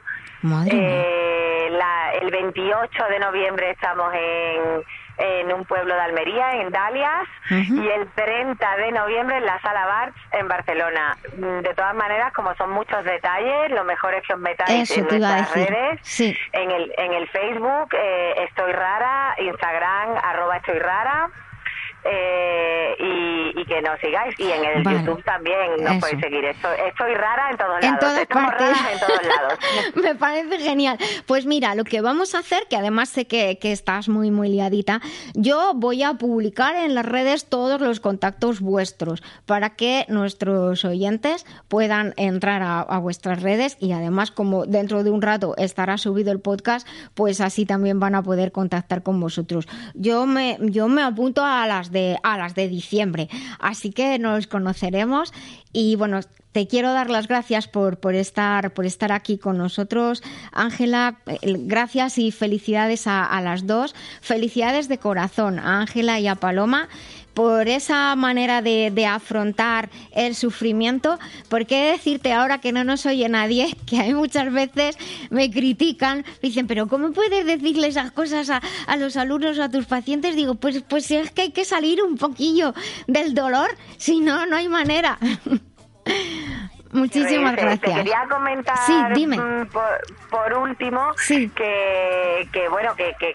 Eh, 0.70 1.68
el 2.20 2.30
28 2.30 3.04
de 3.10 3.18
noviembre 3.18 3.70
estamos 3.70 4.12
en 4.14 4.84
en 5.18 5.52
un 5.52 5.64
pueblo 5.64 5.94
de 5.94 6.00
Almería, 6.00 6.52
en 6.60 6.70
Dalias, 6.70 7.26
y 7.50 7.88
el 7.88 8.08
30 8.14 8.76
de 8.76 8.92
noviembre 8.92 9.38
en 9.38 9.46
la 9.46 9.60
Sala 9.60 9.86
Barts 9.86 10.16
en 10.32 10.48
Barcelona. 10.48 11.16
Mm, 11.36 11.60
de 11.60 11.74
todas 11.74 11.94
maneras, 11.94 12.32
como 12.32 12.54
son 12.56 12.70
muchos 12.70 13.04
detalles, 13.04 13.70
lo 13.70 13.84
mejor 13.84 14.14
es 14.14 14.26
que 14.26 14.34
os 14.34 14.40
metáis 14.40 14.90
en 14.96 15.04
nuestras 15.04 15.52
redes, 15.54 16.20
en, 16.52 16.70
el, 16.70 16.92
en 16.96 17.12
el 17.12 17.28
Facebook, 17.28 17.88
eh, 17.92 18.44
Estoy 18.48 18.72
Rara, 18.72 19.34
Instagram, 19.38 20.16
arroba 20.22 20.56
Estoy 20.56 20.78
Rara, 20.78 21.30
eh, 22.08 22.96
y, 23.56 23.64
que 23.66 23.82
nos 23.82 23.98
sigáis. 24.00 24.34
Y 24.38 24.50
en 24.50 24.64
el 24.64 24.84
YouTube 24.84 25.22
también 25.24 25.56
nos 25.82 25.96
podéis 25.96 26.20
seguir. 26.20 26.44
Estoy, 26.44 26.76
estoy 26.86 27.14
rara 27.14 27.50
en 27.50 27.56
todos 27.56 27.82
lados. 27.82 28.00
Todas 28.00 28.26
partes. 28.26 28.76
en 28.92 29.00
todos 29.00 29.20
lados. 29.26 29.58
Me 29.94 30.14
parece 30.14 30.58
genial. 30.58 30.98
Pues 31.26 31.46
mira, 31.46 31.74
lo 31.74 31.84
que 31.84 32.00
vamos 32.00 32.34
a 32.34 32.38
hacer, 32.38 32.66
que 32.68 32.76
además 32.76 33.08
sé 33.08 33.26
que, 33.26 33.58
que, 33.58 33.72
estás 33.72 34.08
muy, 34.08 34.30
muy 34.30 34.48
liadita, 34.48 35.00
yo 35.34 35.72
voy 35.74 36.02
a 36.02 36.14
publicar 36.14 36.76
en 36.76 36.94
las 36.94 37.06
redes 37.06 37.48
todos 37.48 37.80
los 37.80 38.00
contactos 38.00 38.60
vuestros 38.60 39.22
para 39.44 39.70
que 39.70 40.04
nuestros 40.08 40.84
oyentes 40.84 41.44
puedan 41.68 42.14
entrar 42.16 42.62
a, 42.62 42.80
a 42.80 42.98
vuestras 42.98 43.42
redes 43.42 43.76
y 43.80 43.92
además 43.92 44.30
como 44.30 44.66
dentro 44.66 45.02
de 45.02 45.10
un 45.10 45.22
rato 45.22 45.54
estará 45.56 45.98
subido 45.98 46.32
el 46.32 46.40
podcast, 46.40 46.86
pues 47.14 47.40
así 47.40 47.66
también 47.66 48.00
van 48.00 48.14
a 48.14 48.22
poder 48.22 48.52
contactar 48.52 49.02
con 49.02 49.20
vosotros. 49.20 49.66
Yo 49.94 50.26
me, 50.26 50.58
yo 50.60 50.88
me 50.88 51.02
apunto 51.02 51.44
a 51.44 51.66
las 51.66 51.90
a 52.22 52.38
las 52.38 52.54
de 52.54 52.68
diciembre. 52.68 53.28
Así 53.58 53.90
que 53.90 54.18
nos 54.18 54.46
conoceremos 54.46 55.32
y 55.72 55.96
bueno, 55.96 56.20
te 56.52 56.66
quiero 56.66 56.94
dar 56.94 57.10
las 57.10 57.28
gracias 57.28 57.68
por, 57.68 57.98
por, 57.98 58.14
estar, 58.14 58.72
por 58.72 58.86
estar 58.86 59.12
aquí 59.12 59.36
con 59.36 59.58
nosotros. 59.58 60.22
Ángela, 60.52 61.18
eh, 61.26 61.38
gracias 61.42 62.16
y 62.16 62.30
felicidades 62.30 63.06
a, 63.06 63.26
a, 63.26 63.42
las 63.42 63.66
dos. 63.66 63.94
Felicidades 64.22 64.88
de 64.88 64.96
corazón 64.96 65.58
a 65.58 65.80
Ángela 65.80 66.18
y 66.18 66.28
a 66.28 66.34
Paloma 66.34 66.88
por 67.36 67.68
esa 67.68 68.16
manera 68.16 68.62
de, 68.62 68.90
de, 68.90 69.04
afrontar 69.04 69.90
el 70.12 70.34
sufrimiento, 70.34 71.18
porque 71.50 71.92
decirte 71.92 72.32
ahora 72.32 72.62
que 72.62 72.72
no 72.72 72.82
nos 72.82 73.04
oye 73.04 73.28
nadie, 73.28 73.76
que 73.86 74.00
hay 74.00 74.14
muchas 74.14 74.50
veces 74.50 74.96
me 75.28 75.50
critican, 75.50 76.24
me 76.42 76.48
dicen, 76.48 76.66
pero 76.66 76.88
¿cómo 76.88 77.12
puedes 77.12 77.44
decirle 77.44 77.88
esas 77.88 78.10
cosas 78.10 78.48
a, 78.48 78.62
a 78.86 78.96
los 78.96 79.18
alumnos 79.18 79.58
o 79.58 79.64
a 79.64 79.68
tus 79.68 79.84
pacientes? 79.84 80.34
Digo, 80.34 80.54
pues, 80.54 80.82
pues 80.88 81.10
es 81.10 81.30
que 81.30 81.42
hay 81.42 81.50
que 81.50 81.66
salir 81.66 82.02
un 82.02 82.16
poquillo 82.16 82.72
del 83.06 83.34
dolor, 83.34 83.68
si 83.98 84.20
no, 84.20 84.46
no 84.46 84.56
hay 84.56 84.70
manera. 84.70 85.18
Muchísimas 86.96 87.54
gracias. 87.54 87.80
Te 87.80 87.94
quería 87.94 88.26
comentar 88.28 88.76
mm, 89.16 89.66
Por, 90.30 90.54
último 90.54 91.12
que, 91.28 92.48
que, 92.52 92.68
bueno 92.68 92.94
que, 92.96 93.14
que, 93.18 93.34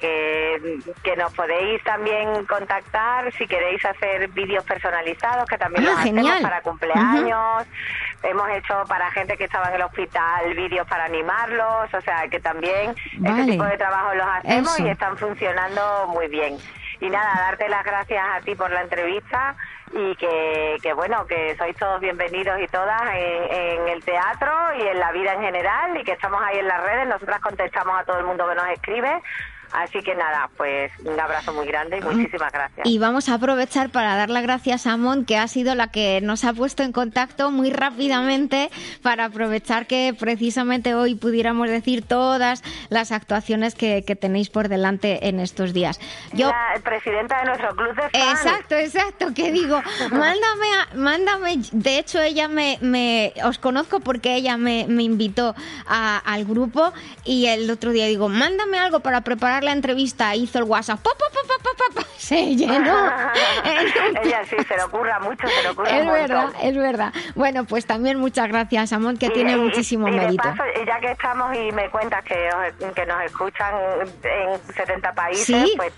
que, 1.03 1.15
nos 1.15 1.31
podéis 1.33 1.83
también 1.83 2.45
contactar 2.45 3.31
si 3.33 3.47
queréis 3.47 3.83
hacer 3.85 4.27
vídeos 4.29 4.63
personalizados 4.63 5.45
que 5.47 5.57
también 5.57 5.85
ah, 5.85 5.91
los 5.91 5.99
hacemos 5.99 6.41
para 6.41 6.61
cumpleaños. 6.61 7.67
Hemos 8.23 8.49
hecho 8.49 8.83
para 8.87 9.11
gente 9.11 9.37
que 9.37 9.45
estaba 9.45 9.69
en 9.69 9.75
el 9.75 9.81
hospital 9.83 10.53
vídeos 10.55 10.87
para 10.87 11.05
animarlos, 11.05 11.93
o 11.93 12.01
sea 12.01 12.27
que 12.29 12.39
también 12.39 12.95
ese 13.23 13.45
tipo 13.45 13.63
de 13.63 13.77
trabajo 13.77 14.15
los 14.15 14.27
hacemos 14.27 14.79
y 14.79 14.89
están 14.89 15.17
funcionando 15.17 16.07
muy 16.07 16.27
bien. 16.27 16.57
Y 16.99 17.09
nada, 17.09 17.33
darte 17.35 17.67
las 17.67 17.83
gracias 17.83 18.23
a 18.23 18.41
ti 18.41 18.55
por 18.55 18.71
la 18.71 18.81
entrevista 18.81 19.55
y 19.93 20.15
que, 20.15 20.77
que, 20.81 20.93
bueno, 20.93 21.25
que 21.27 21.55
sois 21.57 21.75
todos 21.75 21.99
bienvenidos 21.99 22.59
y 22.59 22.67
todas 22.67 23.01
en, 23.13 23.87
el 23.87 24.03
teatro 24.03 24.51
y 24.77 24.87
en 24.87 24.99
la 24.99 25.11
vida 25.11 25.33
en 25.33 25.41
general 25.41 25.97
y 25.99 26.03
que 26.03 26.13
estamos 26.13 26.41
ahí 26.43 26.59
en 26.59 26.67
las 26.67 26.81
redes. 26.81 27.07
Nosotras 27.07 27.39
contestamos 27.41 27.99
a 27.99 28.03
todo 28.05 28.17
el 28.19 28.25
mundo 28.25 28.47
que 28.47 28.55
nos 28.55 28.69
escribe 28.69 29.21
Así 29.73 30.01
que 30.01 30.15
nada, 30.15 30.49
pues 30.57 30.91
un 31.05 31.19
abrazo 31.19 31.53
muy 31.53 31.65
grande 31.65 31.97
y 31.97 32.01
muchísimas 32.01 32.51
gracias. 32.51 32.85
Y 32.85 32.99
vamos 32.99 33.29
a 33.29 33.35
aprovechar 33.35 33.89
para 33.89 34.15
dar 34.15 34.29
las 34.29 34.43
gracias 34.43 34.85
a 34.85 34.97
Mon, 34.97 35.25
que 35.25 35.37
ha 35.37 35.47
sido 35.47 35.75
la 35.75 35.87
que 35.87 36.19
nos 36.21 36.43
ha 36.43 36.53
puesto 36.53 36.83
en 36.83 36.91
contacto 36.91 37.51
muy 37.51 37.71
rápidamente 37.71 38.69
para 39.01 39.25
aprovechar 39.25 39.87
que 39.87 40.15
precisamente 40.17 40.93
hoy 40.93 41.15
pudiéramos 41.15 41.69
decir 41.69 42.05
todas 42.05 42.63
las 42.89 43.11
actuaciones 43.11 43.75
que, 43.75 44.03
que 44.05 44.15
tenéis 44.15 44.49
por 44.49 44.67
delante 44.67 45.27
en 45.29 45.39
estos 45.39 45.73
días. 45.73 45.99
Yo, 46.33 46.47
la 46.47 46.79
presidenta 46.83 47.39
de 47.39 47.45
nuestro 47.45 47.75
club 47.75 47.95
de 47.95 48.09
fans. 48.09 48.13
Exacto, 48.13 48.75
exacto, 48.75 49.33
que 49.33 49.51
digo, 49.51 49.81
mándame, 50.11 50.67
a, 50.77 50.95
mándame, 50.95 51.57
de 51.71 51.97
hecho 51.97 52.21
ella 52.21 52.47
me, 52.47 52.77
me, 52.81 53.33
os 53.45 53.57
conozco 53.57 53.99
porque 53.99 54.35
ella 54.35 54.57
me, 54.57 54.85
me 54.87 55.03
invitó 55.03 55.55
a, 55.87 56.17
al 56.17 56.45
grupo 56.45 56.91
y 57.23 57.47
el 57.47 57.69
otro 57.69 57.91
día 57.91 58.05
digo, 58.05 58.29
mándame 58.29 58.77
algo 58.77 58.99
para 58.99 59.21
preparar 59.21 59.60
la 59.63 59.71
entrevista, 59.71 60.35
hizo 60.35 60.59
el 60.59 60.65
WhatsApp, 60.65 60.99
se 62.17 62.55
llenó. 62.55 63.05
ella 64.23 64.43
sí, 64.45 64.55
se 64.67 64.75
le 64.75 64.83
ocurra 64.83 65.19
mucho, 65.19 65.47
se 65.47 65.63
le 65.63 65.69
ocurra 65.69 65.97
Es 65.97 66.05
verdad, 66.05 66.49
es 66.61 66.77
verdad. 66.77 67.13
Bueno, 67.35 67.65
pues 67.65 67.85
también 67.85 68.19
muchas 68.19 68.47
gracias, 68.47 68.93
Amón, 68.93 69.17
que 69.17 69.29
tiene 69.29 69.57
muchísimo 69.57 70.07
y 70.07 70.11
mérito. 70.11 70.43
Paso, 70.43 70.63
ya 70.85 70.99
que 70.99 71.11
estamos 71.11 71.55
y 71.55 71.71
me 71.71 71.89
cuentas 71.89 72.23
que, 72.23 72.49
que 72.95 73.05
nos 73.05 73.21
escuchan 73.23 73.73
en 74.23 74.73
70 74.75 75.13
países, 75.13 75.45
¿Sí? 75.45 75.73
pues 75.77 75.93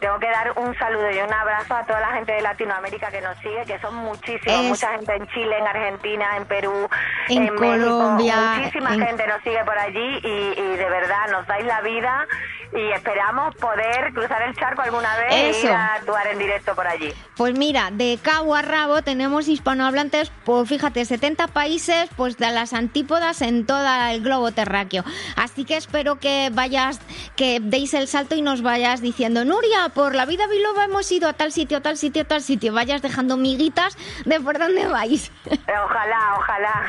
tengo 0.00 0.18
que 0.18 0.28
dar 0.30 0.52
un 0.58 0.76
saludo 0.78 1.10
y 1.10 1.18
un 1.18 1.32
abrazo 1.32 1.74
a 1.74 1.84
toda 1.84 2.00
la 2.00 2.08
gente 2.12 2.32
de 2.32 2.42
Latinoamérica 2.42 3.10
que 3.10 3.20
nos 3.20 3.36
sigue, 3.38 3.64
que 3.66 3.78
son 3.80 3.94
muchísimos, 3.96 4.60
Es- 4.60 4.68
mucha 4.68 4.90
gente 4.92 5.14
en 5.14 5.26
Chile, 5.28 5.58
en 5.58 5.66
Argentina, 5.66 6.36
en 6.36 6.44
Perú, 6.46 6.88
En 7.28 7.42
en, 7.48 7.56
Colombia, 7.56 8.36
México, 8.36 8.58
muchísima 8.80 8.94
en- 8.94 9.06
gente 9.06 9.26
nos 9.26 9.42
sigue 9.42 9.64
por 9.64 9.78
allí 9.78 10.18
y, 10.22 10.60
y 10.60 10.76
de 10.76 10.88
verdad 10.90 11.28
nos 11.30 11.46
dais 11.46 11.64
la 11.66 11.80
vida 11.82 12.26
y 12.72 12.90
esperamos 12.92 13.54
poder 13.56 14.12
cruzar 14.12 14.42
el 14.42 14.54
charco 14.54 14.82
alguna 14.82 15.16
vez 15.16 15.32
e 15.32 15.50
Eso. 15.50 15.66
ir 15.68 15.72
a 15.72 15.94
actuar 15.94 16.26
en 16.26 16.38
directo 16.38 16.74
por 16.74 16.86
allí. 16.86 17.12
Pues 17.36 17.56
mira, 17.58 17.88
de 17.90 18.18
cabo 18.22 18.54
a 18.54 18.60
rabo 18.62 19.00
tenemos 19.00 19.48
hispanohablantes, 19.48 20.30
pues 20.44 20.68
fíjate, 20.68 21.04
70 21.06 21.46
países, 21.48 22.10
pues 22.16 22.36
de 22.36 22.50
las 22.52 22.74
antípodas 22.74 23.40
en 23.40 23.64
todo 23.64 23.86
el 24.10 24.22
globo 24.22 24.52
terráqueo. 24.52 25.02
Así 25.36 25.64
que 25.64 25.76
espero 25.76 26.16
que 26.18 26.50
vayas, 26.52 27.00
que 27.36 27.58
deis 27.62 27.94
el 27.94 28.06
salto 28.06 28.34
y 28.34 28.42
nos 28.42 28.60
vayas 28.60 29.00
diciendo, 29.00 29.46
Nuria, 29.46 29.77
por 29.94 30.14
la 30.14 30.26
vida 30.26 30.46
biloba 30.46 30.84
hemos 30.84 31.10
ido 31.12 31.28
a 31.28 31.32
tal 31.32 31.52
sitio, 31.52 31.78
a 31.78 31.80
tal 31.80 31.96
sitio, 31.96 32.22
a 32.22 32.24
tal 32.24 32.42
sitio. 32.42 32.72
Vayas 32.72 33.02
dejando 33.02 33.36
miguitas 33.36 33.96
de 34.24 34.40
por 34.40 34.58
dónde 34.58 34.86
vais. 34.86 35.30
Ojalá, 35.46 36.36
ojalá. 36.38 36.86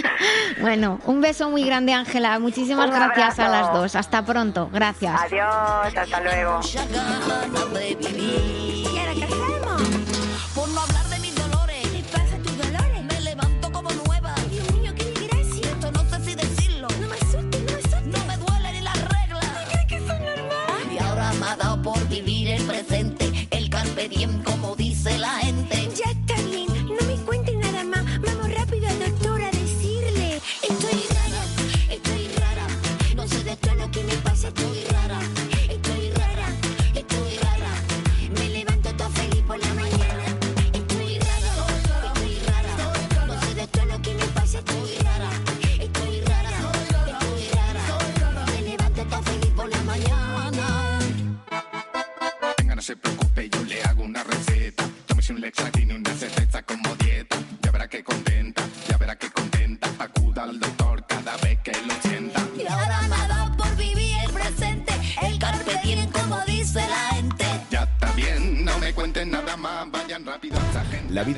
bueno, 0.60 1.00
un 1.04 1.20
beso 1.20 1.50
muy 1.50 1.64
grande, 1.64 1.92
Ángela. 1.92 2.38
Muchísimas 2.38 2.88
Un 2.88 2.94
gracias 2.94 3.38
a 3.38 3.48
las 3.48 3.72
dos. 3.72 3.94
Hasta 3.94 4.24
pronto. 4.24 4.70
Gracias. 4.72 5.20
Adiós, 5.20 5.96
hasta 5.96 6.20
luego. 6.20 6.60
Por 21.82 22.08
vivir 22.08 22.48
el 22.48 22.62
presente. 22.62 23.48
El 23.50 23.68
carpe 23.68 24.08
diem, 24.08 24.42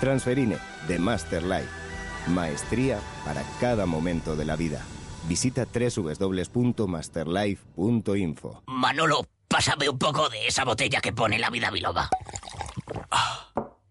Transferine 0.00 0.56
de 0.88 0.98
Master 0.98 1.42
Life. 1.42 1.68
Maestría 2.28 2.98
para 3.24 3.42
cada 3.60 3.86
momento 3.86 4.36
de 4.36 4.44
la 4.44 4.56
vida. 4.56 4.82
Visita 5.28 5.66
www.masterlife.info. 5.66 8.62
Manolo, 8.66 9.26
pásame 9.48 9.88
un 9.88 9.98
poco 9.98 10.28
de 10.28 10.46
esa 10.46 10.64
botella 10.64 11.00
que 11.00 11.12
pone 11.12 11.38
la 11.38 11.50
vida 11.50 11.70
biloba. 11.70 12.08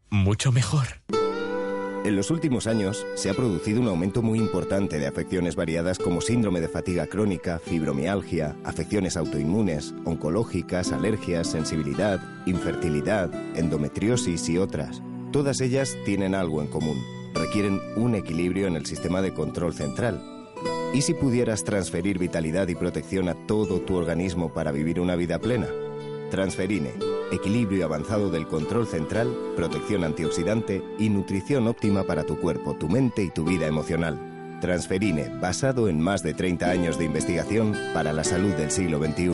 Mucho 0.10 0.52
mejor. 0.52 0.88
En 2.06 2.18
los 2.18 2.32
últimos 2.32 2.68
años 2.68 3.08
se 3.16 3.30
ha 3.30 3.34
producido 3.34 3.80
un 3.80 3.88
aumento 3.88 4.22
muy 4.22 4.38
importante 4.38 5.00
de 5.00 5.08
afecciones 5.08 5.56
variadas 5.56 6.00
como 6.00 6.20
síndrome 6.20 6.60
de 6.60 6.68
fatiga 6.68 7.08
crónica, 7.08 7.60
fibromialgia, 7.60 8.58
afecciones 8.66 9.16
autoinmunes, 9.16 9.96
oncológicas, 10.04 10.92
alergias, 10.92 11.48
sensibilidad, 11.48 12.20
infertilidad, 12.46 13.34
endometriosis 13.56 14.50
y 14.50 14.58
otras. 14.58 15.02
Todas 15.34 15.62
ellas 15.62 15.98
tienen 16.06 16.36
algo 16.36 16.62
en 16.62 16.68
común. 16.68 17.04
Requieren 17.34 17.82
un 17.96 18.14
equilibrio 18.14 18.68
en 18.68 18.76
el 18.76 18.86
sistema 18.86 19.20
de 19.24 19.34
control 19.34 19.74
central. 19.74 20.24
¿Y 20.94 21.02
si 21.02 21.16
pudieras 21.16 21.64
transferir 21.64 22.20
vitalidad 22.20 22.68
y 22.68 22.76
protección 22.76 23.28
a 23.28 23.48
todo 23.48 23.82
tu 23.82 23.96
organismo 23.96 24.54
para 24.54 24.72
vivir 24.72 25.00
una 25.00 25.16
vida 25.16 25.40
plena? 25.40 25.68
Transferine, 26.30 26.92
equilibrio 27.32 27.86
avanzado 27.86 28.30
del 28.30 28.48
control 28.48 28.86
central, 28.86 29.36
protección 29.56 30.04
antioxidante 30.04 30.84
y 31.00 31.10
nutrición 31.10 31.68
óptima 31.68 32.04
para 32.04 32.26
tu 32.26 32.40
cuerpo, 32.40 32.76
tu 32.76 32.88
mente 32.88 33.24
y 33.24 33.32
tu 33.32 33.44
vida 33.44 33.66
emocional. 33.66 34.60
Transferine, 34.62 35.30
basado 35.42 35.90
en 35.90 36.00
más 36.00 36.22
de 36.22 36.36
30 36.36 36.70
años 36.70 37.00
de 37.00 37.06
investigación 37.06 37.76
para 37.96 38.14
la 38.14 38.24
salud 38.24 38.54
del 38.54 38.70
siglo 38.70 39.00
XXI. 39.00 39.32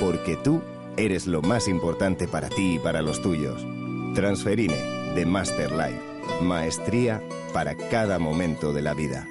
Porque 0.00 0.38
tú 0.42 0.62
eres 0.96 1.26
lo 1.26 1.42
más 1.42 1.68
importante 1.68 2.26
para 2.26 2.48
ti 2.48 2.76
y 2.76 2.78
para 2.78 3.02
los 3.02 3.20
tuyos. 3.20 3.66
Transferine, 4.14 4.95
de 5.16 5.26
Master 5.26 5.72
Life. 5.72 6.00
Maestría 6.42 7.22
para 7.54 7.74
cada 7.74 8.18
momento 8.18 8.74
de 8.74 8.82
la 8.82 8.92
vida. 8.92 9.26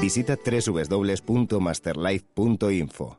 Visita 0.00 0.36
www.masterlife.info. 0.36 3.18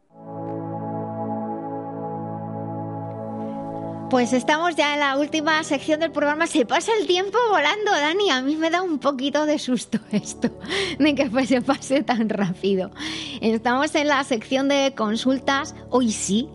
Pues 4.09 4.31
estamos 4.31 4.77
ya 4.77 4.93
en 4.93 5.01
la 5.01 5.17
última 5.17 5.61
sección 5.65 5.99
del 5.99 6.11
programa. 6.11 6.47
Se 6.47 6.65
pasa 6.65 6.93
el 6.97 7.07
tiempo 7.07 7.37
volando, 7.49 7.91
Dani. 7.91 8.29
A 8.29 8.41
mí 8.41 8.55
me 8.55 8.69
da 8.69 8.81
un 8.81 8.99
poquito 8.99 9.45
de 9.45 9.59
susto 9.59 9.99
esto, 10.11 10.49
de 10.97 11.13
que 11.13 11.25
pues 11.25 11.49
se 11.49 11.61
pase 11.61 12.03
tan 12.03 12.29
rápido. 12.29 12.89
Estamos 13.41 13.93
en 13.95 14.07
la 14.07 14.23
sección 14.23 14.69
de 14.69 14.93
consultas, 14.95 15.75
hoy 15.89 16.13
sí. 16.13 16.47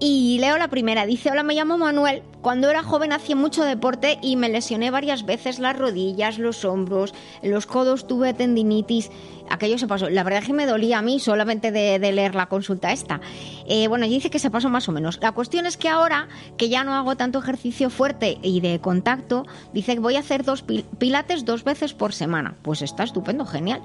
Y 0.00 0.38
leo 0.40 0.56
la 0.56 0.68
primera. 0.68 1.04
Dice, 1.04 1.30
hola, 1.30 1.42
me 1.42 1.54
llamo 1.54 1.76
Manuel. 1.76 2.22
Cuando 2.42 2.68
era 2.68 2.82
joven 2.82 3.12
hacía 3.12 3.36
mucho 3.36 3.64
deporte 3.64 4.18
y 4.20 4.34
me 4.34 4.48
lesioné 4.48 4.90
varias 4.90 5.24
veces 5.24 5.60
las 5.60 5.78
rodillas, 5.78 6.38
los 6.38 6.64
hombros, 6.64 7.14
los 7.40 7.66
codos, 7.66 8.08
tuve 8.08 8.34
tendinitis. 8.34 9.10
Aquello 9.48 9.78
se 9.78 9.86
pasó. 9.86 10.10
La 10.10 10.24
verdad 10.24 10.40
es 10.42 10.48
que 10.48 10.52
me 10.52 10.66
dolía 10.66 10.98
a 10.98 11.02
mí 11.02 11.20
solamente 11.20 11.70
de, 11.70 11.98
leer 12.00 12.34
la 12.34 12.46
consulta 12.46 12.90
esta. 12.90 13.20
Eh, 13.68 13.86
bueno, 13.86 14.06
dice 14.06 14.28
que 14.28 14.40
se 14.40 14.50
pasó 14.50 14.68
más 14.70 14.88
o 14.88 14.92
menos. 14.92 15.20
La 15.22 15.30
cuestión 15.30 15.66
es 15.66 15.76
que 15.76 15.88
ahora 15.88 16.28
que 16.56 16.68
ya 16.68 16.82
no 16.82 16.94
hago 16.94 17.14
tanto 17.16 17.38
ejercicio 17.38 17.90
fuerte 17.90 18.38
y 18.42 18.60
de 18.60 18.80
contacto, 18.80 19.46
dice 19.72 19.94
que 19.94 20.00
voy 20.00 20.16
a 20.16 20.20
hacer 20.20 20.42
dos 20.44 20.66
pil- 20.66 20.84
pilates 20.98 21.44
dos 21.44 21.62
veces 21.62 21.94
por 21.94 22.12
semana. 22.12 22.56
Pues 22.62 22.82
está 22.82 23.04
estupendo, 23.04 23.46
genial. 23.46 23.82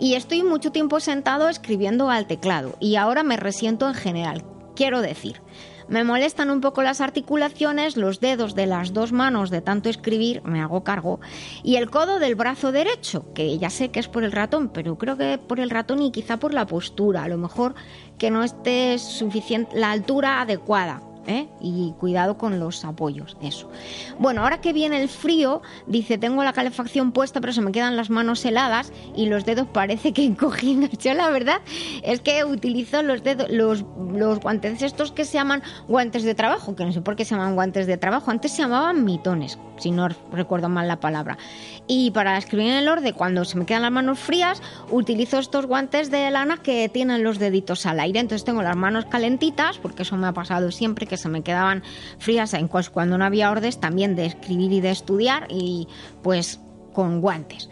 Y 0.00 0.14
estoy 0.14 0.42
mucho 0.42 0.72
tiempo 0.72 0.98
sentado 0.98 1.48
escribiendo 1.48 2.10
al 2.10 2.26
teclado 2.26 2.74
y 2.80 2.96
ahora 2.96 3.22
me 3.22 3.36
resiento 3.36 3.86
en 3.86 3.94
general. 3.94 4.44
Quiero 4.74 5.00
decir, 5.02 5.42
Me 5.90 6.04
molestan 6.04 6.50
un 6.50 6.60
poco 6.60 6.82
las 6.82 7.00
articulaciones, 7.00 7.96
los 7.96 8.20
dedos 8.20 8.54
de 8.54 8.66
las 8.66 8.92
dos 8.92 9.10
manos 9.10 9.50
de 9.50 9.60
tanto 9.60 9.88
escribir, 9.88 10.40
me 10.44 10.60
hago 10.60 10.84
cargo, 10.84 11.18
y 11.64 11.76
el 11.76 11.90
codo 11.90 12.20
del 12.20 12.36
brazo 12.36 12.70
derecho, 12.70 13.26
que 13.34 13.58
ya 13.58 13.70
sé 13.70 13.90
que 13.90 13.98
es 13.98 14.06
por 14.06 14.22
el 14.22 14.30
ratón, 14.30 14.68
pero 14.68 14.96
creo 14.98 15.16
que 15.16 15.36
por 15.38 15.58
el 15.58 15.68
ratón 15.68 16.00
y 16.00 16.12
quizá 16.12 16.36
por 16.36 16.54
la 16.54 16.64
postura, 16.64 17.24
a 17.24 17.28
lo 17.28 17.38
mejor 17.38 17.74
que 18.18 18.30
no 18.30 18.44
esté 18.44 18.98
suficiente 19.00 19.76
la 19.76 19.90
altura 19.90 20.40
adecuada. 20.40 21.02
¿Eh? 21.26 21.48
y 21.60 21.92
cuidado 21.98 22.38
con 22.38 22.58
los 22.58 22.84
apoyos, 22.84 23.36
eso. 23.42 23.70
Bueno, 24.18 24.42
ahora 24.42 24.60
que 24.60 24.72
viene 24.72 25.00
el 25.00 25.08
frío, 25.08 25.62
dice, 25.86 26.18
tengo 26.18 26.42
la 26.44 26.52
calefacción 26.52 27.12
puesta, 27.12 27.40
pero 27.40 27.52
se 27.52 27.60
me 27.60 27.72
quedan 27.72 27.96
las 27.96 28.10
manos 28.10 28.44
heladas 28.44 28.92
y 29.16 29.26
los 29.26 29.44
dedos 29.44 29.66
parece 29.68 30.12
que 30.12 30.24
encogidos. 30.24 30.90
Yo 30.98 31.14
la 31.14 31.30
verdad 31.30 31.60
es 32.02 32.20
que 32.20 32.44
utilizo 32.44 33.02
los 33.02 33.22
dedos, 33.22 33.50
los, 33.50 33.84
los 34.12 34.40
guantes 34.40 34.82
estos 34.82 35.12
que 35.12 35.24
se 35.24 35.34
llaman 35.34 35.62
guantes 35.88 36.22
de 36.22 36.34
trabajo, 36.34 36.74
que 36.74 36.84
no 36.84 36.92
sé 36.92 37.00
por 37.00 37.16
qué 37.16 37.24
se 37.24 37.34
llaman 37.34 37.54
guantes 37.54 37.86
de 37.86 37.96
trabajo, 37.96 38.30
antes 38.30 38.52
se 38.52 38.62
llamaban 38.62 39.04
mitones, 39.04 39.58
si 39.78 39.90
no 39.90 40.08
recuerdo 40.32 40.68
mal 40.68 40.88
la 40.88 41.00
palabra. 41.00 41.38
Y 41.86 42.10
para 42.12 42.38
escribir 42.38 42.68
en 42.68 42.78
el 42.78 42.88
orden, 42.88 43.12
cuando 43.14 43.44
se 43.44 43.58
me 43.58 43.66
quedan 43.66 43.82
las 43.82 43.90
manos 43.90 44.18
frías, 44.18 44.62
utilizo 44.90 45.38
estos 45.38 45.66
guantes 45.66 46.10
de 46.10 46.30
lana 46.30 46.58
que 46.58 46.88
tienen 46.88 47.24
los 47.24 47.38
deditos 47.38 47.86
al 47.86 48.00
aire. 48.00 48.20
Entonces 48.20 48.44
tengo 48.44 48.62
las 48.62 48.76
manos 48.76 49.06
calentitas, 49.06 49.78
porque 49.78 50.02
eso 50.02 50.16
me 50.16 50.26
ha 50.28 50.32
pasado 50.32 50.70
siempre, 50.70 51.06
que 51.06 51.16
se 51.20 51.28
me 51.28 51.42
quedaban 51.42 51.82
frías 52.18 52.54
en 52.54 52.68
cuando 52.68 53.18
no 53.18 53.24
había 53.24 53.50
órdenes 53.50 53.78
también 53.78 54.16
de 54.16 54.26
escribir 54.26 54.72
y 54.72 54.80
de 54.80 54.90
estudiar, 54.90 55.46
y 55.50 55.86
pues 56.22 56.60
con 56.92 57.20
guantes. 57.20 57.68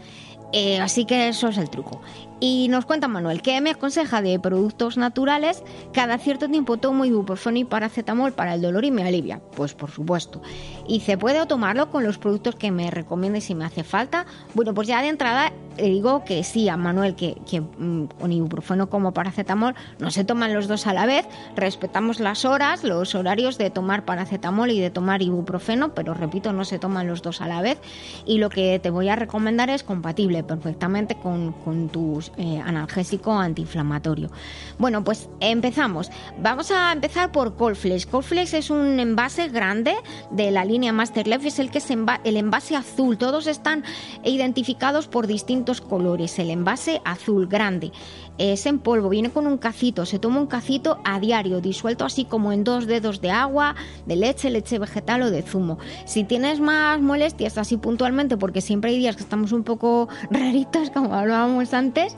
Eh, 0.53 0.79
así 0.79 1.05
que 1.05 1.27
eso 1.27 1.49
es 1.49 1.57
el 1.57 1.69
truco. 1.69 2.01
Y 2.39 2.67
nos 2.69 2.85
cuenta 2.85 3.07
Manuel 3.07 3.41
que 3.41 3.59
me 3.61 3.71
aconseja 3.71 4.21
de 4.21 4.39
productos 4.39 4.97
naturales. 4.97 5.63
Cada 5.93 6.17
cierto 6.17 6.47
tiempo 6.47 6.77
tomo 6.77 7.05
ibuprofeno 7.05 7.57
y 7.57 7.65
paracetamol 7.65 8.31
para 8.31 8.53
el 8.53 8.61
dolor 8.61 8.85
y 8.85 8.91
me 8.91 9.03
alivia. 9.03 9.41
Pues 9.55 9.73
por 9.73 9.91
supuesto. 9.91 10.41
Y 10.87 11.01
se 11.01 11.17
puede 11.17 11.45
tomarlo 11.45 11.89
con 11.89 12.03
los 12.03 12.17
productos 12.17 12.55
que 12.55 12.71
me 12.71 12.89
recomiende 12.91 13.41
si 13.41 13.55
me 13.55 13.65
hace 13.65 13.83
falta. 13.83 14.25
Bueno, 14.53 14.73
pues 14.73 14.87
ya 14.87 15.01
de 15.01 15.09
entrada 15.09 15.51
le 15.79 15.89
digo 15.89 16.23
que 16.25 16.43
sí 16.43 16.67
a 16.67 16.77
Manuel, 16.77 17.15
que, 17.15 17.35
mm, 17.61 18.05
con 18.19 18.31
ibuprofeno 18.31 18.89
como 18.89 19.13
paracetamol 19.13 19.75
no 19.99 20.11
se 20.11 20.23
toman 20.23 20.53
los 20.53 20.67
dos 20.67 20.87
a 20.87 20.93
la 20.93 21.05
vez. 21.05 21.25
Respetamos 21.55 22.19
las 22.19 22.45
horas, 22.45 22.83
los 22.83 23.15
horarios 23.15 23.57
de 23.57 23.69
tomar 23.69 24.05
paracetamol 24.05 24.71
y 24.71 24.79
de 24.79 24.89
tomar 24.89 25.21
ibuprofeno, 25.21 25.93
pero 25.93 26.13
repito, 26.13 26.53
no 26.53 26.65
se 26.65 26.79
toman 26.79 27.07
los 27.07 27.21
dos 27.21 27.41
a 27.41 27.47
la 27.47 27.61
vez. 27.61 27.79
Y 28.25 28.37
lo 28.39 28.49
que 28.49 28.79
te 28.79 28.89
voy 28.89 29.09
a 29.09 29.15
recomendar 29.15 29.69
es 29.69 29.83
compatible 29.83 30.43
perfectamente 30.43 31.15
con, 31.15 31.53
con 31.53 31.89
eh, 32.37 32.61
analgésico 32.65 33.33
antiinflamatorio. 33.33 34.29
Bueno, 34.77 35.03
pues 35.03 35.29
empezamos. 35.39 36.09
Vamos 36.41 36.71
a 36.71 36.91
empezar 36.91 37.31
por 37.31 37.55
Colflex. 37.55 38.05
Colflex 38.05 38.53
es 38.53 38.69
un 38.69 38.99
envase 38.99 39.49
grande 39.49 39.95
de 40.31 40.51
la 40.51 40.65
línea 40.65 40.93
Masterlife, 40.93 41.47
es 41.47 41.59
el 41.59 41.71
que 41.71 41.79
es 41.79 41.89
el 41.89 42.37
envase 42.37 42.75
azul. 42.75 43.17
Todos 43.17 43.47
están 43.47 43.83
identificados 44.23 45.07
por 45.07 45.27
distintos 45.27 45.81
colores. 45.81 46.39
El 46.39 46.49
envase 46.49 47.01
azul 47.05 47.47
grande 47.47 47.91
es 48.39 48.65
en 48.65 48.79
polvo, 48.79 49.09
viene 49.09 49.29
con 49.29 49.45
un 49.45 49.57
cacito, 49.57 50.05
se 50.05 50.17
toma 50.17 50.39
un 50.39 50.47
cacito 50.47 50.99
a 51.03 51.19
diario, 51.19 51.59
disuelto 51.59 52.05
así 52.05 52.23
como 52.23 52.53
en 52.53 52.63
dos 52.63 52.87
dedos 52.87 53.21
de 53.21 53.31
agua, 53.31 53.75
de 54.05 54.15
leche, 54.15 54.49
leche 54.49 54.79
vegetal 54.79 55.21
o 55.23 55.29
de 55.29 55.41
zumo. 55.41 55.77
Si 56.05 56.23
tienes 56.23 56.61
más 56.61 57.01
molestias 57.01 57.57
así 57.57 57.75
puntualmente, 57.77 58.37
porque 58.37 58.61
siempre 58.61 58.91
hay 58.91 58.97
días 58.97 59.17
que 59.17 59.23
estamos 59.23 59.51
un 59.51 59.63
poco 59.63 60.07
raritos, 60.31 60.89
como 60.89 61.13
hablábamos 61.13 61.73
antes, 61.73 62.15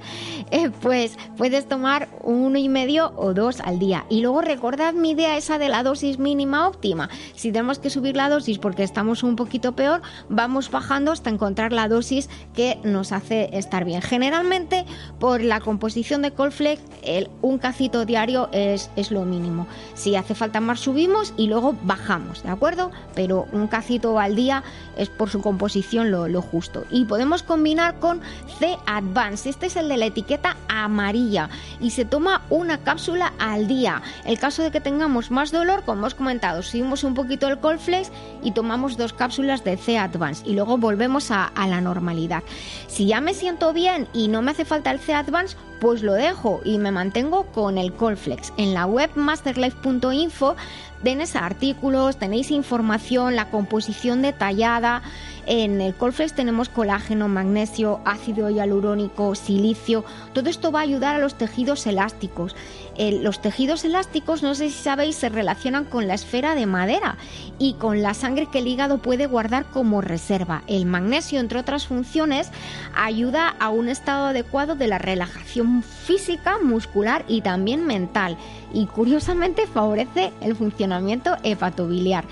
eh, 0.52 0.70
pues 0.82 1.18
puedes 1.38 1.68
tomar 1.68 2.08
uno 2.24 2.60
y 2.60 2.70
medio 2.70 3.14
o 3.16 3.34
dos 3.34 3.60
al 3.60 3.80
día. 3.80 4.06
Y 4.10 4.22
luego 4.22 4.42
recordad 4.42 4.94
mi 4.94 5.12
idea 5.12 5.38
esa 5.38 5.58
de 5.58 5.70
la 5.70 5.82
dosis 5.82 6.20
mínima 6.20 6.68
óptima. 6.68 7.10
Si 7.36 7.52
tenemos 7.52 7.80
que 7.80 7.90
subir 7.90 8.16
la 8.16 8.30
dosis 8.30 8.60
porque 8.60 8.84
estamos 8.84 9.24
un 9.24 9.36
poquito 9.36 9.76
peor, 9.76 10.02
vamos 10.30 10.70
bajando 10.70 11.12
hasta 11.12 11.32
encontrar 11.32 11.74
la 11.74 11.88
dosis 11.88 12.30
que 12.54 12.78
nos 12.84 13.12
hace 13.12 13.50
estar 13.58 13.86
bien. 13.86 14.04
Generalmente, 14.04 14.86
por 15.20 15.42
la 15.42 15.60
composición 15.60 16.11
de 16.20 16.32
Colflex, 16.32 16.82
el, 17.04 17.30
un 17.42 17.58
cacito 17.58 18.04
diario 18.04 18.50
es, 18.52 18.90
es 18.98 19.12
lo 19.12 19.24
mínimo. 19.24 19.68
Si 19.94 20.18
hace 20.18 20.36
falta 20.36 20.60
más, 20.60 20.82
subimos 20.82 21.34
y 21.38 21.48
luego 21.48 21.76
bajamos, 21.84 22.44
¿de 22.44 22.50
acuerdo? 22.50 22.92
Pero 23.16 23.48
un 23.54 23.68
cacito 23.68 24.20
al 24.20 24.36
día 24.36 24.64
es 24.98 25.08
por 25.08 25.30
su 25.30 25.42
composición 25.42 26.12
lo, 26.12 26.28
lo 26.28 26.42
justo. 26.42 26.84
Y 26.92 27.06
podemos 27.06 27.44
combinar 27.44 28.00
con 28.00 28.20
C 28.60 28.78
Advance. 28.86 29.50
Este 29.50 29.68
es 29.68 29.76
el 29.78 29.88
de 29.88 29.98
la 29.98 30.08
etiqueta 30.08 30.58
amarilla 30.68 31.50
y 31.80 31.92
se 31.92 32.04
toma 32.04 32.42
una 32.50 32.80
cápsula 32.80 33.34
al 33.40 33.68
día. 33.68 34.02
El 34.26 34.38
caso 34.40 34.64
de 34.64 34.72
que 34.72 34.82
tengamos 34.82 35.32
más 35.32 35.52
dolor, 35.52 35.84
como 35.86 36.00
hemos 36.00 36.16
comentado, 36.16 36.64
subimos 36.64 37.04
un 37.04 37.14
poquito 37.14 37.48
el 37.48 37.60
Colflex 37.60 38.12
y 38.44 38.52
tomamos 38.52 38.98
dos 38.98 39.14
cápsulas 39.14 39.64
de 39.64 39.78
C 39.78 39.98
Advance 39.98 40.44
y 40.46 40.54
luego 40.54 40.78
volvemos 40.78 41.32
a, 41.32 41.46
a 41.46 41.68
la 41.68 41.80
normalidad. 41.80 42.44
Si 42.88 43.06
ya 43.06 43.22
me 43.22 43.34
siento 43.34 43.74
bien 43.74 44.08
y 44.14 44.28
no 44.28 44.42
me 44.42 44.52
hace 44.52 44.66
falta 44.66 44.92
el 44.92 45.00
C 45.00 45.14
Advance, 45.14 45.56
pues 45.82 46.04
lo 46.04 46.14
dejo 46.14 46.62
y 46.64 46.78
me 46.78 46.92
mantengo 46.92 47.48
con 47.48 47.80
el 47.80 47.92
Colflex. 47.92 48.54
En 48.58 48.76
la 48.76 48.86
web 48.86 49.10
masterlife.info 49.16 50.56
tenéis 51.04 51.36
artículos, 51.36 52.18
tenéis 52.18 52.52
información, 52.52 53.36
la 53.36 53.50
composición 53.50 54.22
detallada. 54.22 55.02
En 55.48 55.82
el 55.82 55.96
Colflex 55.96 56.34
tenemos 56.34 56.70
colágeno, 56.70 57.28
magnesio, 57.28 58.00
ácido 58.06 58.50
hialurónico, 58.50 59.34
silicio. 59.34 60.06
Todo 60.34 60.50
esto 60.50 60.72
va 60.72 60.80
a 60.80 60.84
ayudar 60.84 61.16
a 61.16 61.20
los 61.20 61.36
tejidos 61.36 61.88
elásticos. 61.88 62.56
Eh, 62.96 63.20
los 63.22 63.42
tejidos 63.42 63.84
elásticos, 63.84 64.44
no 64.44 64.54
sé 64.54 64.70
si 64.70 64.84
sabéis, 64.84 65.16
se 65.16 65.30
relacionan 65.30 65.86
con 65.86 66.08
la 66.08 66.14
esfera 66.14 66.54
de 66.54 66.68
madera 66.68 67.18
y 67.58 67.74
con 67.74 68.02
la 68.02 68.14
sangre 68.14 68.48
que 68.52 68.60
el 68.60 68.68
hígado 68.68 69.00
puede 69.00 69.26
guardar 69.26 69.66
como 69.66 70.02
reserva. 70.02 70.62
El 70.68 70.86
magnesio, 70.86 71.40
entre 71.40 71.60
otras 71.60 71.88
funciones, 71.88 72.52
ayuda 72.96 73.56
a 73.60 73.70
un 73.70 73.90
estado 73.90 74.28
adecuado 74.28 74.76
de 74.76 74.88
la 74.88 75.00
relajación 75.00 75.82
física, 75.82 76.60
muscular 76.62 77.26
y 77.28 77.42
también 77.42 77.86
mental. 77.88 78.38
Y 78.74 78.86
curiosamente 78.86 79.66
favorece 79.66 80.32
el 80.42 80.56
funcionamiento 80.56 81.38
hepatobiliar. 81.44 82.26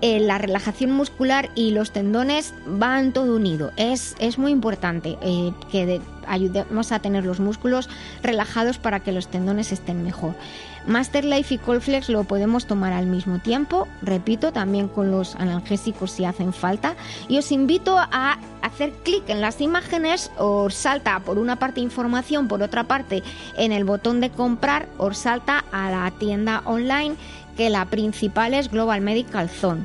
Eh, 0.00 0.20
la 0.20 0.36
relajación 0.36 0.90
muscular 0.90 1.48
y 1.54 1.70
los 1.70 1.90
tendones 1.90 2.52
van 2.66 3.12
todo 3.12 3.34
unido. 3.36 3.72
Es, 3.76 4.16
es 4.18 4.38
muy 4.38 4.52
importante 4.52 5.16
eh, 5.22 5.52
que 5.70 5.86
de- 5.86 6.00
ayudemos 6.26 6.92
a 6.92 6.98
tener 6.98 7.24
los 7.24 7.40
músculos 7.40 7.88
relajados 8.22 8.76
para 8.78 9.00
que 9.00 9.12
los 9.12 9.28
tendones 9.28 9.72
estén 9.72 10.02
mejor. 10.02 10.34
Master 10.86 11.24
Life 11.24 11.54
y 11.54 11.58
Colflex 11.58 12.10
lo 12.10 12.24
podemos 12.24 12.66
tomar 12.66 12.92
al 12.92 13.06
mismo 13.06 13.38
tiempo, 13.38 13.88
repito, 14.02 14.52
también 14.52 14.88
con 14.88 15.10
los 15.10 15.34
analgésicos 15.36 16.10
si 16.10 16.26
hacen 16.26 16.52
falta. 16.52 16.96
Y 17.26 17.38
os 17.38 17.50
invito 17.52 17.96
a 17.98 18.36
hacer 18.60 18.92
clic 19.04 19.26
en 19.30 19.40
las 19.40 19.62
imágenes, 19.62 20.30
os 20.36 20.74
salta 20.74 21.20
por 21.20 21.38
una 21.38 21.56
parte 21.58 21.80
información, 21.80 22.48
por 22.48 22.62
otra 22.62 22.84
parte 22.84 23.22
en 23.56 23.72
el 23.72 23.84
botón 23.84 24.20
de 24.20 24.28
comprar, 24.28 24.86
os 24.98 25.16
salta 25.16 25.64
a 25.72 25.90
la 25.90 26.10
tienda 26.18 26.60
online 26.66 27.14
que 27.56 27.70
la 27.70 27.86
principal 27.86 28.54
es 28.54 28.70
Global 28.70 29.00
Medical 29.00 29.48
Zone. 29.48 29.84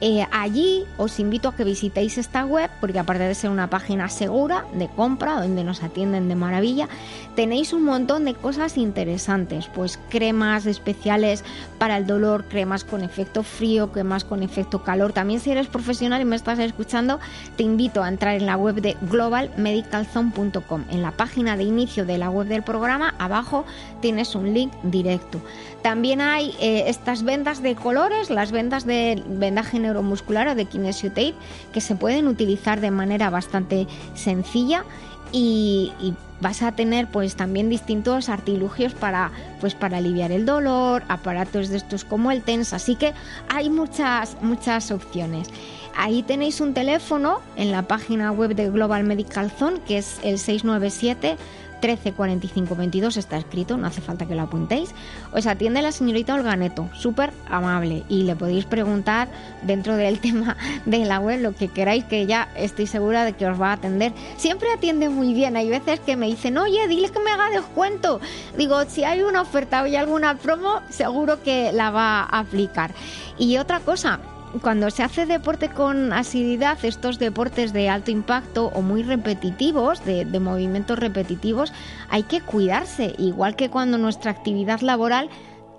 Eh, 0.00 0.26
allí 0.32 0.84
os 0.98 1.18
invito 1.18 1.48
a 1.48 1.54
que 1.56 1.64
visitéis 1.64 2.18
esta 2.18 2.44
web 2.44 2.68
porque 2.80 2.98
aparte 2.98 3.22
de 3.22 3.34
ser 3.34 3.48
una 3.48 3.70
página 3.70 4.08
segura 4.08 4.66
de 4.74 4.88
compra 4.88 5.40
donde 5.40 5.64
nos 5.64 5.82
atienden 5.82 6.28
de 6.28 6.34
maravilla, 6.34 6.88
tenéis 7.36 7.72
un 7.72 7.84
montón 7.84 8.24
de 8.24 8.34
cosas 8.34 8.76
interesantes, 8.76 9.66
pues 9.72 9.98
cremas 10.10 10.66
especiales 10.66 11.44
para 11.78 11.96
el 11.96 12.06
dolor, 12.06 12.44
cremas 12.48 12.84
con 12.84 13.02
efecto 13.02 13.42
frío, 13.42 13.92
cremas 13.92 14.24
con 14.24 14.42
efecto 14.42 14.82
calor. 14.82 15.12
También 15.12 15.40
si 15.40 15.52
eres 15.52 15.68
profesional 15.68 16.20
y 16.20 16.26
me 16.26 16.36
estás 16.36 16.58
escuchando, 16.58 17.20
te 17.56 17.62
invito 17.62 18.02
a 18.02 18.08
entrar 18.08 18.34
en 18.34 18.46
la 18.46 18.56
web 18.56 18.82
de 18.82 18.96
globalmedicalzone.com. 19.10 20.84
En 20.90 21.02
la 21.02 21.12
página 21.12 21.56
de 21.56 21.62
inicio 21.62 22.04
de 22.04 22.18
la 22.18 22.28
web 22.30 22.48
del 22.48 22.62
programa, 22.62 23.14
abajo 23.18 23.64
tienes 24.02 24.34
un 24.34 24.52
link 24.52 24.72
directo. 24.82 25.40
También 25.84 26.22
hay 26.22 26.54
eh, 26.60 26.84
estas 26.86 27.24
vendas 27.24 27.60
de 27.60 27.74
colores, 27.74 28.30
las 28.30 28.52
vendas 28.52 28.86
de 28.86 29.22
vendaje 29.26 29.78
neuromuscular 29.78 30.48
o 30.48 30.54
de 30.54 30.64
kinesio 30.64 31.10
tape, 31.10 31.34
que 31.74 31.82
se 31.82 31.94
pueden 31.94 32.26
utilizar 32.26 32.80
de 32.80 32.90
manera 32.90 33.28
bastante 33.28 33.86
sencilla 34.14 34.86
y, 35.30 35.92
y 36.00 36.14
vas 36.40 36.62
a 36.62 36.72
tener 36.72 37.08
pues 37.08 37.36
también 37.36 37.68
distintos 37.68 38.30
artilugios 38.30 38.94
para 38.94 39.30
pues 39.60 39.74
para 39.74 39.98
aliviar 39.98 40.32
el 40.32 40.46
dolor, 40.46 41.02
aparatos 41.08 41.68
de 41.68 41.76
estos 41.76 42.06
como 42.06 42.30
el 42.30 42.40
TENS, 42.40 42.72
así 42.72 42.96
que 42.96 43.12
hay 43.50 43.68
muchas 43.68 44.38
muchas 44.40 44.90
opciones. 44.90 45.48
Ahí 45.94 46.22
tenéis 46.22 46.62
un 46.62 46.72
teléfono 46.72 47.42
en 47.56 47.70
la 47.70 47.82
página 47.82 48.32
web 48.32 48.54
de 48.54 48.70
Global 48.70 49.04
Medical 49.04 49.50
Zone 49.50 49.80
que 49.86 49.98
es 49.98 50.18
el 50.22 50.38
697 50.38 51.36
13 51.84 52.14
45 52.14 52.76
22 52.76 53.18
está 53.18 53.36
escrito, 53.36 53.76
no 53.76 53.86
hace 53.86 54.00
falta 54.00 54.24
que 54.24 54.34
lo 54.34 54.40
apuntéis. 54.40 54.94
Os 55.34 55.46
atiende 55.46 55.82
la 55.82 55.92
señorita 55.92 56.32
Olganeto, 56.32 56.88
súper 56.94 57.30
amable 57.46 58.04
y 58.08 58.22
le 58.22 58.34
podéis 58.34 58.64
preguntar 58.64 59.28
dentro 59.60 59.94
del 59.94 60.18
tema 60.26 60.56
de 60.86 61.04
la 61.04 61.20
web 61.20 61.42
lo 61.42 61.54
que 61.54 61.68
queráis 61.68 62.04
que 62.04 62.22
ella 62.22 62.48
estoy 62.56 62.86
segura 62.86 63.26
de 63.26 63.34
que 63.34 63.46
os 63.46 63.60
va 63.60 63.68
a 63.68 63.72
atender. 63.74 64.14
Siempre 64.38 64.72
atiende 64.72 65.10
muy 65.10 65.34
bien. 65.34 65.58
Hay 65.58 65.68
veces 65.68 66.00
que 66.00 66.16
me 66.16 66.24
dicen, 66.24 66.56
oye, 66.56 66.88
dile 66.88 67.10
que 67.10 67.20
me 67.20 67.30
haga 67.30 67.50
descuento. 67.50 68.18
Digo, 68.56 68.86
si 68.86 69.04
hay 69.04 69.20
una 69.20 69.42
oferta 69.42 69.82
o 69.82 69.84
hay 69.84 69.96
alguna 69.96 70.38
promo, 70.38 70.80
seguro 70.88 71.42
que 71.42 71.70
la 71.70 71.90
va 71.90 72.20
a 72.20 72.38
aplicar. 72.38 72.94
Y 73.36 73.58
otra 73.58 73.80
cosa, 73.80 74.20
cuando 74.62 74.90
se 74.90 75.02
hace 75.02 75.26
deporte 75.26 75.68
con 75.68 76.12
asiduidad, 76.12 76.78
estos 76.84 77.18
deportes 77.18 77.72
de 77.72 77.88
alto 77.88 78.10
impacto 78.10 78.66
o 78.74 78.82
muy 78.82 79.02
repetitivos, 79.02 80.04
de, 80.04 80.24
de 80.24 80.40
movimientos 80.40 80.98
repetitivos, 80.98 81.72
hay 82.08 82.22
que 82.24 82.40
cuidarse, 82.40 83.14
igual 83.18 83.56
que 83.56 83.70
cuando 83.70 83.98
nuestra 83.98 84.30
actividad 84.30 84.80
laboral 84.80 85.28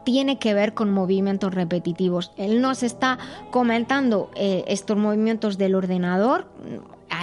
tiene 0.05 0.37
que 0.39 0.53
ver 0.53 0.73
con 0.73 0.93
movimientos 0.93 1.53
repetitivos. 1.53 2.31
Él 2.37 2.61
nos 2.61 2.83
está 2.83 3.17
comentando 3.51 4.29
eh, 4.35 4.63
estos 4.67 4.95
movimientos 4.95 5.57
del 5.57 5.75
ordenador. 5.75 6.47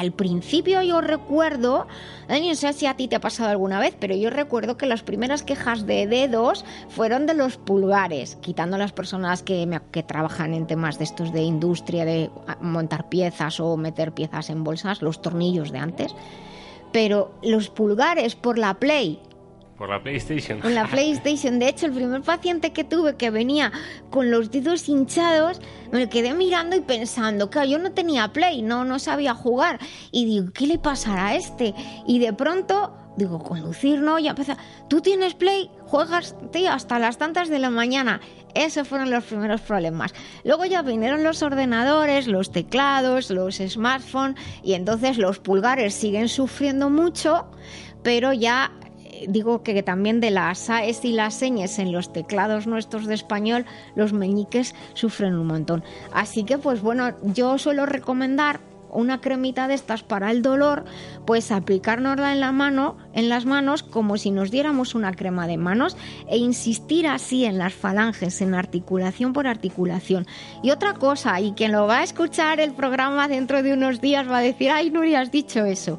Al 0.03 0.11
principio 0.11 0.83
yo 0.83 1.01
recuerdo, 1.01 1.87
no 2.29 2.55
sé 2.57 2.73
si 2.73 2.87
a 2.87 2.97
ti 2.97 3.07
te 3.07 3.15
ha 3.15 3.21
pasado 3.21 3.51
alguna 3.51 3.79
vez, 3.79 3.95
pero 4.01 4.17
yo 4.17 4.31
recuerdo 4.31 4.77
que 4.77 4.87
las 4.87 5.05
primeras 5.05 5.45
quejas 5.45 5.87
de 5.87 6.09
dedos 6.09 6.65
fueron 6.89 7.25
de 7.25 7.35
los 7.35 7.57
pulgares, 7.57 8.35
quitando 8.41 8.79
las 8.79 8.91
personas 8.91 9.45
que, 9.45 9.81
que 9.93 10.03
trabajan 10.03 10.55
en 10.55 10.67
temas 10.67 10.99
de 10.99 11.05
estos 11.05 11.33
de 11.33 11.43
industria, 11.43 12.05
de 12.05 12.33
ah, 12.49 12.59
montar 12.61 13.09
piezas 13.11 13.61
o 13.61 13.77
meter 13.77 14.11
piezas 14.11 14.51
en 14.51 14.65
bolsas, 14.65 15.03
los 15.03 15.23
tornillos 15.23 15.71
de 15.71 15.79
antes. 15.79 16.17
Pero 16.91 17.31
los 17.41 17.71
pulgares 17.71 18.35
por 18.35 18.59
la 18.59 18.75
Play 18.75 19.21
Por 19.83 19.91
la 19.91 20.01
PlayStation. 20.01 20.61
con 20.61 20.77
la 20.77 20.87
PlayStation. 20.87 21.59
De 21.59 21.69
hecho, 21.69 21.87
el 21.87 21.93
primer 21.93 22.23
paciente 22.23 22.73
que 22.73 22.85
tuve 22.85 23.17
que 23.17 23.31
venía 23.31 23.73
con 24.11 24.31
los 24.31 24.53
dedos 24.53 24.89
hinchados, 24.89 25.61
me 25.91 26.09
quedé 26.09 26.35
mirando 26.35 26.77
y 26.77 26.83
pensando, 26.83 27.51
claro, 27.51 27.69
yo 27.69 27.79
no 27.81 27.91
tenía 27.91 28.33
Play, 28.33 28.63
no, 28.63 28.85
no 28.85 29.01
sabía 29.01 29.35
jugar. 29.35 29.81
Y 30.13 30.25
digo, 30.25 30.53
¿qué 30.55 30.69
le 30.69 30.79
pasará 30.79 31.27
a 31.27 31.35
este? 31.35 31.75
Y 32.07 32.21
de 32.21 32.33
pronto, 32.33 32.95
digo, 33.17 33.41
conducir 33.41 33.99
no, 33.99 34.21
ya 34.21 34.31
empezó, 34.31 34.53
¿tú 34.89 35.01
tienes 35.01 35.35
Play? 35.35 35.69
Juegas, 35.85 36.37
tío, 36.53 36.71
hasta 36.71 37.01
las 37.01 37.19
tantas 37.19 37.49
de 37.49 37.59
la 37.59 37.71
mañana. 37.71 38.21
Esos 38.55 38.87
fueron 38.87 39.11
los 39.11 39.25
primeros 39.25 39.63
problemas. 39.63 40.15
Luego 40.45 40.65
ya 40.65 40.83
vinieron 40.83 41.25
los 41.25 41.43
ordenadores, 41.43 42.29
los 42.29 42.53
teclados, 42.53 43.31
los 43.31 43.57
smartphones 43.57 44.41
y 44.63 44.75
entonces 44.75 45.19
los 45.19 45.41
pulgares 45.41 45.93
siguen 45.93 46.29
sufriendo 46.29 46.89
mucho, 46.89 47.51
pero 48.05 48.33
ya 48.33 48.71
digo 49.29 49.63
que 49.63 49.83
también 49.83 50.21
de 50.21 50.31
las 50.31 50.71
AES 50.71 51.05
y 51.05 51.13
las 51.13 51.35
señas 51.35 51.79
en 51.79 51.93
los 51.93 52.13
teclados 52.13 52.67
nuestros 52.67 53.07
de 53.07 53.15
español, 53.15 53.67
los 53.95 54.13
meñiques 54.13 54.75
sufren 54.95 55.35
un 55.35 55.47
montón. 55.47 55.85
Así 56.13 56.45
que, 56.45 56.59
pues 56.59 56.83
bueno, 56.83 57.13
yo 57.23 57.59
suelo 57.59 57.87
recomendar 57.87 58.61
una 58.93 59.21
cremita 59.21 59.69
de 59.69 59.75
estas 59.75 60.03
para 60.03 60.31
el 60.31 60.43
dolor, 60.43 60.85
pues 61.27 61.51
aplicárnosla 61.51 62.33
en 62.33 62.41
la 62.41 62.53
mano, 62.53 62.97
en 63.15 63.29
las 63.29 63.47
manos, 63.47 63.83
como 63.83 64.19
si 64.19 64.31
nos 64.31 64.51
diéramos 64.51 64.95
una 64.95 65.13
crema 65.13 65.47
de 65.47 65.57
manos, 65.57 65.97
e 66.29 66.37
insistir 66.37 67.07
así 67.07 67.45
en 67.45 67.59
las 67.59 67.73
falanges, 67.73 68.41
en 68.43 68.55
articulación 68.55 69.33
por 69.33 69.47
articulación. 69.47 70.27
Y 70.63 70.71
otra 70.71 70.95
cosa, 70.95 71.41
y 71.41 71.53
quien 71.53 71.73
lo 71.73 71.87
va 71.87 72.01
a 72.01 72.05
escuchar 72.05 72.61
el 72.61 72.73
programa 72.73 73.29
dentro 73.29 73.63
de 73.63 73.73
unos 73.73 74.01
días 74.01 74.31
va 74.31 74.39
a 74.39 74.43
decir, 74.43 74.71
ay, 74.71 74.91
Nuria, 74.91 75.21
has 75.21 75.31
dicho 75.31 75.65
eso. 75.65 75.99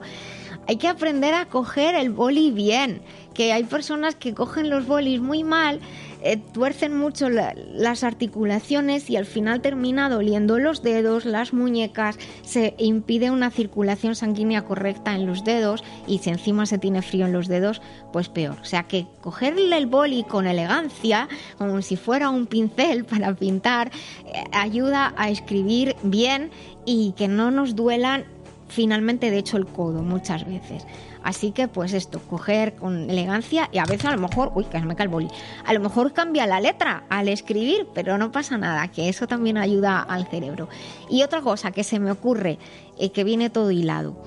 Hay 0.67 0.77
que 0.77 0.87
aprender 0.87 1.33
a 1.33 1.45
coger 1.45 1.95
el 1.95 2.09
boli 2.09 2.51
bien, 2.51 3.01
que 3.33 3.51
hay 3.51 3.63
personas 3.63 4.15
que 4.15 4.33
cogen 4.33 4.69
los 4.69 4.85
bolis 4.87 5.19
muy 5.19 5.43
mal, 5.43 5.79
eh, 6.21 6.37
tuercen 6.53 6.97
mucho 6.97 7.29
la- 7.29 7.53
las 7.73 8.03
articulaciones 8.05 9.09
y 9.09 9.17
al 9.17 9.25
final 9.25 9.59
termina 9.59 10.07
doliendo 10.07 10.57
los 10.59 10.81
dedos, 10.81 11.25
las 11.25 11.51
muñecas, 11.51 12.17
se 12.43 12.75
impide 12.77 13.29
una 13.29 13.51
circulación 13.51 14.15
sanguínea 14.15 14.63
correcta 14.63 15.15
en 15.15 15.25
los 15.25 15.43
dedos 15.43 15.83
y 16.07 16.19
si 16.19 16.29
encima 16.29 16.65
se 16.65 16.77
tiene 16.77 17.01
frío 17.01 17.25
en 17.25 17.33
los 17.33 17.49
dedos, 17.49 17.81
pues 18.13 18.29
peor. 18.29 18.55
O 18.61 18.65
sea 18.65 18.83
que 18.83 19.05
cogerle 19.19 19.77
el 19.77 19.87
boli 19.87 20.23
con 20.23 20.47
elegancia, 20.47 21.27
como 21.57 21.81
si 21.81 21.97
fuera 21.97 22.29
un 22.29 22.45
pincel 22.45 23.03
para 23.05 23.33
pintar, 23.35 23.91
eh, 24.27 24.43
ayuda 24.53 25.13
a 25.17 25.29
escribir 25.29 25.95
bien 26.03 26.51
y 26.85 27.13
que 27.17 27.27
no 27.27 27.51
nos 27.51 27.75
duelan 27.75 28.23
finalmente 28.67 29.31
de 29.31 29.37
hecho 29.37 29.57
el 29.57 29.65
codo 29.65 30.01
muchas 30.01 30.45
veces. 30.45 30.85
Así 31.23 31.51
que 31.51 31.69
pues 31.69 31.93
esto, 31.93 32.19
coger 32.19 32.75
con 32.75 33.09
elegancia 33.09 33.69
y 33.71 33.77
a 33.77 33.85
veces 33.85 34.05
a 34.05 34.11
lo 34.11 34.21
mejor, 34.21 34.51
uy, 34.55 34.65
que 34.65 34.79
me 34.79 34.95
cae 34.95 35.05
el 35.05 35.09
boli, 35.09 35.29
a 35.65 35.73
lo 35.73 35.79
mejor 35.79 36.11
cambia 36.11 36.45
la 36.45 36.59
letra 36.59 37.05
al 37.09 37.29
escribir, 37.29 37.87
pero 37.93 38.17
no 38.17 38.31
pasa 38.31 38.57
nada, 38.57 38.89
que 38.89 39.07
eso 39.07 39.25
también 39.25 39.57
ayuda 39.57 40.01
al 40.01 40.27
cerebro. 40.27 40.67
Y 41.09 41.23
otra 41.23 41.41
cosa 41.41 41.71
que 41.71 41.85
se 41.85 41.99
me 41.99 42.11
ocurre, 42.11 42.59
eh, 42.99 43.11
que 43.11 43.23
viene 43.23 43.49
todo 43.49 43.71
hilado. 43.71 44.17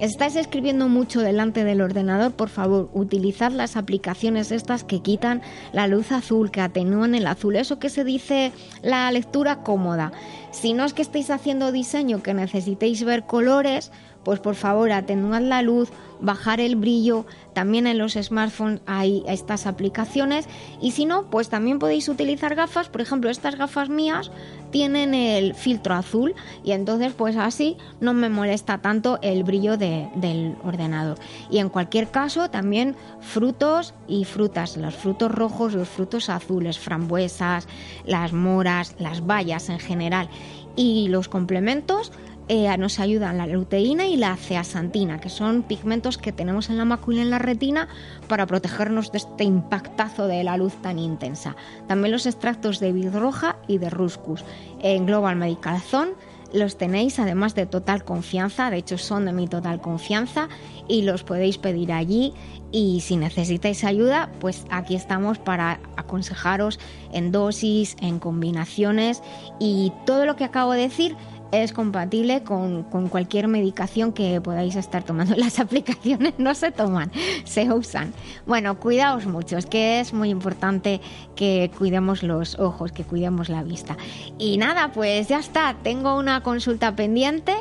Estás 0.00 0.34
escribiendo 0.34 0.88
mucho 0.88 1.20
delante 1.20 1.62
del 1.62 1.82
ordenador, 1.82 2.32
por 2.32 2.48
favor, 2.48 2.88
utilizad 2.94 3.52
las 3.52 3.76
aplicaciones 3.76 4.50
estas 4.50 4.82
que 4.82 5.00
quitan 5.00 5.42
la 5.74 5.88
luz 5.88 6.10
azul, 6.10 6.50
que 6.50 6.62
atenúan 6.62 7.14
el 7.14 7.26
azul, 7.26 7.54
eso 7.54 7.78
que 7.78 7.90
se 7.90 8.02
dice 8.02 8.50
la 8.80 9.12
lectura 9.12 9.56
cómoda. 9.56 10.10
Si 10.52 10.72
no 10.72 10.86
es 10.86 10.94
que 10.94 11.02
estéis 11.02 11.28
haciendo 11.28 11.70
diseño 11.70 12.22
que 12.22 12.32
necesitéis 12.32 13.04
ver 13.04 13.24
colores, 13.24 13.92
pues 14.24 14.40
por 14.40 14.54
favor 14.54 14.92
atenuad 14.92 15.40
la 15.42 15.62
luz, 15.62 15.88
bajar 16.20 16.60
el 16.60 16.76
brillo, 16.76 17.24
también 17.54 17.86
en 17.86 17.96
los 17.96 18.12
smartphones 18.12 18.80
hay 18.86 19.22
estas 19.26 19.66
aplicaciones. 19.66 20.46
Y 20.82 20.90
si 20.90 21.06
no, 21.06 21.30
pues 21.30 21.48
también 21.48 21.78
podéis 21.78 22.08
utilizar 22.08 22.54
gafas, 22.54 22.88
por 22.90 23.00
ejemplo, 23.00 23.30
estas 23.30 23.56
gafas 23.56 23.88
mías 23.88 24.30
tienen 24.70 25.14
el 25.14 25.54
filtro 25.54 25.94
azul 25.94 26.34
y 26.62 26.72
entonces 26.72 27.12
pues 27.14 27.36
así 27.36 27.76
no 28.00 28.12
me 28.14 28.28
molesta 28.28 28.78
tanto 28.78 29.18
el 29.22 29.42
brillo 29.42 29.76
de- 29.78 30.08
del 30.14 30.54
ordenador. 30.62 31.18
Y 31.50 31.58
en 31.58 31.70
cualquier 31.70 32.10
caso 32.10 32.50
también 32.50 32.96
frutos 33.20 33.94
y 34.06 34.24
frutas, 34.26 34.76
los 34.76 34.94
frutos 34.94 35.32
rojos, 35.32 35.72
los 35.74 35.88
frutos 35.88 36.28
azules, 36.28 36.78
frambuesas, 36.78 37.66
las 38.04 38.32
moras, 38.32 38.94
las 38.98 39.26
bayas 39.26 39.70
en 39.70 39.78
general. 39.78 40.28
Y 40.76 41.08
los 41.08 41.28
complementos 41.28 42.12
eh, 42.52 42.76
nos 42.78 42.98
ayudan 42.98 43.38
la 43.38 43.46
luteína 43.46 44.08
y 44.08 44.16
la 44.16 44.34
zeaxantina, 44.36 45.20
que 45.20 45.28
son 45.28 45.62
pigmentos 45.62 46.18
que 46.18 46.32
tenemos 46.32 46.68
en 46.68 46.78
la 46.78 46.84
mácula 46.84 47.18
y 47.18 47.20
en 47.20 47.30
la 47.30 47.38
retina 47.38 47.86
para 48.26 48.44
protegernos 48.46 49.12
de 49.12 49.18
este 49.18 49.44
impactazo 49.44 50.26
de 50.26 50.42
la 50.42 50.56
luz 50.56 50.74
tan 50.82 50.98
intensa. 50.98 51.54
También 51.86 52.10
los 52.10 52.26
extractos 52.26 52.80
de 52.80 52.90
vid 52.90 53.14
roja 53.14 53.54
y 53.68 53.78
de 53.78 53.88
ruscus. 53.88 54.44
En 54.80 55.06
Global 55.06 55.36
Medical 55.36 55.80
Zone 55.80 56.10
los 56.52 56.76
tenéis 56.76 57.20
además 57.20 57.54
de 57.54 57.66
total 57.66 58.02
confianza, 58.02 58.68
de 58.68 58.78
hecho 58.78 58.98
son 58.98 59.26
de 59.26 59.32
mi 59.32 59.46
total 59.46 59.80
confianza 59.80 60.48
y 60.88 61.02
los 61.02 61.22
podéis 61.22 61.56
pedir 61.56 61.92
allí 61.92 62.34
y 62.72 63.00
si 63.02 63.16
necesitáis 63.16 63.84
ayuda, 63.84 64.28
pues 64.40 64.64
aquí 64.70 64.96
estamos 64.96 65.38
para 65.38 65.78
aconsejaros 65.96 66.80
en 67.12 67.30
dosis, 67.30 67.96
en 68.00 68.18
combinaciones 68.18 69.22
y 69.60 69.92
todo 70.04 70.26
lo 70.26 70.34
que 70.34 70.42
acabo 70.42 70.72
de 70.72 70.80
decir 70.80 71.16
es 71.52 71.72
compatible 71.72 72.42
con, 72.42 72.84
con 72.84 73.08
cualquier 73.08 73.48
medicación 73.48 74.12
que 74.12 74.40
podáis 74.40 74.76
estar 74.76 75.02
tomando. 75.02 75.34
Las 75.36 75.58
aplicaciones 75.58 76.34
no 76.38 76.54
se 76.54 76.70
toman, 76.70 77.10
se 77.44 77.72
usan. 77.72 78.12
Bueno, 78.46 78.78
cuidaos 78.78 79.26
mucho, 79.26 79.58
es 79.58 79.66
que 79.66 80.00
es 80.00 80.12
muy 80.12 80.30
importante 80.30 81.00
que 81.36 81.70
cuidemos 81.76 82.22
los 82.22 82.58
ojos, 82.58 82.92
que 82.92 83.04
cuidemos 83.04 83.48
la 83.48 83.62
vista. 83.62 83.96
Y 84.38 84.58
nada, 84.58 84.92
pues 84.92 85.28
ya 85.28 85.38
está, 85.38 85.76
tengo 85.82 86.16
una 86.18 86.42
consulta 86.42 86.94
pendiente 86.94 87.54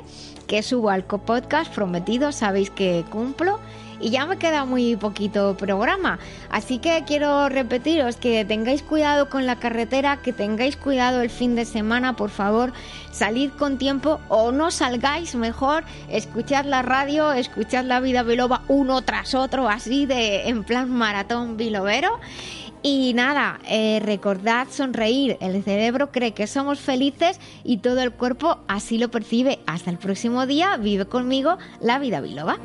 que 0.47 0.63
subo 0.63 0.89
al 0.89 1.03
podcast 1.03 1.73
prometido, 1.73 2.31
sabéis 2.31 2.69
que 2.69 3.05
cumplo. 3.09 3.59
Y 3.99 4.11
ya 4.11 4.25
me 4.25 4.37
queda 4.37 4.65
muy 4.65 4.95
poquito 4.95 5.55
programa. 5.57 6.19
Así 6.49 6.79
que 6.79 7.03
quiero 7.05 7.49
repetiros 7.49 8.15
que 8.15 8.45
tengáis 8.45 8.81
cuidado 8.81 9.29
con 9.29 9.45
la 9.45 9.57
carretera, 9.57 10.17
que 10.17 10.33
tengáis 10.33 10.77
cuidado 10.77 11.21
el 11.21 11.29
fin 11.29 11.55
de 11.55 11.65
semana, 11.65 12.15
por 12.15 12.29
favor. 12.29 12.71
Salid 13.11 13.51
con 13.51 13.77
tiempo 13.77 14.19
o 14.29 14.51
no 14.51 14.71
salgáis 14.71 15.35
mejor. 15.35 15.83
Escuchad 16.09 16.65
la 16.65 16.81
radio, 16.81 17.33
escuchad 17.33 17.85
la 17.85 17.99
vida 17.99 18.23
biloba 18.23 18.63
uno 18.67 19.01
tras 19.01 19.35
otro, 19.35 19.67
así 19.67 20.05
de 20.05 20.47
en 20.47 20.63
plan 20.63 20.89
maratón 20.89 21.57
bilobero. 21.57 22.19
Y 22.81 23.13
nada, 23.13 23.59
eh, 23.67 23.99
recordad 24.01 24.67
sonreír. 24.69 25.37
El 25.41 25.61
cerebro 25.63 26.11
cree 26.11 26.33
que 26.33 26.47
somos 26.47 26.79
felices 26.79 27.39
y 27.63 27.77
todo 27.77 28.01
el 28.01 28.11
cuerpo 28.11 28.59
así 28.67 28.97
lo 28.97 29.09
percibe. 29.09 29.59
Hasta 29.65 29.91
el 29.91 29.97
próximo 29.97 30.45
día, 30.45 30.77
vive 30.77 31.05
conmigo 31.05 31.57
la 31.81 31.99
vida 31.99 32.21
biloba. 32.21 32.57